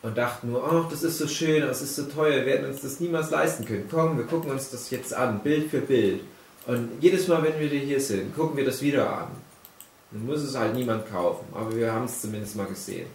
und 0.01 0.17
dachten 0.17 0.51
nur, 0.51 0.63
ach, 0.63 0.87
das 0.89 1.03
ist 1.03 1.17
so 1.17 1.27
schön, 1.27 1.61
das 1.61 1.81
ist 1.81 1.95
so 1.95 2.03
teuer, 2.03 2.35
wir 2.35 2.45
werden 2.45 2.69
uns 2.69 2.81
das 2.81 2.99
niemals 2.99 3.31
leisten 3.31 3.65
können. 3.65 3.87
Komm, 3.89 4.17
wir 4.17 4.25
gucken 4.25 4.51
uns 4.51 4.69
das 4.69 4.89
jetzt 4.91 5.13
an, 5.13 5.39
Bild 5.39 5.69
für 5.69 5.81
Bild. 5.81 6.21
Und 6.67 6.91
jedes 7.01 7.27
Mal, 7.27 7.43
wenn 7.43 7.59
wir 7.59 7.67
hier 7.67 7.99
sind, 7.99 8.35
gucken 8.35 8.55
wir 8.55 8.65
das 8.65 8.81
wieder 8.81 9.09
an. 9.09 9.27
Dann 10.11 10.25
muss 10.25 10.43
es 10.43 10.55
halt 10.55 10.75
niemand 10.75 11.09
kaufen, 11.09 11.45
aber 11.53 11.75
wir 11.75 11.91
haben 11.91 12.05
es 12.05 12.21
zumindest 12.21 12.55
mal 12.55 12.67
gesehen. 12.67 13.07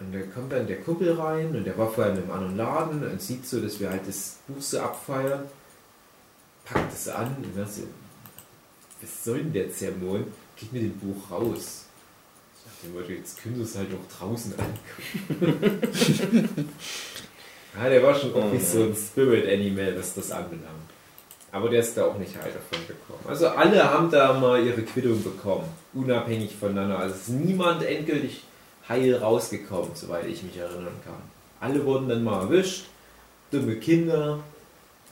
Und 0.00 0.14
da 0.14 0.20
kommt 0.32 0.52
dann 0.52 0.66
der 0.66 0.80
Kumpel 0.80 1.12
rein 1.12 1.54
und 1.54 1.64
der 1.64 1.76
war 1.76 1.90
vorher 1.90 2.12
in 2.12 2.18
einem 2.22 2.30
anderen 2.30 2.56
Laden 2.56 3.10
und 3.10 3.20
sieht 3.20 3.46
so, 3.46 3.60
dass 3.60 3.80
wir 3.80 3.90
halt 3.90 4.06
das 4.06 4.36
Buch 4.46 4.62
so 4.62 4.78
abfeiern, 4.78 5.42
packt 6.68 6.92
es 6.92 7.08
an 7.08 7.36
und 7.42 7.54
sagt 7.54 7.72
so, 7.72 7.82
was 9.00 9.24
soll 9.24 9.38
denn 9.38 9.52
der 9.52 9.72
Zermon? 9.72 10.26
Geht 10.56 10.72
mit 10.72 10.82
dem 10.82 10.98
Buch 10.98 11.30
raus. 11.30 11.84
Ich 12.82 12.92
dachte, 12.92 13.12
jetzt 13.12 13.42
können 13.42 13.56
wir 13.56 13.64
es 13.64 13.76
halt 13.76 13.88
auch 13.92 14.18
draußen 14.18 14.54
angucken. 14.58 15.88
ja, 17.76 17.88
der 17.88 18.02
war 18.02 18.14
schon 18.14 18.34
irgendwie 18.34 18.64
so 18.64 18.82
ein 18.84 18.94
Spirit 18.94 19.46
Animal, 19.48 19.96
was 19.98 20.14
das 20.14 20.30
anbelangt. 20.30 20.66
Aber 21.50 21.70
der 21.70 21.80
ist 21.80 21.96
da 21.96 22.06
auch 22.06 22.18
nicht 22.18 22.36
heil 22.36 22.52
davon 22.52 22.86
gekommen. 22.86 23.24
Also 23.26 23.48
alle 23.48 23.82
haben 23.82 24.10
da 24.10 24.38
mal 24.38 24.62
ihre 24.64 24.82
Quittung 24.82 25.22
bekommen, 25.22 25.68
unabhängig 25.94 26.54
voneinander. 26.56 26.98
Also 26.98 27.14
es 27.14 27.22
ist 27.22 27.28
niemand 27.30 27.82
endgültig 27.82 28.42
heil 28.88 29.14
rausgekommen, 29.14 29.90
soweit 29.94 30.26
ich 30.26 30.42
mich 30.42 30.56
erinnern 30.56 30.96
kann. 31.04 31.22
Alle 31.60 31.84
wurden 31.84 32.08
dann 32.08 32.22
mal 32.22 32.42
erwischt, 32.42 32.86
dumme 33.50 33.76
Kinder. 33.76 34.40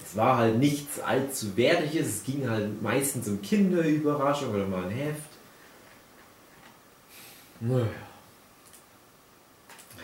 Es 0.09 0.17
war 0.17 0.39
halt 0.39 0.59
nichts 0.59 1.01
allzu 1.01 1.57
Wertiges, 1.57 2.07
es 2.07 2.25
ging 2.25 2.49
halt 2.49 2.81
meistens 2.81 3.27
um 3.27 3.43
Kinderüberraschung 3.43 4.55
oder 4.55 4.67
mal 4.67 4.85
ein 4.85 4.91
Heft. 4.91 5.31
Naja. 7.61 7.87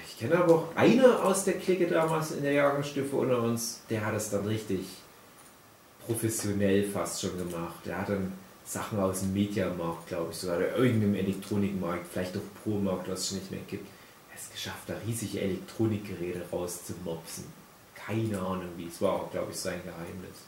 Ich 0.05 0.18
kenne 0.18 0.42
aber 0.42 0.55
auch 0.55 0.76
einer 0.76 1.24
aus 1.24 1.44
der 1.44 1.55
Clique 1.55 1.86
damals 1.86 2.32
in 2.32 2.42
der 2.42 2.53
Jahrgangsstufe 2.53 3.14
unter 3.14 3.42
uns, 3.42 3.80
der 3.90 4.05
hat 4.05 4.14
es 4.14 4.30
dann 4.30 4.46
richtig 4.46 4.80
professionell 6.05 6.88
fast 6.88 7.20
schon 7.20 7.38
gemacht. 7.38 7.74
Der 7.84 7.98
hat 7.98 8.09
dann 8.09 8.32
Sachen 8.64 8.98
aus 8.98 9.20
dem 9.20 9.32
Mediamarkt, 9.32 10.09
glaube 10.09 10.32
ich, 10.32 10.38
sogar 10.38 10.59
oder 10.59 10.76
irgendeinem 10.76 11.14
Elektronikmarkt, 11.14 12.07
vielleicht 12.12 12.36
auch 12.36 12.62
Pro-Markt, 12.62 13.09
was 13.09 13.20
es 13.20 13.32
nicht 13.32 13.50
mehr 13.50 13.61
gibt. 13.68 13.86
Es 14.34 14.50
geschafft, 14.50 14.88
da 14.88 14.94
riesige 15.07 15.40
Elektronikgeräte 15.40 16.42
rauszumopsen. 16.50 17.61
Keine 18.07 18.38
Ahnung 18.38 18.70
wie, 18.76 18.88
es 18.88 19.00
war 19.00 19.12
auch, 19.12 19.30
glaube 19.30 19.53
ich, 19.53 19.57
sein 19.57 19.80
Geheimnis. 19.84 20.38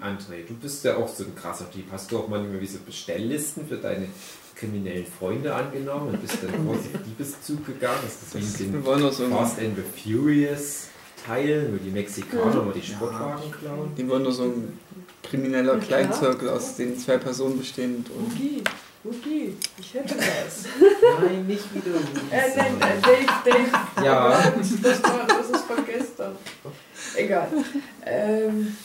André, 0.00 0.46
du 0.46 0.54
bist 0.54 0.84
ja 0.84 0.96
auch 0.96 1.08
so 1.08 1.24
ein 1.24 1.34
krasser 1.34 1.70
Typ. 1.70 1.84
Hast 1.92 2.10
du 2.10 2.18
auch 2.18 2.28
manchmal 2.28 2.60
wie 2.60 2.66
so 2.66 2.78
Bestelllisten 2.78 3.66
für 3.66 3.76
deine 3.76 4.08
kriminellen 4.54 5.06
Freunde 5.06 5.54
angenommen 5.54 6.08
und 6.08 6.22
bist 6.22 6.38
dann 6.42 6.66
kurz 6.66 6.86
auf 6.94 7.02
Diebeszug 7.04 7.66
gegangen? 7.66 8.00
Ist 8.06 8.34
das 8.34 8.58
wie 8.58 8.64
in 8.64 8.72
den 8.72 8.82
Fast 8.82 9.58
and 9.58 9.76
the 9.76 9.82
Furious 9.82 10.88
Teil, 11.26 11.70
wo 11.72 11.76
die 11.84 11.90
Mexikaner 11.90 12.62
mal 12.62 12.72
die 12.72 12.82
Sportwagen 12.82 13.50
klauen? 13.50 13.94
die 13.96 14.08
wollen 14.08 14.22
nur 14.22 14.32
so 14.32 14.44
ein 14.44 14.78
krimineller 15.22 15.78
klar. 15.78 16.00
Kleinzirkel 16.02 16.48
aus 16.48 16.76
den 16.76 16.98
zwei 16.98 17.18
Personen 17.18 17.58
bestehend 17.58 18.08
und 18.10 18.32
Ugi, 18.32 18.62
Ugi, 19.04 19.56
ich 19.78 19.94
hätte 19.94 20.16
was. 20.16 20.64
Nein, 21.20 21.46
nicht 21.46 21.74
wieder. 21.74 21.96
Äh, 22.30 22.56
nein, 22.56 22.76
äh, 22.80 23.00
Dave, 23.00 23.26
Dave. 23.44 24.04
Ja. 24.04 24.52
Das, 24.82 25.02
war, 25.02 25.26
das 25.26 25.50
ist 25.50 25.64
von 25.64 25.86
gestern. 25.86 26.32
Egal. 27.16 27.48
Ähm, 28.04 28.76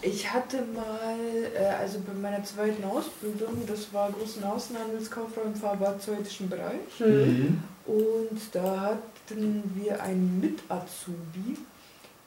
ich 0.00 0.32
hatte 0.32 0.58
mal, 0.74 1.16
äh, 1.54 1.66
also 1.80 2.00
bei 2.06 2.12
meiner 2.12 2.42
zweiten 2.44 2.84
Ausbildung, 2.84 3.64
das 3.66 3.92
war 3.92 4.10
großen 4.12 4.44
Außenhandelskauffrau 4.44 5.42
im 5.42 5.54
pharmazeutischen 5.54 6.48
Bereich. 6.48 7.00
Mhm. 7.00 7.62
Und 7.86 8.40
da 8.52 8.98
hatten 9.30 9.62
wir 9.74 10.02
einen 10.02 10.40
Mit-Azubi, 10.40 11.56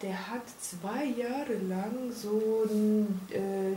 der 0.02 0.14
hat 0.32 0.42
zwei 0.60 1.06
Jahre 1.06 1.54
lang 1.70 2.12
so 2.12 2.64
ein 2.70 3.20
äh, 3.32 3.76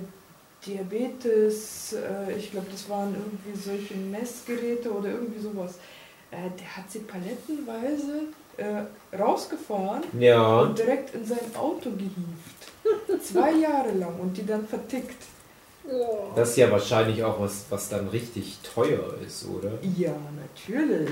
Diabetes, 0.67 1.93
äh, 1.95 2.33
ich 2.39 2.51
glaube, 2.51 2.67
das 2.71 2.89
waren 2.89 3.15
irgendwie 3.15 3.59
solche 3.61 3.95
Messgeräte 3.95 4.91
oder 4.93 5.11
irgendwie 5.11 5.41
sowas. 5.41 5.75
Äh, 6.31 6.51
der 6.59 6.77
hat 6.77 6.91
sie 6.91 7.01
palettenweise 7.01 8.23
äh, 8.57 9.17
rausgefahren 9.17 10.03
Ja. 10.19 10.61
und 10.61 10.79
direkt 10.79 11.15
in 11.15 11.25
sein 11.25 11.55
Auto 11.57 11.91
gehievt. 11.91 13.23
zwei 13.23 13.53
Jahre 13.53 13.93
lang 13.93 14.19
und 14.21 14.37
die 14.37 14.47
dann 14.47 14.67
vertickt. 14.67 15.23
Das 16.35 16.51
ist 16.51 16.57
ja 16.57 16.71
wahrscheinlich 16.71 17.23
auch 17.23 17.39
was, 17.41 17.67
was 17.69 17.91
dann 17.91 18.09
richtig 18.09 18.59
teuer 18.63 19.15
ist, 19.27 19.47
oder? 19.47 19.73
Ja, 19.99 20.15
natürlich. 20.41 21.11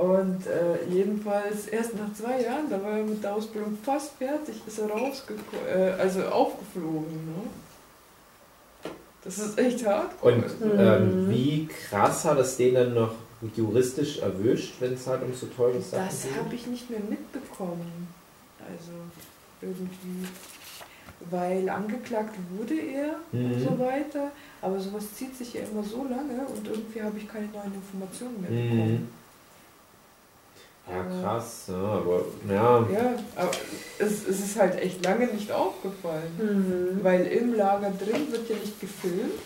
Und 0.00 0.46
äh, 0.46 0.90
jedenfalls 0.90 1.66
erst 1.68 1.94
nach 1.94 2.10
zwei 2.14 2.40
Jahren, 2.42 2.70
da 2.70 2.82
war 2.82 2.96
er 2.98 3.04
mit 3.04 3.22
der 3.22 3.34
Ausbildung 3.34 3.76
fast 3.82 4.12
fertig, 4.12 4.54
ist 4.66 4.78
er 4.78 4.88
rausgekommen, 4.88 5.66
äh, 5.68 5.90
also 6.00 6.22
aufgeflogen. 6.24 7.26
Ne? 7.26 8.90
Das 9.22 9.36
ist 9.38 9.58
echt 9.58 9.84
hart. 9.86 10.12
Und 10.22 10.38
Mhm. 10.60 10.72
ähm, 10.78 11.28
wie 11.28 11.66
krass 11.66 12.24
hat 12.24 12.38
es 12.38 12.56
den 12.56 12.74
dann 12.74 12.94
noch 12.94 13.12
juristisch 13.54 14.20
erwischt, 14.20 14.76
wenn 14.80 14.94
es 14.94 15.06
halt 15.06 15.22
um 15.22 15.34
so 15.34 15.46
teure 15.48 15.80
Sachen 15.82 16.06
Das 16.06 16.22
geht? 16.22 16.36
habe 16.36 16.54
ich 16.54 16.66
nicht 16.66 16.88
mehr 16.88 17.00
mitbekommen. 17.00 18.08
Also 18.58 18.92
irgendwie. 19.60 20.26
Weil 21.30 21.68
angeklagt 21.68 22.34
wurde 22.56 22.74
er 22.80 23.16
und 23.32 23.50
Mhm. 23.58 23.62
so 23.62 23.78
weiter. 23.78 24.30
Aber 24.62 24.80
sowas 24.80 25.04
zieht 25.14 25.36
sich 25.36 25.52
ja 25.52 25.60
immer 25.70 25.82
so 25.82 26.04
lange 26.04 26.46
und 26.48 26.66
irgendwie 26.66 27.02
habe 27.02 27.18
ich 27.18 27.28
keine 27.28 27.48
neuen 27.48 27.74
Informationen 27.74 28.40
mehr 28.40 28.50
Mhm. 28.50 29.08
Ja, 30.92 31.22
krass. 31.22 31.64
Ja, 31.68 31.74
aber 31.74 32.24
ja. 32.48 32.86
Ja, 32.92 33.14
aber 33.36 33.50
es, 33.98 34.26
es 34.26 34.40
ist 34.40 34.58
halt 34.58 34.80
echt 34.80 35.04
lange 35.04 35.26
nicht 35.26 35.50
aufgefallen. 35.52 36.98
Weil 37.02 37.26
im 37.26 37.54
Lager 37.54 37.90
drin 37.90 38.30
wird 38.30 38.48
ja 38.48 38.56
nicht 38.56 38.80
gefilmt. 38.80 39.40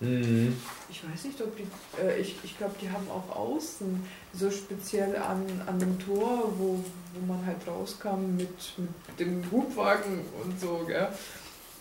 Mhm. 0.00 0.56
Ich 0.88 1.02
weiß 1.08 1.24
nicht, 1.24 1.40
ob 1.40 1.56
die, 1.56 1.66
äh, 2.00 2.20
ich, 2.20 2.36
ich 2.44 2.56
glaube, 2.58 2.74
die 2.80 2.90
haben 2.90 3.08
auch 3.10 3.34
außen, 3.34 4.02
so 4.34 4.50
speziell 4.50 5.16
an, 5.16 5.44
an 5.66 5.78
dem 5.78 5.98
Tor, 5.98 6.52
wo, 6.58 6.78
wo 7.14 7.26
man 7.26 7.44
halt 7.46 7.66
rauskam 7.66 8.36
mit, 8.36 8.50
mit 8.76 9.20
dem 9.20 9.50
Hubwagen 9.50 10.20
und 10.44 10.60
so, 10.60 10.84
gell? 10.86 11.08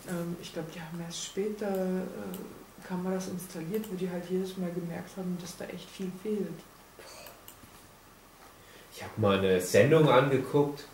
Ähm, 0.08 0.36
ich 0.41 0.53
glaube, 0.53 0.70
die 0.74 0.80
haben 0.80 0.99
erst 1.06 1.26
später 1.26 1.68
äh, 1.68 2.88
Kameras 2.88 3.28
installiert, 3.28 3.86
wo 3.91 3.95
die 3.95 4.10
halt 4.10 4.24
jedes 4.30 4.58
Mal 4.58 4.72
gemerkt 4.72 5.18
haben, 5.18 5.38
dass 5.41 5.58
da 5.58 5.66
echt 5.66 5.89
viel 5.89 6.12
fehlt. 6.24 6.60
Ich 8.96 9.04
habe 9.04 9.12
mal 9.18 9.39
eine 9.39 9.60
Sendung 9.60 10.08
angeguckt. 10.08 10.86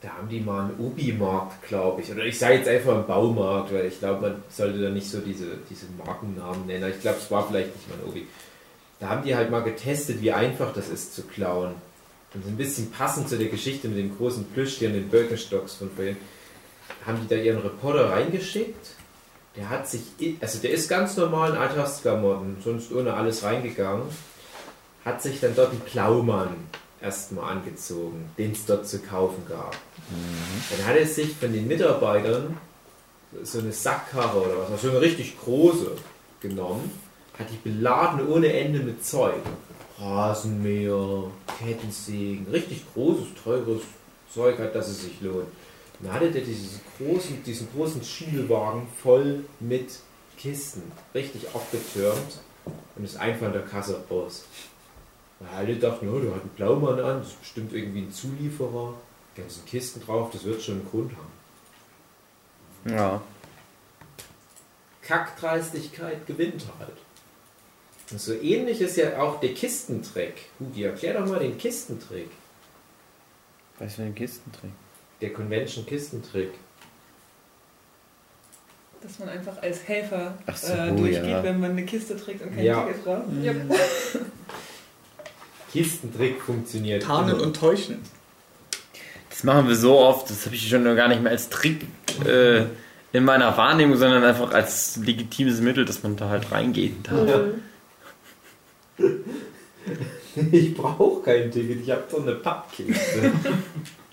Da 0.00 0.08
haben 0.10 0.28
die 0.28 0.40
mal 0.40 0.64
einen 0.64 0.78
Ubi-Markt, 0.78 1.68
glaube 1.68 2.00
ich. 2.00 2.10
Oder 2.10 2.24
ich 2.24 2.38
sage 2.38 2.54
jetzt 2.54 2.68
einfach 2.68 2.94
einen 2.94 3.06
Baumarkt, 3.06 3.74
weil 3.74 3.86
ich 3.86 3.98
glaube, 3.98 4.22
man 4.22 4.42
sollte 4.48 4.80
da 4.80 4.88
nicht 4.88 5.10
so 5.10 5.20
diese, 5.20 5.58
diese 5.68 5.86
Markennamen 5.98 6.66
nennen. 6.66 6.90
Ich 6.90 7.00
glaube, 7.00 7.18
es 7.18 7.30
war 7.30 7.46
vielleicht 7.46 7.74
nicht 7.74 7.88
mal 7.90 7.98
ein 7.98 8.10
Ubi. 8.10 8.26
Da 9.00 9.10
haben 9.10 9.22
die 9.22 9.36
halt 9.36 9.50
mal 9.50 9.62
getestet, 9.62 10.22
wie 10.22 10.32
einfach 10.32 10.72
das 10.72 10.88
ist 10.88 11.14
zu 11.14 11.22
klauen. 11.22 11.74
Und 12.32 12.46
ein 12.46 12.56
bisschen 12.56 12.90
passend 12.90 13.28
zu 13.28 13.36
der 13.36 13.48
Geschichte 13.48 13.88
mit 13.88 13.98
dem 13.98 14.16
großen 14.16 14.44
Plüschtier 14.46 14.88
und 14.88 14.94
den 14.94 15.08
Birkenstocks 15.08 15.74
von 15.74 15.90
vorhin, 15.90 16.16
haben 17.06 17.20
die 17.22 17.28
da 17.28 17.40
ihren 17.40 17.60
Reporter 17.60 18.10
reingeschickt. 18.10 18.92
Der 19.56 19.68
hat 19.68 19.88
sich, 19.88 20.02
also 20.40 20.58
der 20.58 20.70
ist 20.70 20.88
ganz 20.88 21.16
normal 21.16 21.50
in 21.50 21.56
Alltagsklamotten, 21.56 22.56
sonst 22.64 22.90
ohne 22.92 23.14
alles 23.14 23.42
reingegangen, 23.42 24.06
hat 25.04 25.22
sich 25.22 25.40
dann 25.40 25.54
dort 25.54 25.70
einen 25.70 25.84
Klaumann 25.84 26.56
erstmal 27.00 27.52
angezogen, 27.52 28.30
den 28.38 28.52
es 28.52 28.66
dort 28.66 28.86
zu 28.86 28.98
kaufen 29.00 29.42
gab. 29.48 29.76
Dann 30.70 30.86
hat 30.86 30.96
er 30.96 31.06
sich 31.06 31.34
von 31.34 31.52
den 31.52 31.66
Mitarbeitern 31.66 32.56
so 33.42 33.58
eine 33.58 33.72
Sackkarre 33.72 34.40
oder 34.40 34.70
was, 34.70 34.82
so 34.82 34.90
eine 34.90 35.00
richtig 35.00 35.38
große 35.40 35.92
genommen, 36.40 36.90
hat 37.38 37.48
die 37.50 37.68
beladen 37.68 38.26
ohne 38.28 38.52
Ende 38.52 38.80
mit 38.80 39.04
Zeug. 39.04 39.42
Rasenmäher, 39.98 41.30
Kettensägen, 41.58 42.46
richtig 42.50 42.84
großes, 42.94 43.26
teures 43.42 43.82
Zeug 44.32 44.58
hat, 44.58 44.74
dass 44.74 44.88
es 44.88 45.02
sich 45.02 45.20
lohnt. 45.20 45.46
Dann 46.00 46.12
hatte 46.12 46.30
der 46.30 46.42
dieses 46.42 46.80
großen, 46.98 47.42
diesen 47.44 47.68
großen 47.74 48.02
Schiebelwagen 48.02 48.86
voll 49.02 49.44
mit 49.60 49.98
Kisten, 50.36 50.82
richtig 51.14 51.46
aufgetürmt 51.54 52.40
und 52.96 53.04
ist 53.04 53.16
einfach 53.16 53.46
an 53.46 53.52
der 53.52 53.62
Kasse 53.62 54.02
raus. 54.10 54.44
Da 55.40 55.46
alle 55.58 55.76
dachten, 55.76 56.08
oh, 56.08 56.18
der 56.18 56.34
hat 56.34 56.42
einen 56.42 56.50
Blaumann 56.50 57.00
an, 57.00 57.18
das 57.18 57.28
ist 57.28 57.40
bestimmt 57.40 57.72
irgendwie 57.72 58.02
ein 58.02 58.12
Zulieferer. 58.12 58.94
Die 59.36 59.40
ganzen 59.40 59.64
Kisten 59.64 60.00
drauf, 60.00 60.30
das 60.32 60.44
wird 60.44 60.62
schon 60.62 60.76
einen 60.76 60.88
Grund 60.88 61.12
haben. 61.16 62.96
Ja. 62.96 63.22
Kackdreistigkeit 65.02 66.26
gewinnt 66.26 66.64
halt. 66.78 66.96
Und 68.10 68.20
so 68.20 68.32
ähnlich 68.34 68.80
ist 68.80 68.96
ja 68.96 69.20
auch 69.20 69.40
der 69.40 69.54
Kistentrick. 69.54 70.46
Hudi, 70.60 70.84
erklär 70.84 71.14
doch 71.14 71.26
mal 71.26 71.40
den 71.40 71.58
Kistentrick. 71.58 72.30
Was 73.78 73.94
für 73.94 74.02
ein 74.02 74.14
Kistentrick? 74.14 74.70
Der 75.20 75.32
Convention-Kistentrick. 75.32 76.50
Dass 79.02 79.18
man 79.18 79.30
einfach 79.30 79.60
als 79.60 79.86
Helfer 79.86 80.34
so, 80.54 80.72
äh, 80.72 80.92
durchgeht, 80.92 81.26
ja. 81.26 81.42
wenn 81.42 81.60
man 81.60 81.72
eine 81.72 81.84
Kiste 81.84 82.16
trägt 82.16 82.42
und 82.42 82.54
kein 82.54 82.64
Ja. 82.64 82.84
Ticket 82.84 83.04
braucht. 83.04 83.24
Ja. 83.42 83.52
Kistentrick 85.74 86.40
funktioniert. 86.40 87.02
Tarnen 87.02 87.34
immer. 87.34 87.42
und 87.42 87.56
täuschen. 87.56 87.98
Das 89.28 89.42
machen 89.42 89.66
wir 89.66 89.74
so 89.74 89.98
oft, 89.98 90.30
das 90.30 90.46
habe 90.46 90.54
ich 90.54 90.68
schon 90.68 90.84
gar 90.84 91.08
nicht 91.08 91.20
mehr 91.20 91.32
als 91.32 91.48
Trick 91.48 91.84
äh, 92.24 92.66
in 93.12 93.24
meiner 93.24 93.56
Wahrnehmung, 93.56 93.96
sondern 93.96 94.22
einfach 94.22 94.52
als 94.52 94.96
legitimes 94.98 95.60
Mittel, 95.60 95.84
dass 95.84 96.04
man 96.04 96.14
da 96.14 96.28
halt 96.28 96.52
reingehen 96.52 97.02
darf. 97.02 97.28
Ja. 97.28 99.04
Ich 100.50 100.74
brauche 100.74 101.22
kein 101.22 101.52
Ticket, 101.52 101.82
ich 101.82 101.90
habe 101.92 102.02
so 102.10 102.20
eine 102.20 102.32
Pappkiste. 102.32 103.30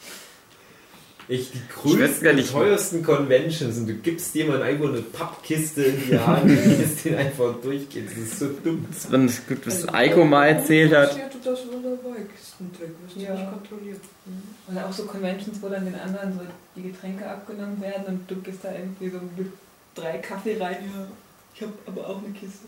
Ich 1.27 1.51
die 1.51 1.57
Ich 1.59 1.69
größten, 1.69 2.23
gar 2.23 2.33
nicht- 2.33 2.51
teuersten 2.51 3.03
Conventions 3.03 3.77
und 3.77 3.87
du 3.87 3.93
gibst 3.93 4.33
jemandem 4.35 4.67
einfach 4.67 4.89
eine 4.89 5.01
Pappkiste 5.01 5.83
in 5.83 6.07
die 6.09 6.17
Hand 6.19 6.43
und 6.43 6.79
lässt 6.79 7.05
den 7.05 7.15
einfach 7.15 7.55
durchgehen. 7.61 8.05
Das 8.09 8.17
ist 8.17 8.39
so 8.39 8.47
dumm. 8.63 8.85
Das 8.91 9.09
war 9.11 9.19
das 9.19 9.47
gut, 9.47 9.65
was 9.65 9.87
Eiko 9.93 10.25
mal 10.25 10.47
erzählt 10.47 10.93
hat. 10.93 11.15
Ja, 11.17 11.27
tut 11.29 11.45
das 11.45 11.59
wunderbar, 11.67 12.15
Kistentrick, 12.35 12.89
wirst 13.05 13.15
du 13.15 13.21
Ja. 13.21 13.33
nicht 13.35 13.49
kontrolliert. 13.49 14.01
Mhm. 14.25 14.73
Oder 14.75 14.85
auch 14.87 14.93
so 14.93 15.03
Conventions, 15.05 15.61
wo 15.61 15.69
dann 15.69 15.85
den 15.85 15.95
anderen 15.95 16.33
so 16.33 16.39
die 16.75 16.83
Getränke 16.83 17.25
abgenommen 17.25 17.79
werden 17.81 18.05
und 18.07 18.29
du 18.29 18.35
gehst 18.41 18.59
da 18.63 18.71
irgendwie 18.73 19.09
so 19.09 19.17
mit 19.37 19.47
drei 19.95 20.17
Kaffee 20.17 20.57
rein. 20.59 20.77
Ja, 20.93 21.07
ich 21.55 21.61
habe 21.61 21.73
aber 21.85 22.07
auch 22.09 22.19
eine 22.23 22.33
Kiste. 22.33 22.65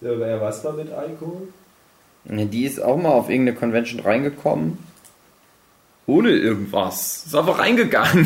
wer 0.02 0.40
was 0.40 0.64
war 0.64 0.72
mit 0.72 0.92
Alkohol? 0.92 1.48
Ja, 2.24 2.44
Die 2.44 2.64
ist 2.64 2.82
auch 2.82 2.96
mal 2.96 3.10
auf 3.10 3.28
irgendeine 3.28 3.58
Convention 3.58 4.00
reingekommen. 4.00 4.78
Ohne 6.06 6.30
irgendwas. 6.30 7.26
Ist 7.26 7.34
einfach 7.34 7.58
reingegangen. 7.58 8.24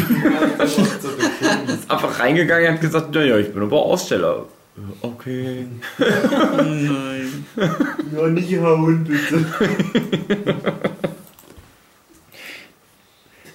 Ist 0.59 1.91
einfach 1.91 2.19
reingegangen 2.19 2.69
und 2.69 2.75
hat 2.75 2.81
gesagt, 2.81 3.15
naja, 3.15 3.37
ich 3.39 3.53
bin 3.53 3.63
aber 3.63 3.83
Aussteller. 3.83 4.47
Okay. 5.03 5.67
Nein. 5.99 7.47
Ja, 8.15 8.27
nicht 8.29 8.59
hauen, 8.61 9.05
bitte. 9.05 9.47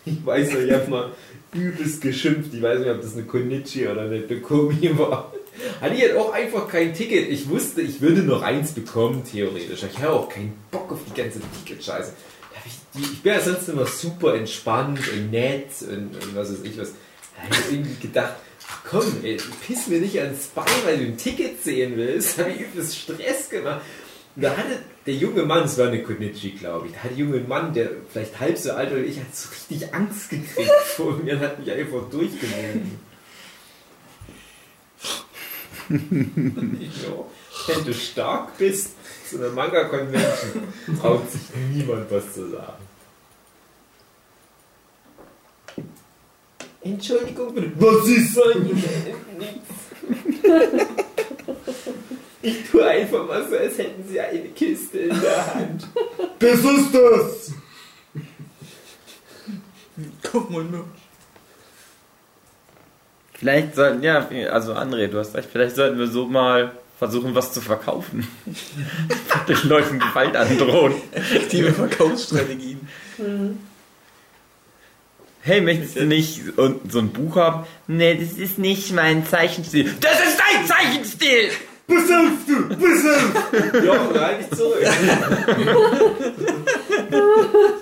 ich 0.06 0.26
weiß 0.26 0.54
noch, 0.54 0.60
ich 0.60 0.72
habe 0.72 0.90
mal 0.90 1.12
übelst 1.54 2.02
geschimpft. 2.02 2.54
Ich 2.54 2.62
weiß 2.62 2.80
nicht, 2.80 2.90
ob 2.90 3.02
das 3.02 3.14
eine 3.14 3.24
Konichi 3.24 3.88
oder 3.88 4.02
eine 4.02 4.22
Dokomi 4.22 4.98
war. 4.98 5.34
Hatte 5.82 5.96
ich 5.96 6.02
halt 6.02 6.16
auch 6.16 6.34
einfach 6.34 6.68
kein 6.68 6.94
Ticket. 6.94 7.30
Ich 7.30 7.50
wusste, 7.50 7.82
ich 7.82 8.02
würde 8.02 8.22
noch 8.22 8.42
eins 8.42 8.72
bekommen, 8.72 9.24
theoretisch. 9.30 9.84
Ich 9.84 9.98
habe 10.00 10.14
auch 10.14 10.30
keinen 10.30 10.54
Bock 10.72 10.92
auf 10.92 11.00
die 11.08 11.22
ganze 11.22 11.40
Ticket-Scheiße. 11.66 12.14
Ich, 12.94 13.22
bin 13.22 13.34
ja 13.34 13.40
sonst 13.40 13.70
immer 13.70 13.86
super 13.86 14.36
entspannt 14.36 15.00
und 15.14 15.32
nett 15.32 15.70
und, 15.82 16.14
und 16.14 16.36
was 16.36 16.52
weiß 16.52 16.60
ich 16.64 16.78
was. 16.78 16.92
Da 17.36 17.44
habe 17.44 17.56
ich 17.56 17.74
irgendwie 17.74 18.08
gedacht, 18.08 18.34
ach 18.68 18.80
komm, 18.84 19.06
ey, 19.24 19.38
piss 19.66 19.88
mir 19.88 20.00
nicht 20.00 20.20
ans 20.20 20.48
Bein, 20.48 20.66
weil 20.84 20.98
du 20.98 21.06
ein 21.06 21.18
Ticket 21.18 21.64
sehen 21.64 21.94
willst. 21.96 22.38
Da 22.38 22.44
habe 22.44 22.54
ich 22.54 22.62
übelst 22.62 22.98
Stress 22.98 23.50
gemacht. 23.50 23.82
Und 24.36 24.44
da 24.44 24.56
hatte 24.56 24.80
der 25.06 25.16
junge 25.16 25.44
Mann, 25.44 25.66
es 25.66 25.78
war 25.78 25.88
eine 25.88 26.04
Konichi, 26.04 26.52
glaube 26.52 26.88
ich, 26.88 26.94
da 26.94 27.04
hat 27.04 27.12
der 27.12 27.18
junge 27.18 27.40
Mann, 27.42 27.74
der 27.74 27.90
vielleicht 28.12 28.40
halb 28.40 28.58
so 28.58 28.72
alt 28.72 28.92
oder 28.92 29.02
ich, 29.02 29.20
hat 29.20 29.36
so 29.36 29.50
richtig 29.50 29.94
Angst 29.94 30.30
gekriegt 30.30 30.72
vor 30.96 31.18
mir 31.18 31.36
und 31.36 31.42
hat 31.42 31.60
mich 31.60 31.72
einfach 31.72 32.10
durchgewunken. 32.10 33.00
ja, 36.80 37.76
wenn 37.76 37.86
du 37.86 37.94
stark 37.94 38.58
bist, 38.58 38.96
zu 39.30 39.38
einer 39.38 39.50
Manga-Convention, 39.50 40.64
traut 41.00 41.30
sich 41.30 41.42
niemand 41.74 42.10
was 42.10 42.34
zu 42.34 42.50
sagen. 42.50 42.84
Entschuldigung. 46.84 47.74
Was 47.78 48.08
ist 48.08 48.38
denn? 48.38 48.64
Nichts. 49.38 49.72
Ich 52.42 52.70
tue 52.70 52.86
einfach 52.86 53.28
mal 53.28 53.48
so, 53.48 53.56
als 53.56 53.78
hätten 53.78 54.04
sie 54.08 54.20
eine 54.20 54.50
Kiste 54.50 55.00
in 55.00 55.22
der 55.22 55.56
Hand. 55.56 55.88
Das 56.40 56.60
ist 56.60 56.92
das! 56.92 57.54
Guck 60.24 60.50
mal 60.50 60.64
nur. 60.64 60.86
Vielleicht 63.34 63.76
sollten, 63.76 64.02
ja, 64.02 64.28
also 64.50 64.74
André, 64.74 65.08
du 65.08 65.20
hast 65.20 65.36
recht, 65.36 65.50
vielleicht 65.52 65.76
sollten 65.76 66.00
wir 66.00 66.08
so 66.08 66.26
mal 66.26 66.72
versuchen, 66.98 67.36
was 67.36 67.54
zu 67.54 67.62
verkaufen. 67.62 68.28
Den 69.48 69.70
Leuten 69.70 70.00
Gewalt 70.00 70.36
androhen. 70.36 70.94
Aktive 71.16 71.74
Verkaufsstrategien. 71.74 72.88
Hey, 75.42 75.62
möchtest 75.62 75.96
du 75.96 76.06
nicht 76.06 76.42
so 76.56 76.80
so 76.88 77.00
ein 77.00 77.10
Buch 77.10 77.36
haben? 77.36 77.66
Nee, 77.88 78.16
das 78.16 78.38
ist 78.38 78.58
nicht 78.58 78.92
mein 78.94 79.26
Zeichenstil. 79.28 79.96
Das 80.00 80.20
ist 80.20 80.40
dein 80.40 80.66
Zeichenstil! 80.68 81.50
Pass 81.88 82.10
auf, 82.10 82.46
du! 82.48 82.70
Pass 82.70 83.06
auf! 83.06 83.84
Jochen, 83.84 84.20
halt 84.20 84.40
dich 84.40 84.58
zurück. 84.58 84.88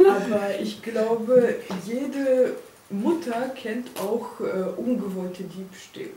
Aber 0.08 0.60
ich 0.62 0.82
glaube, 0.82 1.56
jede 1.86 2.56
Mutter 2.90 3.50
kennt 3.56 3.90
auch 4.00 4.40
äh, 4.40 4.64
ungewollte 4.80 5.44
Diebstähle. 5.44 6.10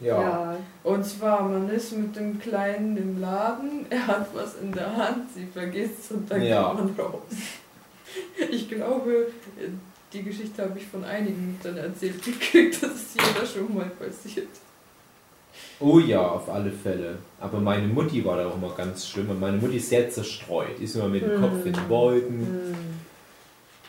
Ja. 0.00 0.56
Und 0.84 1.04
zwar, 1.04 1.42
man 1.42 1.68
ist 1.70 1.92
mit 1.92 2.14
dem 2.16 2.38
Kleinen 2.38 2.96
im 2.96 3.20
Laden, 3.20 3.84
er 3.90 4.06
hat 4.06 4.28
was 4.32 4.54
in 4.62 4.70
der 4.72 4.96
Hand, 4.96 5.26
sie 5.34 5.46
vergisst 5.52 5.94
es 6.04 6.10
und 6.12 6.30
dann 6.30 6.40
Ja. 6.42 6.72
geht 6.72 6.96
man 6.96 7.06
raus. 7.06 7.20
Ich 8.50 8.68
glaube, 8.70 9.26
äh, 9.58 9.68
die 10.12 10.22
Geschichte 10.22 10.62
habe 10.62 10.78
ich 10.78 10.86
von 10.86 11.04
einigen 11.04 11.52
Müttern 11.52 11.76
erzählt 11.76 12.22
gekriegt, 12.24 12.82
dass 12.82 12.92
es 12.92 13.14
jeder 13.14 13.44
schon 13.46 13.74
mal 13.74 13.90
passiert. 13.90 14.48
Oh 15.80 15.98
ja, 16.00 16.26
auf 16.26 16.48
alle 16.48 16.72
Fälle. 16.72 17.18
Aber 17.40 17.60
meine 17.60 17.86
Mutti 17.86 18.24
war 18.24 18.36
da 18.36 18.48
auch 18.48 18.56
immer 18.56 18.74
ganz 18.76 19.06
schlimm 19.06 19.30
und 19.30 19.38
meine 19.38 19.58
Mutti 19.58 19.76
ist 19.76 19.88
sehr 19.88 20.10
zerstreut. 20.10 20.78
Die 20.78 20.84
ist 20.84 20.96
immer 20.96 21.08
mit 21.08 21.22
dem 21.22 21.40
Kopf 21.40 21.64
in 21.64 21.72
den 21.72 21.88
Wolken. 21.88 22.74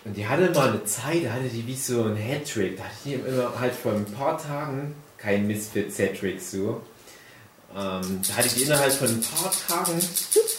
Und 0.06 0.16
die 0.16 0.28
hatte 0.28 0.52
mal 0.52 0.70
eine 0.70 0.84
Zeit, 0.86 1.26
da 1.26 1.34
hatte 1.34 1.50
die 1.52 1.66
wie 1.66 1.76
so 1.76 2.04
ein 2.04 2.16
Hattrick. 2.16 2.78
Da 2.78 2.84
hatte 2.84 2.96
die 3.06 3.14
immer 3.14 3.60
halt 3.60 3.74
vor 3.74 3.94
ein 3.94 4.06
paar 4.06 4.38
Tagen, 4.38 4.94
kein 5.18 5.48
Misfits-Hattrick 5.48 6.40
so, 6.40 6.82
ähm, 7.76 8.22
da 8.28 8.38
hatte 8.38 8.50
die 8.50 8.64
innerhalb 8.64 8.92
von 8.92 9.08
ein 9.08 9.22
paar 9.22 9.52
Tagen 9.52 10.00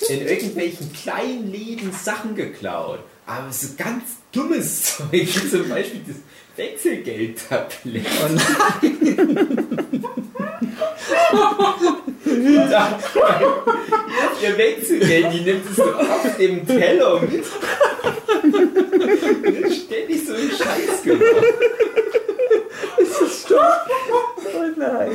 in 0.09 0.27
irgendwelchen 0.27 0.93
kleinen 0.93 1.51
Läden 1.51 1.93
Sachen 1.93 2.37
geklaut. 2.37 3.01
Aber 3.27 3.53
so 3.53 3.69
ganz 3.77 4.03
dummes 4.33 4.97
Zeug, 4.97 5.11
wie 5.13 5.51
zum 5.51 5.69
Beispiel 5.69 6.03
das 6.07 6.17
Wechselgeldtablett. 6.57 8.07
Ihr 14.43 14.57
Wechselgeld, 14.57 15.33
die 15.33 15.41
nimmt 15.41 15.71
es 15.71 15.77
so 15.77 15.85
auf 15.85 16.37
dem 16.39 16.67
Teller 16.67 17.21
mit. 17.21 17.45
Ständig 19.73 20.27
so 20.27 20.35
einen 20.35 20.51
Scheiß 20.51 21.03
gemacht. 21.03 21.45
Oh 24.43 24.67
nein. 24.77 25.11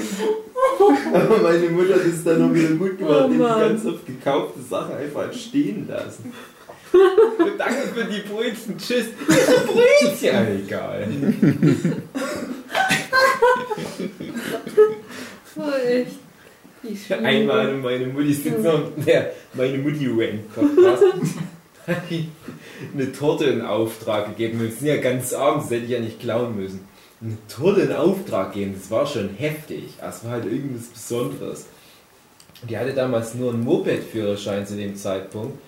Aber 1.13 1.37
meine 1.37 1.69
Mutter 1.69 1.95
hat 1.95 2.05
es 2.05 2.23
dann 2.23 2.39
noch 2.47 2.53
wieder 2.53 2.69
gut 2.75 2.97
gemacht, 2.97 3.23
Oh 3.25 3.29
die 3.29 3.37
Mann. 3.37 3.59
ganz 3.59 3.85
oft 3.85 4.05
gekaufte 4.05 4.59
Sachen 4.69 4.95
einfach 4.97 5.31
stehen 5.33 5.87
lassen. 5.87 6.33
Danke 7.57 7.87
für 7.93 8.05
die 8.05 8.21
Brötchen, 8.21 8.77
tschüss. 8.77 9.05
Brötchen, 9.27 10.17
ja, 10.21 10.45
egal. 10.45 11.07
Oh, 15.57 15.64
echt. 15.77 16.11
Wie 16.81 16.95
schön. 16.95 17.25
Einmal 17.25 17.69
in 17.69 17.81
meine 17.81 18.07
Mutti 18.07 18.33
sitzt 18.33 18.59
noch 18.59 18.91
der 19.05 19.31
meine 19.53 19.77
Mutti 19.77 20.07
Rank 20.07 20.53
Podcast. 20.53 21.03
hat 21.87 22.09
die 22.09 22.29
eine 22.93 23.11
Torte 23.11 23.45
in 23.45 23.61
Auftrag 23.61 24.27
gegeben. 24.27 24.61
Wir 24.61 24.71
sind 24.71 24.87
ja 24.87 24.97
ganz 24.97 25.33
abends, 25.33 25.65
das 25.65 25.75
hätte 25.75 25.85
ich 25.85 25.91
ja 25.91 25.99
nicht 25.99 26.19
klauen 26.19 26.55
müssen. 26.55 26.87
Eine 27.21 27.37
Torte 27.47 27.81
in 27.81 27.93
Auftrag 27.93 28.53
geben, 28.53 28.75
das 28.77 28.91
war 28.91 29.05
schon 29.05 29.29
heftig. 29.29 29.93
Das 29.99 30.23
war 30.23 30.31
halt 30.31 30.45
irgendwas 30.45 30.87
Besonderes. 30.87 31.67
Die 32.67 32.77
hatte 32.77 32.93
damals 32.93 33.35
nur 33.35 33.53
einen 33.53 33.63
Moped-Führerschein 33.63 34.65
zu 34.65 34.75
dem 34.75 34.95
Zeitpunkt. 34.95 35.59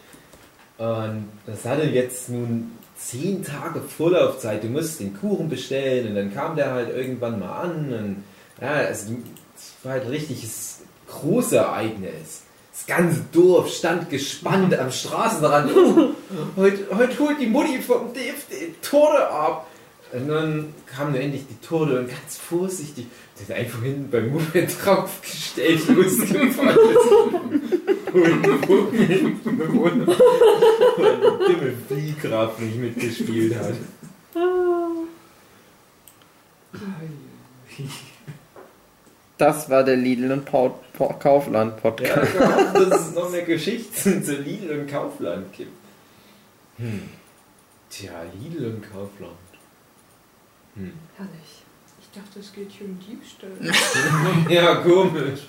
Und 0.78 1.26
das 1.45 1.66
hatte 1.66 1.86
jetzt 1.86 2.30
nun 2.30 2.72
zehn 2.95 3.43
Tage 3.43 3.82
Vorlaufzeit. 3.82 4.64
Du 4.64 4.68
musst 4.68 4.99
den 4.99 5.16
Kuchen 5.16 5.49
bestellen 5.49 6.10
und 6.10 6.16
dann 6.16 6.34
kam 6.34 6.55
der 6.55 6.72
halt 6.72 6.95
irgendwann 6.95 7.39
mal 7.39 7.62
an. 7.62 7.93
Und 7.93 8.24
ja, 8.62 8.74
also, 8.74 9.14
es 9.58 9.86
war 9.86 9.93
halt 9.93 10.03
ein 10.03 10.10
richtiges 10.10 10.80
großes 11.08 11.53
Ereignis. 11.53 12.43
Das 12.72 12.86
ganze 12.86 13.22
Dorf 13.32 13.74
stand 13.74 14.10
gespannt 14.10 14.78
am 14.78 14.91
Straßenrand. 14.91 15.72
Oh, 15.76 16.10
heute, 16.55 16.86
heute 16.95 17.20
holt 17.20 17.39
die 17.39 17.47
Mutti 17.47 17.82
vom 17.82 18.14
Dave 18.14 18.36
die 18.51 19.32
ab. 19.32 19.68
Und 20.14 20.30
dann 20.30 20.74
kam 20.86 21.12
nur 21.12 21.20
endlich 21.20 21.43
die 21.49 21.68
Torte 21.68 21.99
und 21.99 22.08
ganz 22.08 22.38
vorsichtig, 22.38 23.08
hat 23.49 23.58
einfach 23.58 23.82
hinten 23.82 24.10
beim 24.10 24.32
Moped 24.32 24.86
draufgestellt, 24.86 25.88
losgefahren 25.89 26.78
ist. 26.91 27.12
Und 28.14 28.45
die 31.47 31.53
dumme 31.53 31.74
Fliehkraft 31.88 32.60
nicht 32.62 32.78
mitgespielt 32.78 33.55
hat. 33.55 33.74
Das 39.38 39.70
war 39.70 39.84
der 39.84 39.96
Lidl 39.98 40.32
und 40.32 40.46
Pau- 40.46 40.80
Pau- 40.94 41.14
Kaufland 41.20 41.74
Ja, 41.76 41.82
Podcast. 41.82 42.34
ich 42.34 42.40
hoffe, 42.40 42.90
dass 42.90 43.08
es 43.10 43.14
noch 43.16 43.30
mehr 43.30 43.44
Geschichten 43.44 44.24
zu 44.24 44.36
Lidl 44.36 44.80
und 44.80 44.88
Kaufland 44.90 45.54
gibt. 45.54 45.72
Hm. 46.78 47.04
Tja, 47.90 48.12
Lidl 48.42 48.66
und 48.66 48.82
Kaufland. 48.82 49.32
Hm. 50.76 50.92
Herrlich. 51.18 51.64
Ich 52.02 52.20
dachte, 52.22 52.40
es 52.40 52.52
geht 52.54 52.72
hier 52.72 52.88
um 52.88 53.00
Diebstahl. 53.00 53.52
Ja, 54.50 54.76
komisch. 54.76 55.42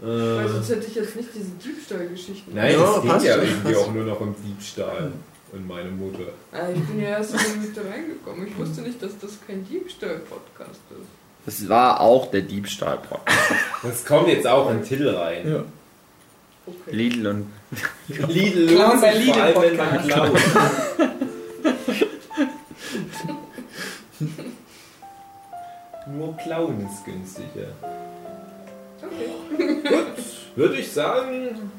Weil 0.00 0.46
Äh, 0.46 0.48
sonst 0.48 0.68
hätte 0.70 0.86
ich 0.88 0.94
jetzt 0.96 1.16
nicht 1.16 1.28
diese 1.34 1.50
Diebstahlgeschichten. 1.64 2.54
nein, 2.54 2.72
Ja, 2.72 2.84
es 2.96 3.02
geht 3.02 3.10
passt 3.10 3.26
ja 3.26 3.34
schon, 3.34 3.44
irgendwie 3.46 3.76
auch 3.76 3.92
nur 3.92 4.04
noch 4.04 4.20
um 4.20 4.34
Diebstahl 4.44 5.12
und 5.52 5.66
meine 5.68 5.90
Mutter. 5.90 6.24
Ah, 6.52 6.68
ich 6.74 6.82
bin 6.84 7.00
ja 7.00 7.10
erst 7.10 7.34
in 7.34 7.40
die 7.62 7.66
Mitte 7.68 7.80
reingekommen. 7.88 8.46
Ich 8.48 8.56
wusste 8.58 8.82
nicht, 8.82 9.00
dass 9.02 9.16
das 9.18 9.38
kein 9.46 9.64
Diebstahl-Podcast 9.66 10.80
ist. 10.90 11.08
Das 11.44 11.68
war 11.68 12.00
auch 12.00 12.30
der 12.30 12.42
Diebstahl-Podcast. 12.42 13.38
Das 13.82 14.04
kommt 14.04 14.28
jetzt 14.28 14.46
auch 14.46 14.70
in 14.70 14.84
Till 14.84 15.08
rein. 15.08 15.50
Ja. 15.50 15.64
Okay. 16.64 16.90
Lidl 16.92 17.26
und 17.26 17.46
Lidl 18.28 18.68
Clown 18.68 19.00
bei 19.00 19.16
sich 19.16 19.32
vor 19.32 19.42
allem, 19.42 19.60
wenn 19.60 19.76
man 19.76 19.94
Lidl 19.94 20.08
klaut. 20.08 20.38
Nur 26.16 26.36
klauen 26.36 26.86
ist 26.86 27.04
günstiger. 27.04 27.68
Okay. 29.02 29.82
Gut, 29.82 30.24
würde 30.54 30.76
ich 30.76 30.92
sagen, 30.92 31.70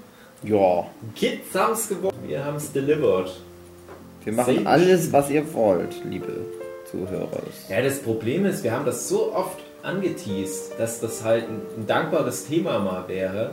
ja, 0.43 0.85
Kids 1.15 1.55
haben 1.55 1.73
es 1.73 1.87
gewonnen. 1.87 2.17
Wir 2.27 2.43
haben 2.43 2.57
es 2.57 2.69
delivered. 2.73 3.31
wir 4.25 4.33
machen 4.33 4.55
Same 4.55 4.67
alles, 4.67 5.13
was 5.13 5.29
ihr 5.29 5.53
wollt, 5.53 6.03
liebe 6.03 6.45
Zuhörer. 6.93 7.27
Ja, 7.69 7.81
das 7.81 7.99
Problem 7.99 8.45
ist, 8.45 8.63
wir 8.63 8.71
haben 8.71 8.85
das 8.85 9.09
so 9.09 9.33
oft 9.33 9.57
angeteased, 9.81 10.73
dass 10.79 10.99
das 11.01 11.23
halt 11.23 11.43
ein, 11.49 11.61
ein 11.77 11.87
dankbares 11.87 12.45
Thema 12.45 12.79
mal 12.79 13.07
wäre. 13.07 13.51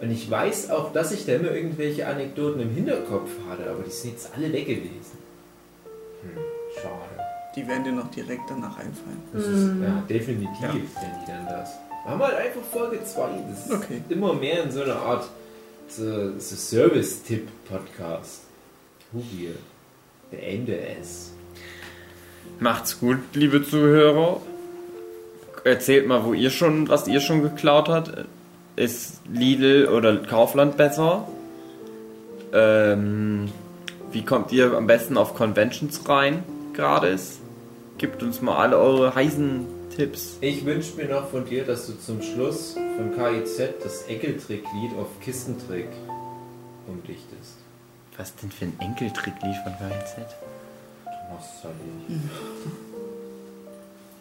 Und 0.00 0.10
ich 0.10 0.28
weiß 0.30 0.70
auch, 0.70 0.92
dass 0.92 1.12
ich 1.12 1.26
da 1.26 1.34
immer 1.34 1.50
irgendwelche 1.52 2.06
Anekdoten 2.06 2.60
im 2.62 2.70
Hinterkopf 2.70 3.30
hatte, 3.50 3.68
aber 3.70 3.82
die 3.82 3.90
sind 3.90 4.12
jetzt 4.12 4.30
alle 4.34 4.52
weg 4.52 4.66
gewesen. 4.66 5.18
Hm, 6.22 6.30
schade. 6.74 6.94
Die 7.56 7.66
werden 7.66 7.84
dir 7.84 7.92
noch 7.92 8.10
direkt 8.10 8.48
danach 8.48 8.76
einfallen. 8.78 9.22
Das 9.32 9.44
ist, 9.44 9.70
ja, 9.82 10.02
definitiv, 10.08 10.62
Ja. 10.62 10.72
wenn 10.72 10.80
die 11.20 11.26
dann 11.26 11.46
das. 11.46 11.70
Wir 12.04 12.12
haben 12.12 12.22
halt 12.22 12.36
einfach 12.36 12.62
Folge 12.72 13.04
2. 13.04 13.28
Das 13.50 13.66
ist 13.66 13.72
Okay. 13.72 14.00
immer 14.08 14.32
mehr 14.34 14.62
in 14.64 14.70
so 14.70 14.82
einer 14.82 14.96
Art 14.96 15.28
so, 15.88 16.38
so 16.38 16.56
Service-Tipp-Podcast. 16.56 18.42
Hugi, 19.12 19.50
beende 20.30 20.78
es. 21.00 21.32
Macht's 22.60 23.00
gut, 23.00 23.18
liebe 23.34 23.64
Zuhörer. 23.64 24.40
Erzählt 25.64 26.06
mal, 26.06 26.24
wo 26.24 26.32
ihr 26.32 26.50
schon, 26.50 26.88
was 26.88 27.08
ihr 27.08 27.20
schon 27.20 27.42
geklaut 27.42 27.88
habt. 27.88 28.12
Ist 28.76 29.20
Lidl 29.32 29.88
oder 29.88 30.16
Kaufland 30.16 30.76
besser? 30.76 31.28
Ähm, 32.52 33.50
wie 34.12 34.24
kommt 34.24 34.52
ihr 34.52 34.76
am 34.76 34.86
besten 34.86 35.16
auf 35.16 35.34
Conventions 35.34 36.08
rein? 36.08 36.42
Gerade 36.72 37.08
ist. 37.08 37.40
Gebt 37.98 38.22
uns 38.22 38.40
mal 38.40 38.56
alle 38.56 38.78
eure 38.78 39.14
heißen 39.14 39.66
Tipps. 39.94 40.38
Ich 40.40 40.64
wünsche 40.64 40.96
mir 40.96 41.08
noch 41.08 41.28
von 41.28 41.44
dir, 41.44 41.64
dass 41.64 41.86
du 41.88 41.98
zum 41.98 42.22
Schluss 42.22 42.74
von 42.74 43.12
KIZ 43.16 43.82
das 43.82 44.02
Enkeltrick-Lied 44.02 44.92
auf 44.98 45.08
Kissentrick 45.20 45.88
umdichtest. 46.86 47.56
Was 48.16 48.34
denn 48.36 48.50
für 48.50 48.66
ein 48.66 48.76
Enkeltricklied 48.78 49.56
von 49.64 49.72
KZ? 49.72 50.26
Es 51.36 51.64
halt 51.64 51.74
nicht. 52.08 52.20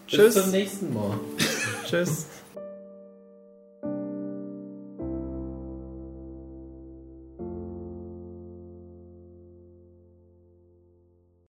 Tschüss. 0.08 0.36
Bis 0.36 0.43
zum 0.43 0.51
nächsten 0.51 0.93
Mal. 0.93 1.20
Tschüss. 1.86 2.26